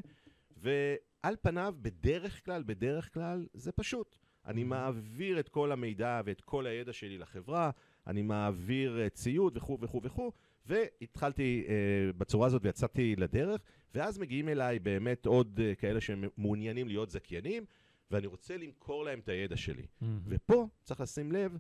ועל 0.63 1.35
פניו, 1.41 1.75
בדרך 1.81 2.45
כלל, 2.45 2.63
בדרך 2.63 3.13
כלל, 3.13 3.45
זה 3.53 3.71
פשוט. 3.71 4.17
אני 4.45 4.63
מעביר 4.63 5.39
את 5.39 5.49
כל 5.49 5.71
המידע 5.71 6.21
ואת 6.25 6.41
כל 6.41 6.67
הידע 6.67 6.93
שלי 6.93 7.17
לחברה, 7.17 7.71
אני 8.07 8.21
מעביר 8.21 8.99
אה, 9.01 9.09
ציוד 9.09 9.57
וכו' 9.57 9.77
וכו' 9.81 10.01
וכו', 10.03 10.31
והתחלתי 10.65 11.65
אה, 11.67 11.73
בצורה 12.17 12.47
הזאת 12.47 12.61
ויצאתי 12.65 13.15
לדרך, 13.15 13.61
ואז 13.95 14.17
מגיעים 14.19 14.49
אליי 14.49 14.79
באמת 14.79 15.25
עוד 15.25 15.59
אה, 15.63 15.75
כאלה 15.75 16.01
שמעוניינים 16.01 16.87
להיות 16.87 17.09
זכיינים, 17.09 17.65
ואני 18.11 18.27
רוצה 18.27 18.57
למכור 18.57 19.05
להם 19.05 19.19
את 19.19 19.29
הידע 19.29 19.57
שלי. 19.57 19.85
מהמם. 20.01 20.19
ופה 20.27 20.67
צריך 20.83 21.01
לשים 21.01 21.31
לב 21.31 21.57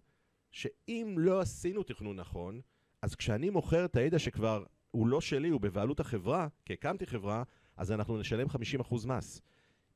שאם 0.51 1.15
לא 1.17 1.39
עשינו 1.41 1.83
תכנון 1.83 2.15
נכון, 2.15 2.61
אז 3.01 3.15
כשאני 3.15 3.49
מוכר 3.49 3.85
את 3.85 3.95
הידע 3.95 4.19
שכבר 4.19 4.63
הוא 4.91 5.07
לא 5.07 5.21
שלי, 5.21 5.49
הוא 5.49 5.61
בבעלות 5.61 5.99
החברה, 5.99 6.47
כי 6.65 6.73
הקמתי 6.73 7.05
חברה, 7.05 7.43
אז 7.77 7.91
אנחנו 7.91 8.17
נשלם 8.17 8.47
50% 8.81 9.07
מס. 9.07 9.41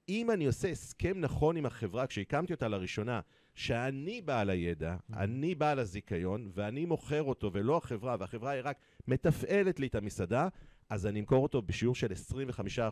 אם 0.10 0.32
אני 0.32 0.46
עושה 0.46 0.70
הסכם 0.70 1.20
נכון 1.20 1.58
עם 1.58 1.66
החברה 1.66 2.08
כשהקמתי 2.08 2.54
אותה 2.54 2.68
לראשונה, 2.68 3.20
שאני 3.56 4.22
בעל 4.22 4.50
הידע, 4.50 4.96
אני 5.14 5.56
בעל 5.56 5.80
הזיכיון, 5.80 6.52
ואני 6.54 6.86
מוכר 6.86 7.24
אותו 7.24 7.54
ולא 7.54 7.78
החברה, 7.78 8.16
והחברה 8.20 8.52
היא 8.52 8.62
רק 8.66 8.78
מתפעלת 9.08 9.80
לי 9.80 9.88
את 9.88 9.96
המסעדה, 9.96 10.48
אז 10.90 11.08
אני 11.08 11.20
אמכור 11.20 11.44
אותו 11.44 11.62
בשיעור 11.62 11.96
של 11.96 12.08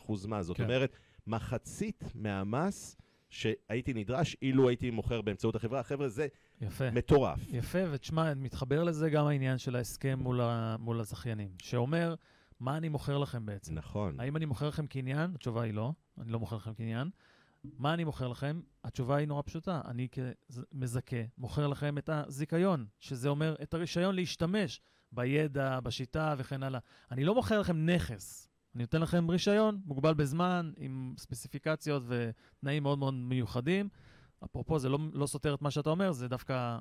25% 0.05 0.27
מס. 0.27 0.45
זאת 0.45 0.57
כן. 0.57 0.63
אומרת, 0.63 0.97
מחצית 1.27 2.03
מהמס 2.15 2.97
שהייתי 3.29 3.93
נדרש 3.93 4.37
אילו 4.41 4.69
הייתי 4.69 4.91
מוכר 4.91 5.21
באמצעות 5.21 5.55
החברה. 5.55 5.83
חבר'ה, 5.83 6.07
זה 6.07 6.27
יפה. 6.61 6.91
מטורף. 6.91 7.39
יפה, 7.51 7.79
ותשמע, 7.91 8.33
מתחבר 8.33 8.83
לזה 8.83 9.09
גם 9.09 9.27
העניין 9.27 9.57
של 9.57 9.75
ההסכם 9.75 10.19
מול, 10.21 10.41
ה, 10.41 10.75
מול 10.79 10.99
הזכיינים, 10.99 11.49
שאומר, 11.61 12.15
מה 12.59 12.77
אני 12.77 12.89
מוכר 12.89 13.17
לכם 13.17 13.45
בעצם? 13.45 13.73
נכון. 13.73 14.19
האם 14.19 14.37
אני 14.37 14.45
מוכר 14.45 14.67
לכם 14.67 14.87
קניין? 14.87 15.31
התשובה 15.35 15.61
היא 15.61 15.73
לא, 15.73 15.91
אני 16.17 16.31
לא 16.31 16.39
מוכר 16.39 16.55
לכם 16.55 16.73
קניין. 16.73 17.09
מה 17.77 17.93
אני 17.93 18.03
מוכר 18.03 18.27
לכם? 18.27 18.61
התשובה 18.83 19.15
היא 19.15 19.27
נורא 19.27 19.41
פשוטה. 19.45 19.81
אני 19.85 20.07
כמזכה 20.11 21.17
מוכר 21.37 21.67
לכם 21.67 21.97
את 21.97 22.09
הזיכיון, 22.09 22.85
שזה 22.99 23.29
אומר 23.29 23.55
את 23.63 23.73
הרישיון 23.73 24.15
להשתמש 24.15 24.81
בידע, 25.11 25.79
בשיטה 25.79 26.35
וכן 26.37 26.63
הלאה. 26.63 26.79
אני 27.11 27.23
לא 27.23 27.35
מוכר 27.35 27.59
לכם 27.59 27.85
נכס. 27.85 28.49
אני 28.75 28.83
נותן 28.83 29.01
לכם 29.01 29.29
רישיון 29.29 29.81
מוגבל 29.85 30.13
בזמן, 30.13 30.71
עם 30.77 31.13
ספציפיקציות 31.17 32.03
ותנאים 32.07 32.83
מאוד 32.83 32.99
מאוד 32.99 33.13
מיוחדים. 33.13 33.89
אפרופו, 34.45 34.79
זה 34.79 34.89
לא, 34.89 34.99
לא 35.13 35.27
סותר 35.27 35.53
את 35.53 35.61
מה 35.61 35.71
שאתה 35.71 35.89
אומר, 35.89 36.11
זה 36.11 36.27
דווקא, 36.27 36.77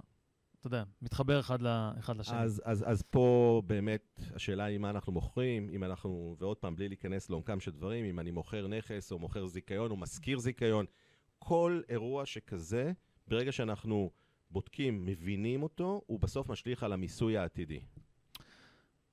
אתה 0.67 0.77
יודע, 0.77 0.85
מתחבר 1.03 1.41
אחד, 1.41 1.63
ל, 1.63 1.67
אחד 1.99 2.17
לשני. 2.17 2.39
אז, 2.39 2.63
אז, 2.65 2.85
אז 2.87 3.03
פה 3.03 3.63
באמת 3.67 4.21
השאלה 4.35 4.65
היא 4.65 4.79
מה 4.79 4.91
אנחנו 4.91 5.13
מוכרים, 5.13 5.71
אם 5.73 5.85
אנחנו, 5.85 6.37
ועוד 6.39 6.57
פעם, 6.57 6.77
בלי 6.77 6.89
להיכנס 6.89 7.31
לעומקם 7.31 7.61
של 7.61 7.71
דברים, 7.71 8.05
אם 8.05 8.21
אני 8.21 8.31
מוכר 8.31 8.67
נכס 8.67 9.13
או 9.13 9.19
מוכר 9.19 9.47
זיכיון 9.47 9.91
או 9.91 9.97
משכיר 9.97 10.39
זיכיון, 10.39 10.87
כל 11.39 11.81
אירוע 11.89 12.27
שכזה, 12.27 12.93
ברגע 13.29 13.53
שאנחנו 13.53 14.11
בודקים, 14.51 15.07
מבינים 15.07 15.63
אותו, 15.63 16.03
הוא 16.07 16.21
בסוף 16.21 16.49
משליך 16.49 16.83
על 16.83 16.93
המיסוי 16.93 17.39
העתידי. 17.39 17.81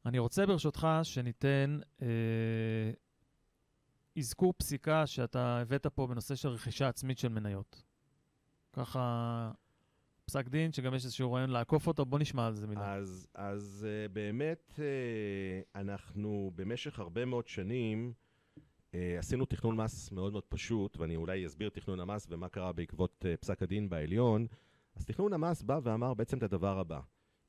אני 0.05 0.19
רוצה 0.19 0.45
ברשותך 0.45 0.87
שניתן 1.03 1.79
אה, 2.01 2.07
אזכור 4.17 4.53
פסיקה 4.57 5.07
שאתה 5.07 5.57
הבאת 5.57 5.87
פה 5.87 6.07
בנושא 6.07 6.35
של 6.35 6.49
רכישה 6.49 6.87
עצמית 6.87 7.17
של 7.17 7.27
מניות. 7.27 7.83
ככה, 8.73 9.51
פסק 10.31 10.47
דין 10.47 10.71
שגם 10.71 10.93
יש 10.95 11.05
איזשהו 11.05 11.33
רעיון 11.33 11.49
לעקוף 11.49 11.87
אותו, 11.87 12.05
בוא 12.05 12.19
נשמע 12.19 12.47
על 12.47 12.53
זה 12.53 12.67
מילה. 12.67 12.93
אז, 12.93 13.27
אז 13.33 13.87
uh, 13.87 14.11
באמת 14.13 14.73
uh, 14.75 14.79
אנחנו 15.75 16.51
במשך 16.55 16.99
הרבה 16.99 17.25
מאוד 17.25 17.47
שנים 17.47 18.13
uh, 18.91 18.95
עשינו 19.19 19.45
תכנון 19.45 19.75
מס 19.75 20.11
מאוד 20.11 20.31
מאוד 20.31 20.43
פשוט, 20.43 20.97
ואני 20.97 21.15
אולי 21.15 21.45
אסביר 21.45 21.69
תכנון 21.69 21.99
המס 21.99 22.27
ומה 22.29 22.49
קרה 22.49 22.71
בעקבות 22.71 23.25
uh, 23.25 23.37
פסק 23.37 23.63
הדין 23.63 23.89
בעליון. 23.89 24.47
אז 24.95 25.05
תכנון 25.05 25.33
המס 25.33 25.61
בא 25.61 25.79
ואמר 25.83 26.13
בעצם 26.13 26.37
את 26.37 26.43
הדבר 26.43 26.79
הבא: 26.79 26.99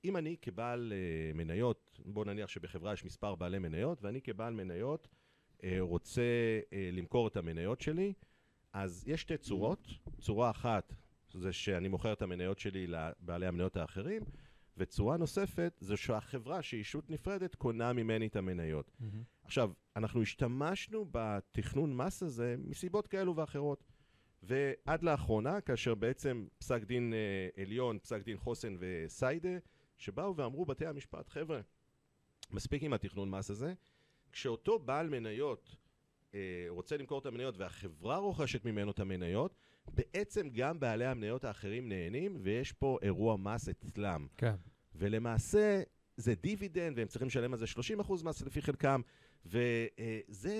אם 0.05 0.16
אני 0.16 0.37
כבעל 0.42 0.92
uh, 0.92 1.37
מניות, 1.37 2.01
בוא 2.05 2.25
נניח 2.25 2.49
שבחברה 2.49 2.92
יש 2.92 3.05
מספר 3.05 3.35
בעלי 3.35 3.59
מניות, 3.59 4.03
ואני 4.03 4.23
כבעל 4.23 4.55
מניות 4.55 5.09
uh, 5.59 5.62
רוצה 5.81 6.23
uh, 6.71 6.75
למכור 6.92 7.29
את 7.29 7.37
המניות 7.37 7.81
שלי, 7.81 8.12
אז 8.73 9.05
יש 9.07 9.21
שתי 9.21 9.37
צורות. 9.37 9.88
צורה 10.21 10.50
אחת 10.50 10.94
זה 11.35 11.52
שאני 11.52 11.88
מוכר 11.88 12.12
את 12.12 12.22
המניות 12.22 12.58
שלי 12.58 12.87
לבעלי 12.87 13.46
המניות 13.46 13.76
האחרים, 13.76 14.22
וצורה 14.76 15.16
נוספת 15.16 15.78
זה 15.80 15.96
שהחברה, 15.96 16.62
שהיא 16.62 16.80
ישות 16.80 17.10
נפרדת, 17.10 17.54
קונה 17.54 17.92
ממני 17.92 18.26
את 18.26 18.37
המניות. 18.37 18.90
מהמם. 19.00 19.22
עכשיו, 19.44 19.70
אנחנו 19.96 20.22
השתמשנו 20.22 21.06
בתכנון 21.10 21.96
מס 21.96 22.22
הזה 22.22 22.54
מסיבות 22.58 23.06
כאלו 23.06 23.37
ואחרות. 23.37 23.85
ועד 24.42 25.02
לאחרונה, 25.02 25.60
כאשר 25.60 25.94
בעצם 25.94 26.46
פסק 26.58 26.83
דין 26.83 27.14
אה, 27.14 27.62
עליון, 27.62 27.98
פסק 27.98 28.22
דין 28.22 28.37
חוסן 28.37 28.76
וסיידה, 28.78 29.58
שבאו 29.98 30.37
ואמרו 30.37 30.64
בתי 30.64 30.87
המשפט, 30.87 31.28
חבר'ה, 31.28 31.60
מספיק 32.50 32.83
עם 32.83 32.92
התכנון 32.92 33.30
מס 33.30 33.50
הזה, 33.50 33.74
כשאותו 34.33 34.78
בעל 34.78 35.08
מניות 35.08 35.76
אה, 36.35 36.66
רוצה 36.68 36.96
למכור 36.96 37.18
את 37.18 37.26
המניות 37.26 37.58
והחברה 37.58 38.16
רוכשת 38.16 38.64
ממנו 38.64 38.90
את 38.90 39.00
המניות, 39.00 39.54
בעצם 39.90 40.48
גם 40.48 40.80
בעלי 40.80 41.06
המניות 41.06 41.44
האחרים 41.44 41.88
נהנים, 41.88 42.37
ויש 42.42 42.72
פה 42.72 42.98
אירוע 43.02 43.37
מס 43.37 43.68
אצלם. 43.68 44.26
כן. 44.37 44.54
ולמעשה, 44.94 45.83
זה 46.16 46.35
דיבידנד, 46.35 46.98
והם 46.98 47.08
צריכים 47.08 47.28
לשלם 47.28 47.52
על 47.52 47.58
זה 47.58 47.66
30% 47.98 48.24
מס 48.24 48.42
לפי 48.42 48.62
חלקם, 48.62 49.00
וזה, 49.46 50.54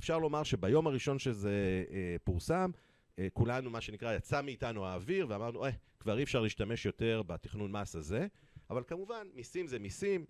אפשר 0.00 0.18
לומר 0.18 0.42
שביום 0.42 0.86
הראשון 0.86 1.18
שזה 1.18 1.84
אה, 1.90 2.16
פורסם, 2.24 2.70
אה, 3.18 3.28
כולנו, 3.32 3.70
מה 3.70 3.80
שנקרא, 3.80 4.14
יצא 4.14 4.42
מאיתנו 4.42 4.86
האוויר, 4.86 5.26
ואמרנו, 5.28 5.64
אה, 5.64 5.70
כבר 6.00 6.18
אי 6.18 6.22
אפשר 6.22 6.40
להשתמש 6.40 6.86
יותר 6.86 7.22
בתכנון 7.26 7.72
מס 7.72 7.96
הזה, 7.96 8.26
אבל 8.70 8.82
כמובן, 8.86 9.26
מיסים 9.34 9.66
זה 9.66 9.78
מיסים, 9.78 10.24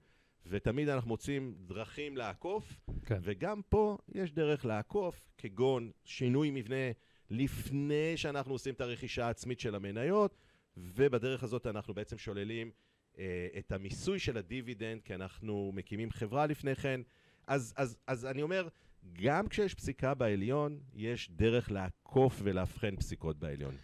ותמיד 0.46 0.88
אנחנו 0.88 1.08
מוצאים 1.08 1.54
דרכים 1.66 2.16
לעקוף, 2.16 2.80
כן. 3.06 3.18
וגם 3.22 3.60
פה 3.68 3.98
יש 4.14 4.32
דרך 4.32 4.64
לעקוף, 4.64 5.30
כגון 5.38 5.90
שינוי 6.04 6.50
מבנה 6.50 6.90
לפני 7.30 8.16
שאנחנו 8.16 8.52
עושים 8.52 8.74
את 8.74 8.80
הרכישה 8.80 9.26
העצמית 9.26 9.60
של 9.60 9.74
המניות, 9.74 10.36
ובדרך 10.76 11.42
הזאת 11.42 11.66
אנחנו 11.66 11.94
בעצם 11.94 12.18
שוללים 12.18 12.70
אה, 13.18 13.48
את 13.58 13.72
המיסוי 13.72 14.18
של 14.18 14.36
הדיבידנד, 14.36 15.02
כי 15.02 15.14
אנחנו 15.14 15.72
מקימים 15.74 16.10
חברה 16.10 16.46
לפני 16.46 16.74
כן. 16.74 17.00
אז, 17.46 17.74
אז, 17.76 17.96
אז 18.06 18.26
אני 18.26 18.42
אומר, 18.42 18.68
גם 19.12 19.48
כשיש 19.48 19.74
פסיקה 19.74 20.14
בעליון, 20.14 20.80
יש 20.94 21.30
דרך 21.30 21.70
לעקוף 21.70 22.40
ולאבחן 22.42 22.96
פסיקות 22.96 23.38
בעליון. 23.38 23.74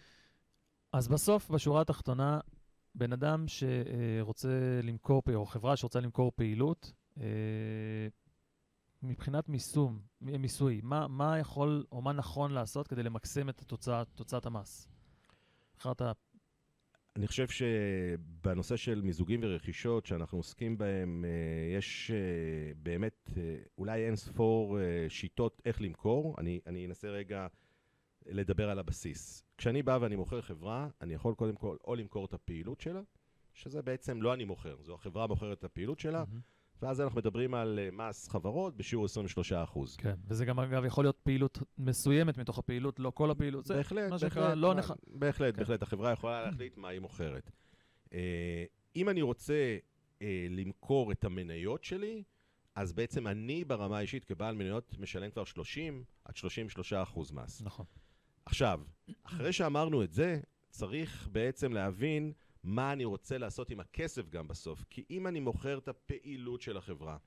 אז 0.93 1.07
בסוף, 1.07 1.49
בשורה 1.49 1.81
התחתונה, 1.81 2.39
בן 2.95 3.13
אדם 3.13 3.45
שרוצה 3.47 4.79
למכור, 4.83 5.21
או 5.33 5.45
חברה 5.45 5.75
שרוצה 5.75 5.99
למכור 5.99 6.31
פעילות, 6.35 6.91
אה, 7.19 7.25
מבחינת 9.07 9.49
מיסום, 9.49 9.99
מיסוי, 10.21 10.81
מה, 10.83 11.07
מה 11.07 11.39
יכול 11.39 11.85
או 11.91 12.01
מה 12.01 12.13
נכון 12.13 12.51
לעשות 12.51 12.87
כדי 12.87 13.03
למקסם 13.03 13.49
את 13.49 13.59
התוצאה, 13.59 14.05
תוצאת 14.05 14.45
המס? 14.45 14.87
בחרת, 15.77 16.01
אני 17.15 17.27
חושב 17.27 17.47
שבנושא 17.47 18.75
של 18.75 19.01
מיזוגים 19.01 19.39
ורכישות 19.43 20.05
שאנחנו 20.05 20.37
עוסקים 20.37 20.77
בהם, 20.77 21.25
אה, 21.25 21.77
יש 21.77 22.11
אה, 22.11 22.73
באמת 22.83 23.29
אה, 23.37 23.55
אולי 23.77 24.05
אין 24.05 24.15
ספור 24.15 24.77
שיטות 25.09 25.61
איך 25.65 25.81
למכור. 25.81 26.35
אני, 26.37 26.59
אני 26.67 26.85
אנסה 26.85 27.09
רגע 27.09 27.47
לדבר 28.25 28.69
על 28.69 28.79
הבסיס. 28.79 29.43
כשאני 29.57 29.83
בא 29.83 29.97
ואני 30.01 30.15
מוכר 30.15 30.41
חברה, 30.41 30.87
אני 31.01 31.13
יכול 31.13 31.35
קודם 31.35 31.55
כל 31.55 31.77
או 31.83 31.95
למכור 31.95 32.25
את 32.25 32.33
הפעילות 32.33 32.81
שלה, 32.81 33.01
שזה 33.53 33.81
בעצם 33.81 34.21
לא 34.21 34.33
אני 34.33 34.45
מוכר, 34.45 34.81
זו 34.81 34.93
החברה 34.93 35.27
מוכרת 35.27 35.57
את 35.59 35.63
הפעילות 35.63 35.99
שלה, 35.99 36.23
מהמם. 36.27 36.54
ואז 36.81 37.01
אנחנו 37.01 37.17
מדברים 37.17 37.53
על 37.53 37.79
אה, 37.79 37.89
מס 37.91 38.27
חברות 38.29 38.77
בשיעור 38.77 39.05
23%. 39.05 39.79
כן, 39.97 40.15
וזה 40.27 40.45
גם 40.45 40.59
אגב 40.59 40.85
יכול 40.85 41.03
להיות 41.03 41.19
פעילות 41.23 41.57
מסוימת 41.77 42.37
מתוך 42.37 42.59
הפעילות, 42.59 42.99
לא 42.99 43.09
כל 43.09 43.31
הפעילות. 43.31 43.65
זה 43.65 43.73
בהחלט, 43.75 44.11
בהחלט, 44.21 44.53
לא 44.57 44.67
מה- 44.67 44.73
נח- 44.73 44.91
בהחלט, 45.07 45.53
כן. 45.55 45.59
בהחלט, 45.59 45.81
החברה 45.83 46.11
יכולה 46.11 46.45
להחליט 46.45 46.77
מה 46.77 46.87
היא 46.87 46.99
מוכרת. 46.99 47.51
אה, 48.13 48.63
אם 48.95 49.09
אני 49.09 49.21
רוצה 49.21 49.77
אה, 50.21 50.47
למכור 50.49 51.11
את 51.11 51.23
המניות 51.25 51.83
שלי, 51.83 52.23
אז 52.75 52.93
בעצם 52.93 53.27
אני 53.27 53.63
ברמה 53.65 53.97
האישית 53.97 54.25
כבעל 54.25 54.55
מניות 54.55 54.95
משלם 54.99 55.31
כבר 55.31 55.43
30 55.45 56.03
עד 56.25 56.35
33 56.35 56.93
אחוז 56.93 57.31
מס. 57.31 57.61
נכון. 57.61 57.85
עכשיו, 58.45 58.81
אחרי 59.23 59.53
שאמרנו 59.53 60.03
את 60.03 60.11
זה, 60.11 60.39
צריך 60.69 61.29
בעצם 61.31 61.73
להבין 61.73 62.33
מה 62.65 62.93
אני 62.93 63.05
רוצה 63.05 63.37
לעשות 63.37 63.69
עם 63.69 63.79
הכסף 63.79 64.29
גם 64.29 64.47
בסוף. 64.47 64.83
כי 64.89 65.03
אם 65.09 65.27
אני 65.27 65.39
מוכר 65.39 65.77
את 65.77 65.87
הפעילות 65.87 66.61
של 66.61 66.77
החברה, 66.77 67.17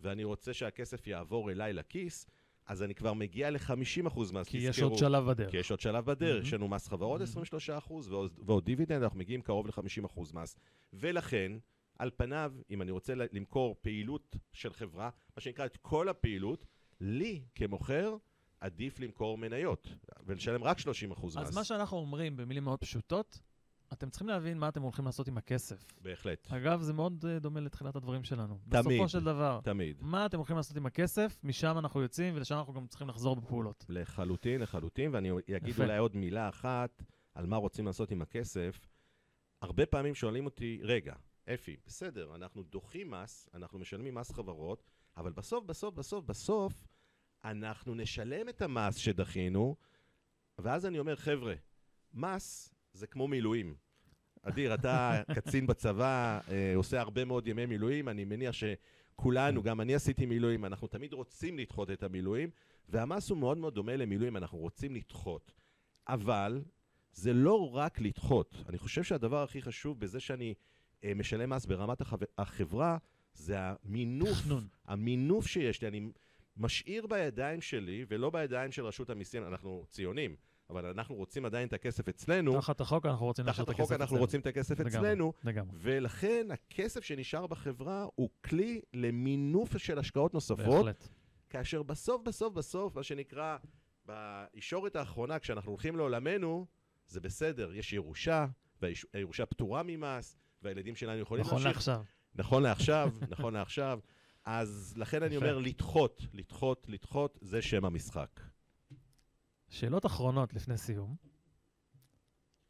ואני 0.00 0.24
רוצה 0.24 0.54
שהכסף 0.54 1.06
יעבור 1.06 1.50
אליי 1.50 1.72
לכיס, 1.72 2.26
אז 2.66 2.82
אני 2.82 2.94
כבר 2.94 3.12
מגיע 3.12 3.50
ל-50% 3.50 4.20
מס. 4.32 4.48
כי 4.48 4.58
יש 4.58 4.76
תזכרו. 4.76 4.88
עוד 4.88 4.98
שלב 4.98 5.24
בדרך. 5.24 5.50
כי 5.50 5.56
יש 5.56 5.70
עוד 5.70 5.80
שלב 5.80 6.04
בדרך, 6.04 6.34
מהמם. 6.34 6.46
יש 6.46 6.54
לנו 6.54 6.68
מס 6.68 6.88
חברות 6.88 7.20
מהמם. 7.20 7.42
23% 7.86 7.92
ועוד, 8.08 8.32
ועוד 8.46 8.64
דיבידנד, 8.64 9.02
אנחנו 9.02 9.18
מגיעים 9.18 9.42
קרוב 9.42 9.66
ל-50% 9.66 10.20
מס. 10.34 10.56
ולכן, 10.92 11.52
על 11.98 12.10
פניו, 12.16 12.52
אם 12.70 12.82
אני 12.82 12.90
רוצה 12.90 13.14
למכור 13.14 13.76
פעילות 13.82 14.36
של 14.52 14.72
חברה, 14.72 15.10
מה 15.36 15.40
שנקרא 15.40 15.66
את 15.66 15.76
כל 15.76 16.08
הפעילות, 16.08 16.66
לי 17.00 17.42
כמוכר, 17.54 18.16
עדיף 18.60 19.00
למכור 19.00 19.38
מניות, 19.38 19.88
ולשלם 20.26 20.64
רק 20.64 20.78
30% 20.78 20.82
מס. 21.26 21.36
אז 21.36 21.54
מה 21.54 21.64
שאנחנו 21.64 21.96
אומרים 21.96 22.36
במילים 22.36 22.64
מאוד 22.64 22.78
פשוטות, 22.78 23.40
אתם 23.94 24.10
צריכים 24.10 24.28
להבין 24.28 24.58
מה 24.58 24.68
אתם 24.68 24.82
הולכים 24.82 25.04
לעשות 25.04 25.28
עם 25.28 25.38
הכסף. 25.38 25.84
בהחלט, 26.02 26.48
אגב, 26.50 26.80
זה 26.80 26.92
מאוד 26.92 27.24
אה, 27.28 27.38
דומה 27.38 27.60
לתחילת 27.60 27.96
הדברים 27.96 28.24
שלנו. 28.24 28.58
תמיד. 28.68 28.86
בסופו 28.86 29.08
של 29.08 29.24
דבר, 29.24 29.60
תמיד. 29.64 29.96
מה 30.00 30.26
אתם 30.26 30.36
הולכים 30.36 30.56
לעשות 30.56 30.76
עם 30.76 30.86
הכסף, 30.86 31.40
משם 31.44 31.78
אנחנו 31.78 32.02
יוצאים, 32.02 32.36
ולשם 32.36 32.54
אנחנו 32.54 32.72
גם 32.72 32.86
צריכים 32.86 33.08
לחזור 33.08 33.36
בפעולות. 33.36 33.84
לחלוטין, 33.88 34.60
לחלוטין, 34.60 35.14
ואני 35.14 35.30
אגיד 35.56 35.68
יפה. 35.68 35.82
אולי 35.82 35.98
עוד 35.98 36.16
מילה 36.16 36.48
אחת 36.48 37.02
על 37.34 37.46
מה 37.46 37.56
רוצים 37.56 37.86
לעשות 37.86 38.10
עם 38.10 38.22
הכסף. 38.22 38.88
הרבה 39.62 39.86
פעמים 39.86 40.14
שואלים 40.14 40.44
אותי, 40.44 40.80
רגע, 40.82 41.14
אפי, 41.54 41.76
בסדר, 41.86 42.34
אנחנו 42.34 42.62
דוחים 42.62 43.10
מס, 43.10 43.48
אנחנו 43.54 43.78
משלמים 43.78 44.14
מס 44.14 44.32
חברות, 44.32 44.82
אבל 45.16 45.32
בסוף, 45.32 45.64
בסוף, 45.64 45.94
בסוף, 45.94 46.24
בסוף, 46.24 46.86
אנחנו 47.44 47.94
נשלם 47.94 48.48
את 48.48 48.62
המס 48.62 48.96
שדחינו, 48.96 49.76
ואז 50.58 50.86
אני 50.86 50.98
אומר, 50.98 51.16
חבר'ה, 51.16 51.54
מס 52.14 52.74
זה 52.92 53.06
כמו 53.06 53.28
מילואים. 53.28 53.74
אדיר, 54.44 54.74
אתה 54.74 55.22
קצין 55.34 55.66
בצבא, 55.66 56.40
אה, 56.50 56.72
עושה 56.76 57.00
הרבה 57.00 57.24
מאוד 57.24 57.46
ימי 57.46 57.66
מילואים, 57.66 58.08
אני 58.08 58.24
מניח 58.24 58.54
שכולנו, 58.54 59.62
גם 59.62 59.80
אני 59.80 59.94
עשיתי 59.94 60.26
מילואים, 60.26 60.64
אנחנו 60.64 60.86
תמיד 60.86 61.12
רוצים 61.12 61.58
לדחות 61.58 61.90
את 61.90 62.02
המילואים, 62.02 62.50
והמס 62.88 63.30
הוא 63.30 63.38
מאוד 63.38 63.58
מאוד 63.58 63.74
דומה 63.74 63.96
למילואים, 63.96 64.36
אנחנו 64.36 64.58
רוצים 64.58 64.94
לדחות. 64.94 65.52
אבל 66.08 66.62
זה 67.12 67.32
לא 67.32 67.76
רק 67.76 68.00
לדחות. 68.00 68.54
אני 68.68 68.78
חושב 68.78 69.02
שהדבר 69.02 69.42
הכי 69.42 69.62
חשוב 69.62 70.00
בזה 70.00 70.20
שאני 70.20 70.54
אה, 71.04 71.12
משלם 71.14 71.50
מס 71.50 71.66
ברמת 71.66 72.00
החב... 72.00 72.18
החברה, 72.38 72.98
זה 73.34 73.56
המינוף, 73.58 74.38
תכנון. 74.40 74.66
המינוף 74.86 75.46
שיש 75.46 75.82
לי. 75.82 75.88
אני 75.88 76.08
משאיר 76.56 77.06
בידיים 77.06 77.60
שלי, 77.60 78.04
ולא 78.08 78.30
בידיים 78.30 78.72
של 78.72 78.86
רשות 78.86 79.10
המיסים, 79.10 79.46
אנחנו 79.46 79.84
ציונים, 79.88 80.36
אבל 80.70 80.86
אנחנו 80.86 81.14
רוצים 81.14 81.44
עדיין 81.44 81.68
את 81.68 81.72
הכסף 81.72 82.08
אצלנו. 82.08 82.60
תחת 82.60 82.80
החוק 82.80 83.06
אנחנו 83.06 83.26
רוצים 83.26 83.46
להשאיר 83.46 83.64
את 83.64 83.68
תחת 83.68 83.78
הכסף 83.78 83.90
החוק 83.90 84.00
אנחנו 84.00 84.04
אצלנו. 84.04 84.20
רוצים 84.20 84.40
את 84.40 84.46
הכסף 84.46 84.80
לגמרי. 84.80 84.98
אצלנו, 84.98 85.32
לגמרי. 85.44 85.78
ולכן 85.80 86.46
הכסף 86.50 87.04
שנשאר 87.04 87.46
בחברה 87.46 88.06
הוא 88.14 88.30
כלי 88.44 88.80
למינוף 88.94 89.76
של 89.76 89.98
השקעות 89.98 90.34
נוספות, 90.34 90.84
בהחלט. 90.84 91.08
כאשר 91.50 91.82
בסוף, 91.82 92.22
בסוף, 92.22 92.54
בסוף, 92.54 92.96
מה 92.96 93.02
שנקרא, 93.02 93.56
בישורת 94.06 94.96
האחרונה, 94.96 95.38
כשאנחנו 95.38 95.70
הולכים 95.70 95.96
לעולמנו, 95.96 96.66
זה 97.06 97.20
בסדר, 97.20 97.74
יש 97.74 97.92
ירושה, 97.92 98.46
והירושה 98.82 99.46
פטורה 99.46 99.82
ממס, 99.86 100.36
והילדים 100.62 100.94
שלנו 100.94 101.18
יכולים 101.18 101.44
נכון 101.44 101.62
להמשיך. 101.62 101.76
לעכשיו. 101.76 102.02
נכון 102.34 102.62
לעכשיו, 102.62 103.10
נכון 103.32 103.54
לעכשיו. 103.54 103.98
אז 104.44 104.94
לכן 104.96 105.22
אני. 105.22 105.36
אומר, 105.36 105.58
לדחות, 105.58 106.22
לדחות, 106.32 106.86
לדחות, 106.88 107.38
זה 107.40 107.62
שם 107.62 107.84
המשחק. 107.84 108.40
שאלות 109.74 110.06
אחרונות 110.06 110.54
לפני 110.54 110.78
סיום. 110.78 111.16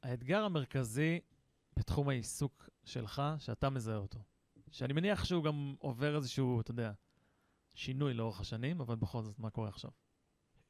האתגר 0.03 0.45
המרכזי 0.45 1.21
בתחום 1.77 2.09
העיסוק 2.09 2.71
שלך, 2.85 3.23
שאתה 3.39 3.71
מזהה 3.71 3.97
אותו, 3.97 4.19
שאני 4.71 4.93
מניח 4.93 5.25
שהוא 5.25 5.45
גם 5.45 5.75
עובר 5.79 6.17
איזשהו, 6.17 6.61
אתה 6.61 6.71
יודע, 6.71 6.93
שינוי 7.75 8.15
לאורך 8.15 8.41
השנים, 8.41 8.81
אבל 8.81 8.97
בכל 8.97 9.23
זאת, 9.23 9.39
מה 9.39 9.51
קורה 9.51 9.69
עכשיו? 9.69 9.91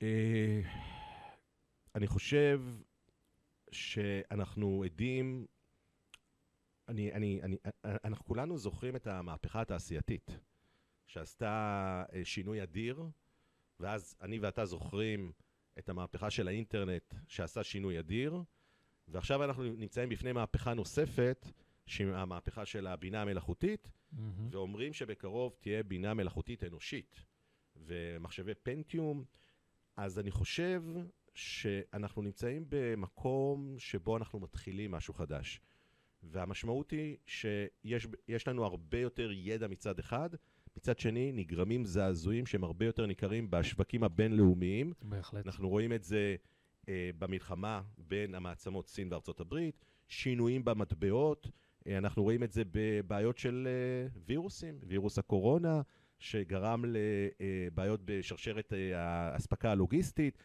אה, 0.03 0.61
אני 1.95 2.07
חושב 2.07 2.63
שאנחנו 3.71 4.85
עדים, 4.85 5.47
אני, 6.89 7.13
אני, 7.13 7.43
אני, 7.43 7.57
אנחנו 7.85 8.25
כולנו 8.25 8.59
זוכרים 8.59 8.97
את 8.97 9.07
המהפכה 9.07 9.61
התעשייתית, 9.61 10.31
שעשתה 11.07 12.05
אה, 12.13 12.25
שינוי 12.25 12.63
אדיר, 12.63 13.05
ואז 13.81 14.17
אני 14.21 14.39
ואתה 14.39 14.65
זוכרים 14.65 15.33
את 15.79 15.89
המהפכה 15.89 16.31
של 16.31 16.49
האינטרנט 16.49 17.15
שעשה 17.29 17.63
שינוי 17.65 17.99
אדיר, 17.99 18.43
ועכשיו 19.09 19.45
אנחנו 19.45 19.63
נמצאים 19.65 20.09
בפני 20.09 20.33
מהפכה 20.33 20.75
נוספת, 20.75 21.47
שהיא 21.87 22.09
המהפכה 22.09 22.67
של 22.67 22.87
הבינה 22.87 23.23
המלאכותית, 23.23 23.89
מהמם. 24.13 24.49
ואומרים 24.51 24.93
שבקרוב 24.93 25.57
תהיה 25.61 25.83
בינה 25.83 26.15
מלאכותית 26.15 26.65
אנושית 26.65 27.25
ומחשבי 27.77 28.55
פנטיום, 28.55 29.25
אז 29.97 30.19
אני 30.19 30.31
חושב 30.31 30.83
שאנחנו 31.35 32.23
נמצאים 32.23 32.65
במקום 32.69 33.75
שבו 33.79 34.17
אנחנו 34.17 34.41
מתחילים 34.41 34.91
משהו 34.91 35.15
חדש. 35.15 35.61
והמשמעות 36.23 36.91
היא 36.91 37.17
שיש 37.27 38.07
יש 38.29 38.49
לנו 38.49 38.65
הרבה 38.65 38.99
יותר 38.99 39.31
ידע 39.33 39.69
מצד 39.69 39.99
אחד, 39.99 40.31
מצד 40.77 40.99
שני 40.99 41.33
נגרמים 41.33 41.85
זעזועים 41.85 42.47
שהם 42.47 42.65
הרבה 42.65 42.87
יותר 42.87 43.07
ניכרים 43.07 43.51
בשווקים 43.51 44.05
הבינלאומיים. 44.05 44.93
בהחלט. 45.03 45.47
אנחנו 45.47 45.69
רואים 45.69 45.93
את 45.93 46.05
זה 46.05 46.37
אה, 46.89 47.11
במלחמה 47.19 47.83
בין 47.99 48.35
המעצמות 48.35 48.89
סין 48.89 49.09
וארצות 49.13 49.41
הברית, 49.41 49.85
שינויים 50.09 50.65
במטבעות, 50.65 51.49
אה, 51.87 51.99
אנחנו 51.99 52.23
רואים 52.23 52.43
את 52.43 52.53
זה 52.53 52.63
בבעיות 52.73 53.39
של 53.39 53.69
אה, 53.71 54.09
וירוסים, 54.27 54.79
וירוס 54.87 55.19
הקורונה, 55.19 55.83
שגרם 56.19 56.85
לבעיות 56.89 58.01
בשרשרת 58.05 58.73
אה, 58.73 59.01
האספקה 59.01 59.71
הלוגיסטית. 59.71 60.39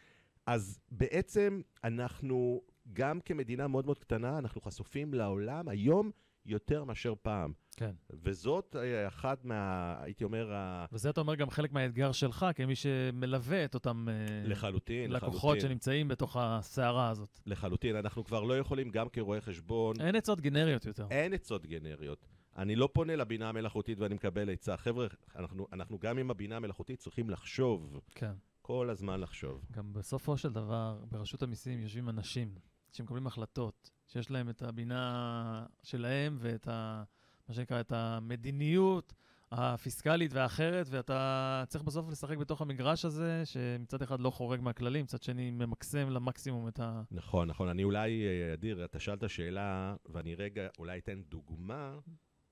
אז 0.46 0.80
בעצם 0.92 1.62
אנחנו, 1.84 2.62
גם 2.94 3.20
כמדינה 3.22 3.68
מאוד 3.68 3.86
מאוד 3.86 4.00
קטנה, 4.00 4.38
אנחנו 4.38 4.62
חשופים 4.62 5.14
לעולם 5.14 5.68
היום 5.68 6.12
יותר 6.52 6.84
מאשר 6.84 7.14
פעם. 7.22 7.54
כן. 7.76 7.92
וזאת 8.10 8.76
אה, 8.76 9.08
אחת 9.08 9.46
מה, 9.46 9.96
הייתי 10.02 10.24
אומר, 10.24 10.54
ה... 10.54 10.86
וזה 10.92 11.10
אתה 11.10 11.22
אומר 11.22 11.36
גם 11.36 11.50
חלק 11.50 11.72
מהאתגר 11.72 12.12
שלך, 12.12 12.46
כמי 12.56 12.76
שמלווה 12.76 13.66
את 13.66 13.74
אותם 13.74 14.08
אה, 14.10 14.14
לחלוטין, 14.44 15.12
לקוחות 15.12 15.34
לחלוטין. 15.36 15.62
שנמצאים 15.62 16.08
בתוך 16.08 16.38
הסערה 16.40 17.10
הזאת. 17.10 17.40
לחלוטין, 17.46 17.96
אנחנו 17.96 18.24
כבר 18.24 18.44
לא 18.44 18.58
יכולים, 18.58 18.90
גם 18.90 19.10
כרואי 19.10 19.42
חשבון, 19.42 19.96
אין 20.02 20.16
עצות 20.16 20.42
גנריות 20.42 20.86
יותר. 20.86 21.08
אין 21.12 21.34
עצות 21.34 21.66
גנריות. 21.66 22.28
אני 22.58 22.76
לא 22.76 22.90
פונה 22.94 23.16
לבינה 23.16 23.50
המלאכותית 23.50 24.00
ואני 24.00 24.16
מקבל 24.16 24.50
עצה. 24.50 24.78
חבר'ה, 24.78 25.08
אנחנו, 25.36 25.68
אנחנו 25.74 26.00
גם 26.00 26.18
עם 26.18 26.32
הבינה 26.32 26.58
המלאכותית 26.58 27.00
צריכים 27.00 27.30
לחשוב, 27.30 28.00
כן. 28.16 28.34
כל 28.62 28.90
הזמן 28.90 29.20
לחשוב. 29.20 29.66
גם 29.72 29.94
בסופו 29.94 30.38
של 30.38 30.54
דבר, 30.54 31.00
ברשות 31.12 31.44
המיסים 31.44 31.80
יושבים 31.80 32.10
אנשים 32.10 32.56
שמקבלים 32.92 33.28
החלטות, 33.28 33.92
שיש 34.10 34.32
להם 34.32 34.50
את 34.50 34.62
הבינה 34.62 35.66
שלהם 35.84 36.38
ואת 36.40 36.68
ה... 36.68 37.04
מה 37.50 37.56
שנקרא, 37.56 37.80
את 37.80 37.92
המדיניות 37.92 39.14
הפיסקלית 39.52 40.34
והאחרת, 40.34 40.88
ואתה 40.90 41.64
צריך 41.68 41.84
בסוף 41.84 42.10
לשחק 42.10 42.38
בתוך 42.38 42.62
המגרש 42.62 43.06
הזה, 43.06 43.42
שמצד 43.46 44.02
אחד 44.02 44.20
לא 44.20 44.30
חורג 44.30 44.62
מהכללים, 44.62 45.04
מצד 45.04 45.24
שני 45.24 45.52
ממקסם 45.52 46.10
למקסימום 46.10 46.68
את 46.68 46.80
ה... 46.80 47.02
נכון, 47.12 47.48
נכון. 47.48 47.68
אני 47.68 47.84
אולי, 47.84 48.24
אה, 48.28 48.54
אדיר, 48.54 48.86
אתה 48.86 49.00
שאלת 49.00 49.30
שאלה, 49.30 49.96
ואני 50.06 50.36
רגע 50.36 50.68
אולי 50.80 51.00
אתן 51.00 51.22
דוגמה, 51.22 52.00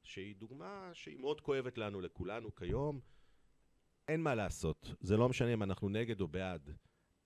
שהיא 0.03 0.35
דוגמה 0.35 0.89
שהיא 0.93 1.19
מאוד 1.19 1.41
כואבת 1.41 1.77
לנו, 1.77 2.01
לכולנו 2.01 2.55
כיום. 2.55 2.99
אין 4.07 4.21
מה 4.21 4.35
לעשות. 4.35 4.93
זה 4.99 5.17
לא 5.17 5.29
משנה 5.29 5.53
אם 5.53 5.63
אנחנו 5.63 5.89
נגד 5.89 6.21
או 6.21 6.27
בעד. 6.27 6.71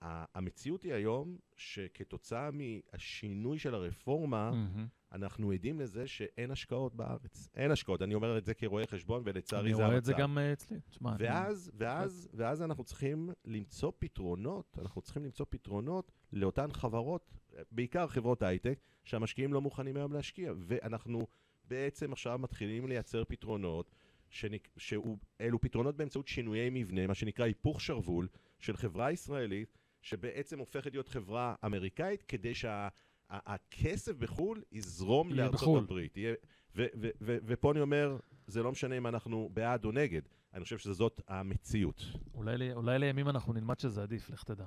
המציאות 0.02 0.84
היא 0.84 0.94
היום 0.94 1.38
שכתוצאה 1.56 2.50
מהשינוי 2.52 3.60
של 3.60 3.76
הרפורמה, 3.76 4.52
מהמם. 4.52 4.88
אנחנו 5.12 5.52
עדים 5.52 5.80
לזה 5.80 6.08
שאין 6.08 6.52
השקעות 6.52 6.96
בארץ. 6.96 7.50
אין 7.56 7.72
השקעות. 7.72 8.02
אני 8.02 8.16
אומר 8.16 8.38
את 8.38 8.46
זה 8.46 8.54
כרואה 8.54 8.88
חשבון, 8.88 9.22
ולצערי 9.26 9.64
אני 9.70 9.74
זה 9.76 9.82
המצב. 9.84 9.88
רואה 9.90 9.98
את 9.98 10.06
זה 10.06 10.14
גם 10.14 10.38
אה, 10.38 10.54
אצלי. 10.54 10.78
תשמע, 10.90 11.10
אני- 11.10 11.18
ואז, 11.24 11.72
ואז, 11.74 12.30
ואז 12.34 12.62
אנחנו 12.62 12.84
צריכים 12.84 13.30
למצוא 13.46 13.92
פתרונות, 14.00 14.78
אנחנו 14.82 15.02
צריכים 15.02 15.24
למצוא 15.24 15.46
פתרונות 15.50 16.12
לאותן 16.34 16.72
חברות, 16.72 17.34
בעיקר 17.72 18.08
חברות 18.08 18.44
הייטק, 18.44 18.80
שהמשקיעים 19.04 19.54
לא 19.54 19.62
מוכנים 19.62 19.98
היום 19.98 20.14
להשקיע. 20.14 20.54
ואנחנו 20.58 21.28
בעצם 21.64 22.12
עכשיו 22.12 22.40
מתחילים 22.40 22.88
לייצר 22.88 23.24
פתרונות, 23.28 23.96
שנק... 24.30 24.70
שאלו 24.78 25.62
פתרונות 25.62 25.98
באמצעות 25.98 26.28
שינויי 26.28 26.70
מבנה, 26.70 27.08
מה 27.08 27.14
שנקרא 27.14 27.46
היפוך 27.46 27.82
שרוול 27.82 28.28
של 28.60 28.78
חברה 28.78 29.12
ישראלית, 29.12 29.78
שבעצם 30.02 30.60
הופכת 30.60 30.92
להיות 30.94 31.08
חברה 31.08 31.56
אמריקאית, 31.66 32.24
כדי 32.24 32.54
שהכסף 32.56 34.16
בחו"ל 34.16 34.64
יזרום 34.72 35.34
לארצות 35.34 35.62
בחו"ל. 35.62 35.80
הברית. 35.80 36.18
יהיה... 36.18 36.34
ו- 36.76 36.86
ו- 37.02 37.10
ו- 37.22 37.38
ופה 37.46 37.72
אני 37.72 37.80
אומר, 37.82 38.18
זה 38.48 38.64
לא 38.64 38.72
משנה 38.72 38.98
אם 38.98 39.08
אנחנו 39.08 39.50
בעד 39.54 39.86
או 39.86 39.92
נגד, 39.92 40.22
אני 40.54 40.64
חושב 40.64 40.78
שזאת 40.78 41.22
המציאות. 41.28 42.04
אולי, 42.34 42.74
אולי 42.74 43.00
לימים 43.00 43.30
אנחנו 43.30 43.54
נלמד 43.54 43.80
שזה 43.80 44.04
עדיף, 44.04 44.30
לך 44.30 44.44
תדע. 44.44 44.66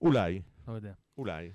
אולי, 0.00 0.42
לא 0.68 0.72
יודע. 0.72 0.92
אולי. 1.18 1.50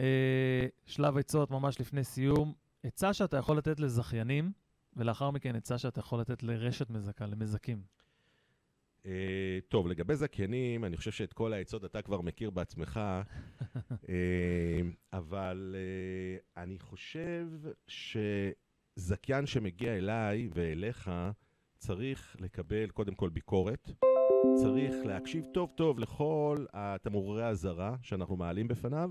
אה, 0.00 0.66
שלב 0.86 1.16
עצות 1.18 1.50
ממש 1.50 1.80
לפני 1.80 2.04
סיום. 2.04 2.54
עצה 2.82 3.12
שאתה 3.12 3.36
יכול 3.36 3.58
לתת 3.58 3.80
לזכיינים, 3.80 4.52
ולאחר 4.96 5.30
מכן 5.30 5.56
עצה 5.56 5.78
שאתה 5.78 6.00
יכול 6.00 6.20
לתת 6.20 6.42
לרשת 6.42 6.90
מזכה, 6.90 7.26
למזכים. 7.26 7.82
אה, 9.06 9.58
טוב, 9.68 9.86
לגבי 9.86 10.16
זכיינים, 10.16 10.84
אני 10.84 10.96
חושב 10.96 11.10
שאת 11.10 11.32
כל 11.32 11.52
העצות 11.52 11.84
אתה 11.84 12.02
כבר 12.02 12.20
מכיר 12.20 12.50
בעצמך, 12.50 13.00
אה, 14.08 14.80
אבל 15.12 15.76
אה, 15.78 16.62
אני 16.62 16.78
חושב 16.78 17.46
שזכיין 17.86 19.46
שמגיע 19.46 19.96
אליי 19.96 20.48
ואליך 20.54 21.10
צריך 21.78 22.36
לקבל 22.40 22.90
קודם 22.90 23.14
כל 23.14 23.28
ביקורת, 23.28 23.90
צריך 24.54 24.94
להקשיב 25.04 25.44
טוב 25.54 25.70
טוב 25.74 25.98
לכל 25.98 26.64
התמרורי 26.72 27.42
האזהרה 27.42 27.96
שאנחנו 28.02 28.36
מעלים 28.36 28.68
בפניו, 28.68 29.10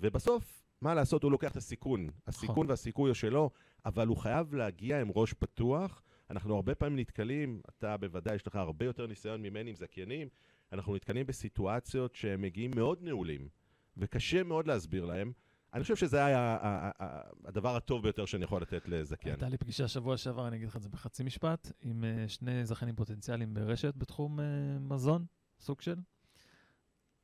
ובסוף, 0.00 0.62
מה 0.82 0.94
לעשות, 0.94 1.22
הוא 1.22 1.32
לוקח 1.32 1.50
את 1.50 1.56
הסיכון. 1.56 2.08
הסיכון 2.26 2.66
והסיכוי 2.70 3.10
הוא 3.10 3.14
שלו, 3.14 3.50
אבל 3.84 4.06
הוא 4.06 4.16
חייב 4.16 4.54
להגיע 4.54 5.00
עם 5.00 5.10
ראש 5.14 5.32
פתוח. 5.32 6.02
אנחנו 6.30 6.54
הרבה 6.56 6.74
פעמים 6.74 6.98
נתקלים, 6.98 7.60
אתה 7.68 7.96
בוודאי, 7.96 8.34
יש 8.34 8.46
לך 8.46 8.56
הרבה 8.56 8.84
יותר 8.84 9.06
ניסיון 9.06 9.42
ממני 9.42 9.70
עם 9.70 9.76
זכיינים, 9.76 10.28
אנחנו 10.72 10.94
נתקלים 10.96 11.26
בסיטואציות 11.26 12.14
שהם 12.14 12.42
מגיעים 12.42 12.70
מאוד 12.74 13.02
נעולים, 13.02 13.48
וקשה 13.96 14.42
מאוד 14.42 14.66
להסביר 14.66 15.04
להם. 15.04 15.32
אני 15.74 15.82
חושב 15.82 15.96
שזה 15.96 16.24
היה 16.24 16.38
ה- 16.38 16.56
ה- 16.66 16.90
ה- 17.00 17.30
הדבר 17.44 17.76
הטוב 17.76 18.02
ביותר 18.02 18.24
שאני 18.24 18.44
יכול 18.44 18.62
לתת 18.62 18.88
לזכיין. 18.88 19.34
הייתה 19.34 19.48
לי 19.48 19.56
פגישה 19.58 19.88
שבוע 19.88 20.16
שעבר, 20.16 20.48
אני 20.48 20.56
אגיד 20.56 20.68
לך 20.68 20.76
את 20.76 20.82
זה 20.82 20.88
בחצי 20.88 21.22
משפט, 21.22 21.72
עם 21.80 22.04
אה, 22.04 22.28
שני 22.28 22.64
זכיינים 22.66 22.96
פוטנציאליים 22.96 23.54
ברשת 23.54 23.94
בתחום 23.96 24.40
אה, 24.40 24.44
מזון, 24.80 25.24
סוג 25.60 25.80
של. 25.80 25.96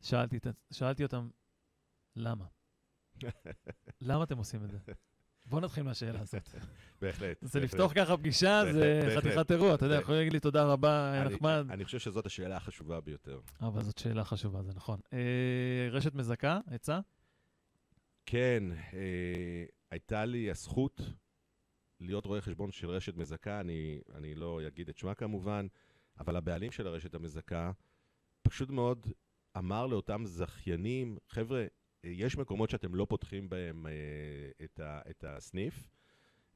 שאלתי, 0.00 0.38
שאלתי 0.72 1.02
אותם, 1.02 1.28
למה? 2.16 2.44
למה 4.00 4.24
אתם 4.24 4.38
עושים 4.38 4.64
את 4.64 4.70
זה? 4.70 4.78
בואו 5.48 5.60
נתחיל 5.60 5.82
מהשאלה 5.82 6.20
הזאת. 6.20 6.48
בהחלט. 7.02 7.38
זה. 7.40 7.60
לפתוח 7.60 7.92
ככה 7.94 8.16
פגישה, 8.16 8.62
זה 8.72 9.14
חתיכת 9.16 9.50
אירוע, 9.50 9.74
אתה 9.74 9.86
יודע. 9.86 9.98
יכולים 10.00 10.18
להגיד 10.18 10.32
לי 10.32 10.40
תודה 10.40 10.64
רבה, 10.64 11.24
נחמד. 11.30 11.66
אני 11.70 11.84
חושב 11.84 11.98
שזאת 11.98 12.26
השאלה 12.26 12.56
החשובה 12.56 13.00
ביותר. 13.00 13.40
אבל 13.60 13.82
זאת 13.82 13.98
שאלה 13.98 14.24
חשובה, 14.24 14.62
זה 14.62 14.72
נכון. 14.74 15.00
אה, 15.12 15.88
רשת 15.90 16.14
מזכה, 16.14 16.60
עצה? 16.70 17.00
כן, 18.26 18.62
אה, 18.94 19.64
הייתה 19.90 20.24
לי 20.24 20.50
הזכות 20.50 21.00
להיות 22.00 22.26
רואה 22.26 22.40
חשבון 22.40 22.72
של 22.72 22.90
רשת 22.90 23.16
מזכה, 23.16 23.60
אני, 23.60 24.34
לא 24.34 24.60
אגיד 24.66 24.88
את 24.88 24.98
שמה 24.98 25.14
כמובן, 25.14 25.66
אבל 26.20 26.36
הבעלים 26.36 26.72
של 26.72 26.86
הרשת 26.86 27.14
המזכה 27.14 27.72
פשוט 28.42 28.70
מאוד 28.70 29.06
אמר 29.56 29.86
לאותם 29.86 30.22
זכיינים, 30.24 31.18
חבר'ה, 31.28 31.66
יש 32.04 32.36
מקומות 32.36 32.70
שאתם 32.70 32.94
לא 32.94 33.06
פותחים 33.08 33.48
בהם 33.48 33.86
אה, 33.86 33.92
את, 34.64 34.80
ה, 34.80 35.00
את 35.10 35.24
הסניף, 35.28 35.88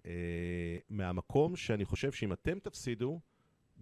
אה, 0.07 0.77
מהמקום 0.91 1.57
שאני 1.57 1.85
חושב 1.85 2.13
שאם 2.13 2.33
אתם 2.33 2.59
תפסידו, 2.59 3.21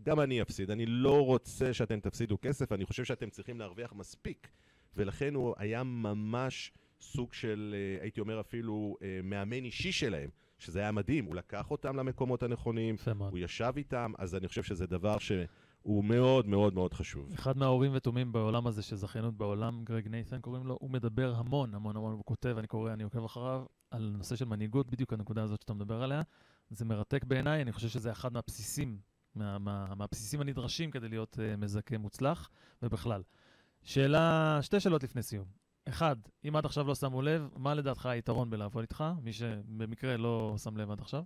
גם 0.02 0.20
אני 0.20 0.42
אפסיד. 0.42 0.70
אני 0.70 0.86
לא 0.86 1.26
רוצה 1.26 1.74
שאתם 1.74 2.00
תפסידו 2.00 2.38
כסף, 2.42 2.72
אני 2.72 2.84
חושב 2.84 3.04
שאתם 3.04 3.30
צריכים 3.30 3.58
להרוויח 3.58 3.92
מספיק. 3.92 4.48
ולכן 4.96 5.34
הוא 5.34 5.54
היה 5.58 5.82
ממש 5.82 6.72
סוג 7.00 7.32
של, 7.32 7.74
אה, 7.78 8.02
הייתי 8.02 8.20
אומר 8.20 8.40
אפילו, 8.40 8.96
מאמן 9.24 9.64
אישי 9.64 9.92
שלהם, 9.92 10.30
שזה 10.58 10.80
היה 10.80 10.92
מדהים. 10.92 11.24
הוא 11.24 11.34
לקח 11.34 11.70
אותם 11.70 11.96
למקומות 11.96 12.42
הנכונים. 12.42 12.96
הוא 13.30 13.38
ישב 13.38 13.72
איתם, 13.76 14.12
אז 14.18 14.34
אני 14.34 14.48
חושב 14.48 14.62
שזה 14.62 14.86
דבר 14.86 15.18
שהוא 15.82 16.04
מאוד 16.04 16.46
מאוד 16.46 16.74
מאוד 16.74 16.94
חשוב. 16.94 17.32
אחד 17.34 17.56
מהאורים 17.56 17.92
ותומים 17.94 18.32
בעולם 18.32 18.66
הזה 18.66 18.82
של 18.82 18.96
זכיינות 18.96 19.34
בעולם, 19.34 19.84
גרג 19.84 20.08
נייתן 20.08 20.40
קוראים 20.40 20.66
לו, 20.66 20.78
הוא 20.80 20.90
מדבר 20.90 21.34
המון 21.34 21.74
המון 21.74 21.96
המון, 21.96 22.12
הוא 22.12 22.22
כותב, 22.24 22.54
אני 22.58 22.66
קורא, 22.66 22.92
אני 22.92 23.02
עוקב 23.02 23.24
אחריו, 23.24 23.64
על 23.90 24.14
נושא 24.18 24.36
של 24.36 24.44
מנהיגות, 24.44 24.90
בדיוק 24.90 25.12
הנקודה 25.12 25.42
הזאת 25.42 25.60
שאתה 25.60 25.74
מדבר 25.74 26.02
עליה. 26.02 26.22
זה 26.70 26.84
מרתק 26.84 27.24
בעיניי, 27.24 27.62
אני 27.62 27.72
חושב 27.72 27.88
שזה 27.88 28.12
אחד 28.12 28.32
מהבסיסים, 28.32 28.98
מה, 29.34 29.58
מה, 29.58 29.94
מהבסיסים 29.94 30.40
הנדרשים 30.40 30.90
כדי 30.90 31.08
להיות 31.08 31.38
uh, 31.38 31.56
מזכה 31.56 31.98
מוצלח, 31.98 32.50
ובכלל. 32.82 33.22
שאלה, 33.82 34.58
שתי 34.62 34.80
שאלות 34.80 35.02
לפני 35.02 35.22
סיום. 35.22 35.46
אחד, 35.88 36.16
אם 36.48 36.56
עד 36.56 36.64
עכשיו 36.64 36.86
לא 36.86 36.94
שמו 36.94 37.22
לב, 37.22 37.48
מה 37.56 37.74
לדעתך 37.74 38.06
היתרון 38.06 38.50
בלעבוד 38.50 38.82
איתך? 38.82 39.04
מי 39.22 39.32
שבמקרה 39.32 40.16
לא 40.16 40.54
שם 40.58 40.76
לב 40.76 40.90
עד 40.90 41.00
עכשיו. 41.00 41.22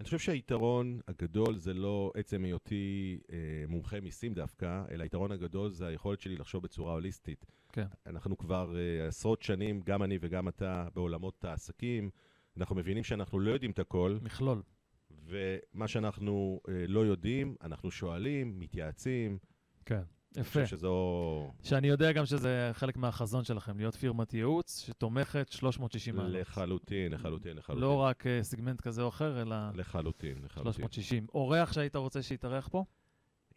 אני 0.00 0.04
חושב 0.04 0.18
שהיתרון 0.18 1.00
הגדול 1.08 1.56
זה 1.56 1.74
לא 1.74 2.12
עצם 2.14 2.44
היותי 2.44 3.18
אה, 3.32 3.36
מומחה 3.68 4.00
מיסים 4.00 4.34
דווקא, 4.34 4.84
אלא 4.90 5.02
היתרון 5.02 5.32
הגדול 5.32 5.70
זה 5.70 5.86
היכולת 5.86 6.20
שלי 6.20 6.36
לחשוב 6.36 6.62
בצורה 6.62 6.92
הוליסטית. 6.92 7.46
כן. 7.72 7.86
אנחנו 8.06 8.38
כבר 8.38 8.76
אה, 8.76 9.06
עשרות 9.06 9.42
שנים, 9.42 9.80
גם 9.80 10.02
אני 10.02 10.18
וגם 10.20 10.48
אתה, 10.48 10.88
בעולמות 10.94 11.44
העסקים. 11.44 12.10
אנחנו 12.56 12.76
מבינים 12.76 13.04
שאנחנו 13.04 13.38
לא 13.38 13.50
יודעים 13.50 13.70
את 13.70 13.78
הכל, 13.78 14.18
מכלול. 14.22 14.62
ומה 15.10 15.88
שאנחנו 15.88 16.60
אה, 16.68 16.84
לא 16.88 17.00
יודעים, 17.00 17.56
אנחנו 17.62 17.90
שואלים, 17.90 18.58
מתייעצים. 18.58 19.38
כן. 19.84 20.02
אני 20.36 20.42
יפה. 20.42 20.64
חושב 20.64 20.76
שזו 20.76 21.52
שאני 21.62 21.88
יודע 21.88 22.12
גם 22.12 22.26
שזה 22.26 22.70
חלק 22.72 22.96
מהחזון 22.96 23.44
שלכם, 23.44 23.78
להיות 23.78 23.94
פירמת 23.94 24.34
ייעוץ 24.34 24.84
שתומכת 24.86 25.48
360 25.50 26.16
מעלות. 26.16 26.32
לחלוטין, 26.34 27.12
לחלוטין, 27.12 27.56
לחלוטין. 27.56 27.82
לא 27.82 27.96
רק 27.96 28.26
אה, 28.26 28.42
סגמנט 28.42 28.80
כזה 28.80 29.02
או 29.02 29.08
אחר, 29.08 29.42
אלא 29.42 29.56
לחלוטין, 29.74 30.38
לחלוטין. 30.44 30.72
360. 30.72 31.26
אורח 31.34 31.72
שהיית 31.72 31.96
רוצה 31.96 32.22
שיתארח 32.22 32.68
פה? 32.68 32.84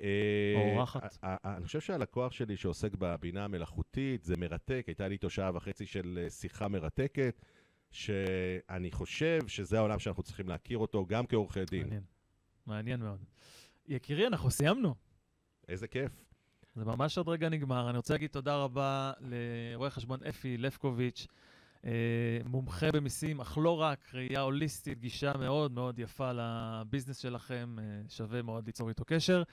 אה, 0.02 0.08
או 0.56 0.76
אורחת. 0.76 1.18
אני 1.24 1.66
חושב 1.66 1.80
שהלקוח 1.80 2.32
שלי 2.32 2.58
שעוסק 2.58 2.92
בבינה 3.00 3.44
המלאכותית, 3.46 4.24
זה 4.24 4.38
מרתק, 4.38 4.84
הייתה 4.88 5.08
לי 5.08 5.14
איתו 5.14 5.30
שעה 5.30 5.52
וחצי 5.56 5.86
של 5.86 6.20
אה, 6.24 6.30
שיחה 6.30 6.68
מרתקת, 6.68 7.42
שאני 7.92 8.92
חושב 8.92 9.40
שזה 9.48 9.78
העולם 9.78 10.00
שאנחנו 10.00 10.24
צריכים 10.24 10.50
להכיר 10.50 10.78
אותו, 10.78 11.06
גם 11.06 11.28
כעורכי 11.28 11.66
דין. 11.66 11.84
מעניין. 11.84 12.04
מעניין 12.66 13.00
מאוד. 13.00 13.20
יקירי, 13.88 14.28
אנחנו 14.28 14.52
סיימנו. 14.52 14.96
איזה 15.68 15.88
כיף. 15.88 16.29
זה 16.80 16.86
ממש 16.86 17.18
עוד 17.18 17.30
רגע 17.30 17.50
נגמר. 17.50 17.90
אני 17.90 17.98
רוצה 17.98 18.14
להגיד 18.14 18.30
תודה 18.30 18.56
רבה 18.56 19.12
לרואה 19.22 19.90
חשבון 19.90 20.20
אפי 20.30 20.58
לפקוביץ', 20.58 21.28
אה, 21.86 21.92
מומחה 22.46 22.92
במיסים, 22.92 23.42
אך 23.42 23.58
לא 23.62 23.82
רק, 23.82 24.12
ראייה 24.14 24.42
הוליסטית, 24.42 25.00
גישה 25.00 25.32
מאוד 25.40 25.72
מאוד 25.72 26.00
יפה 26.00 26.32
לביזנס 26.34 27.18
שלכם, 27.18 27.76
אה, 27.80 27.84
שווה 28.10 28.42
מאוד 28.42 28.66
ליצור 28.66 28.90
איתו 28.90 29.06
קשר. 29.06 29.44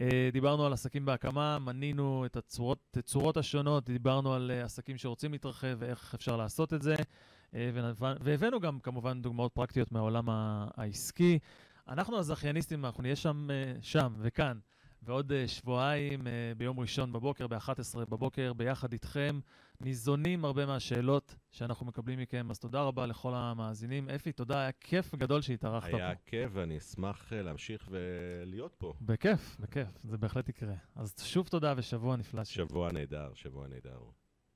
אה, 0.00 0.28
דיברנו 0.32 0.66
על 0.66 0.72
עסקים 0.72 1.04
בהקמה, 1.04 1.58
מנינו 1.58 2.26
את 2.26 2.36
הצורות, 2.36 2.78
התצורות 2.96 3.36
השונות, 3.36 3.90
דיברנו 3.90 4.34
על 4.34 4.50
עסקים 4.64 4.98
שרוצים 4.98 5.32
להתרחב 5.32 5.76
ואיך 5.78 6.14
אפשר 6.14 6.36
לעשות 6.36 6.74
את 6.74 6.82
זה, 6.82 6.94
והבאנו 8.20 8.60
גם 8.60 8.80
כמובן 8.80 9.22
דוגמאות 9.22 9.52
פרקטיות 9.52 9.92
מהעולם 9.92 10.24
העסקי. 10.28 11.38
אנחנו 11.88 12.18
הזכייניסטים, 12.18 12.84
אנחנו 12.84 13.02
נהיה 13.02 13.16
שם, 13.16 13.48
שם 13.80 14.14
וכאן 14.18 14.58
בעוד 15.02 15.32
אה, 15.32 15.48
שבועיים, 15.48 16.26
אה, 16.26 16.52
ביום 16.56 16.80
ראשון 16.80 17.12
בבוקר, 17.12 17.46
ב-11 17.46 17.98
בבוקר, 18.08 18.52
ביחד 18.52 18.92
איתכם. 18.92 19.40
ניזונים 19.80 20.44
הרבה 20.44 20.66
מהשאלות 20.66 21.34
שאנחנו 21.50 21.86
מקבלים 21.86 22.18
מכם, 22.18 22.50
אז 22.50 22.58
תודה 22.58 22.82
רבה 22.82 23.06
לכל 23.06 23.32
המאזינים. 23.34 24.08
אפי, 24.08 24.32
תודה, 24.32 24.60
היה 24.60 24.72
כיף 24.72 25.14
גדול 25.14 25.42
שהתארחת 25.42 25.90
פה. 25.90 25.96
היה 25.96 26.14
כיף, 26.26 26.50
ואני 26.54 26.78
אשמח 26.78 27.32
אה, 27.32 27.42
להמשיך 27.42 27.88
ולהיות 27.90 28.74
פה. 28.78 28.94
בכיף, 29.00 29.56
בכיף, 29.60 29.88
זה 30.02 30.18
בהחלט 30.18 30.48
יקרה. 30.48 30.74
אז 30.96 31.14
שוב 31.22 31.48
תודה 31.48 31.74
ושבוע 31.76 32.16
נפלא. 32.16 32.44
שבוע 32.44 32.92
נהדר, 32.92 33.30
שבוע 33.34 33.68
נהדר. 33.68 33.98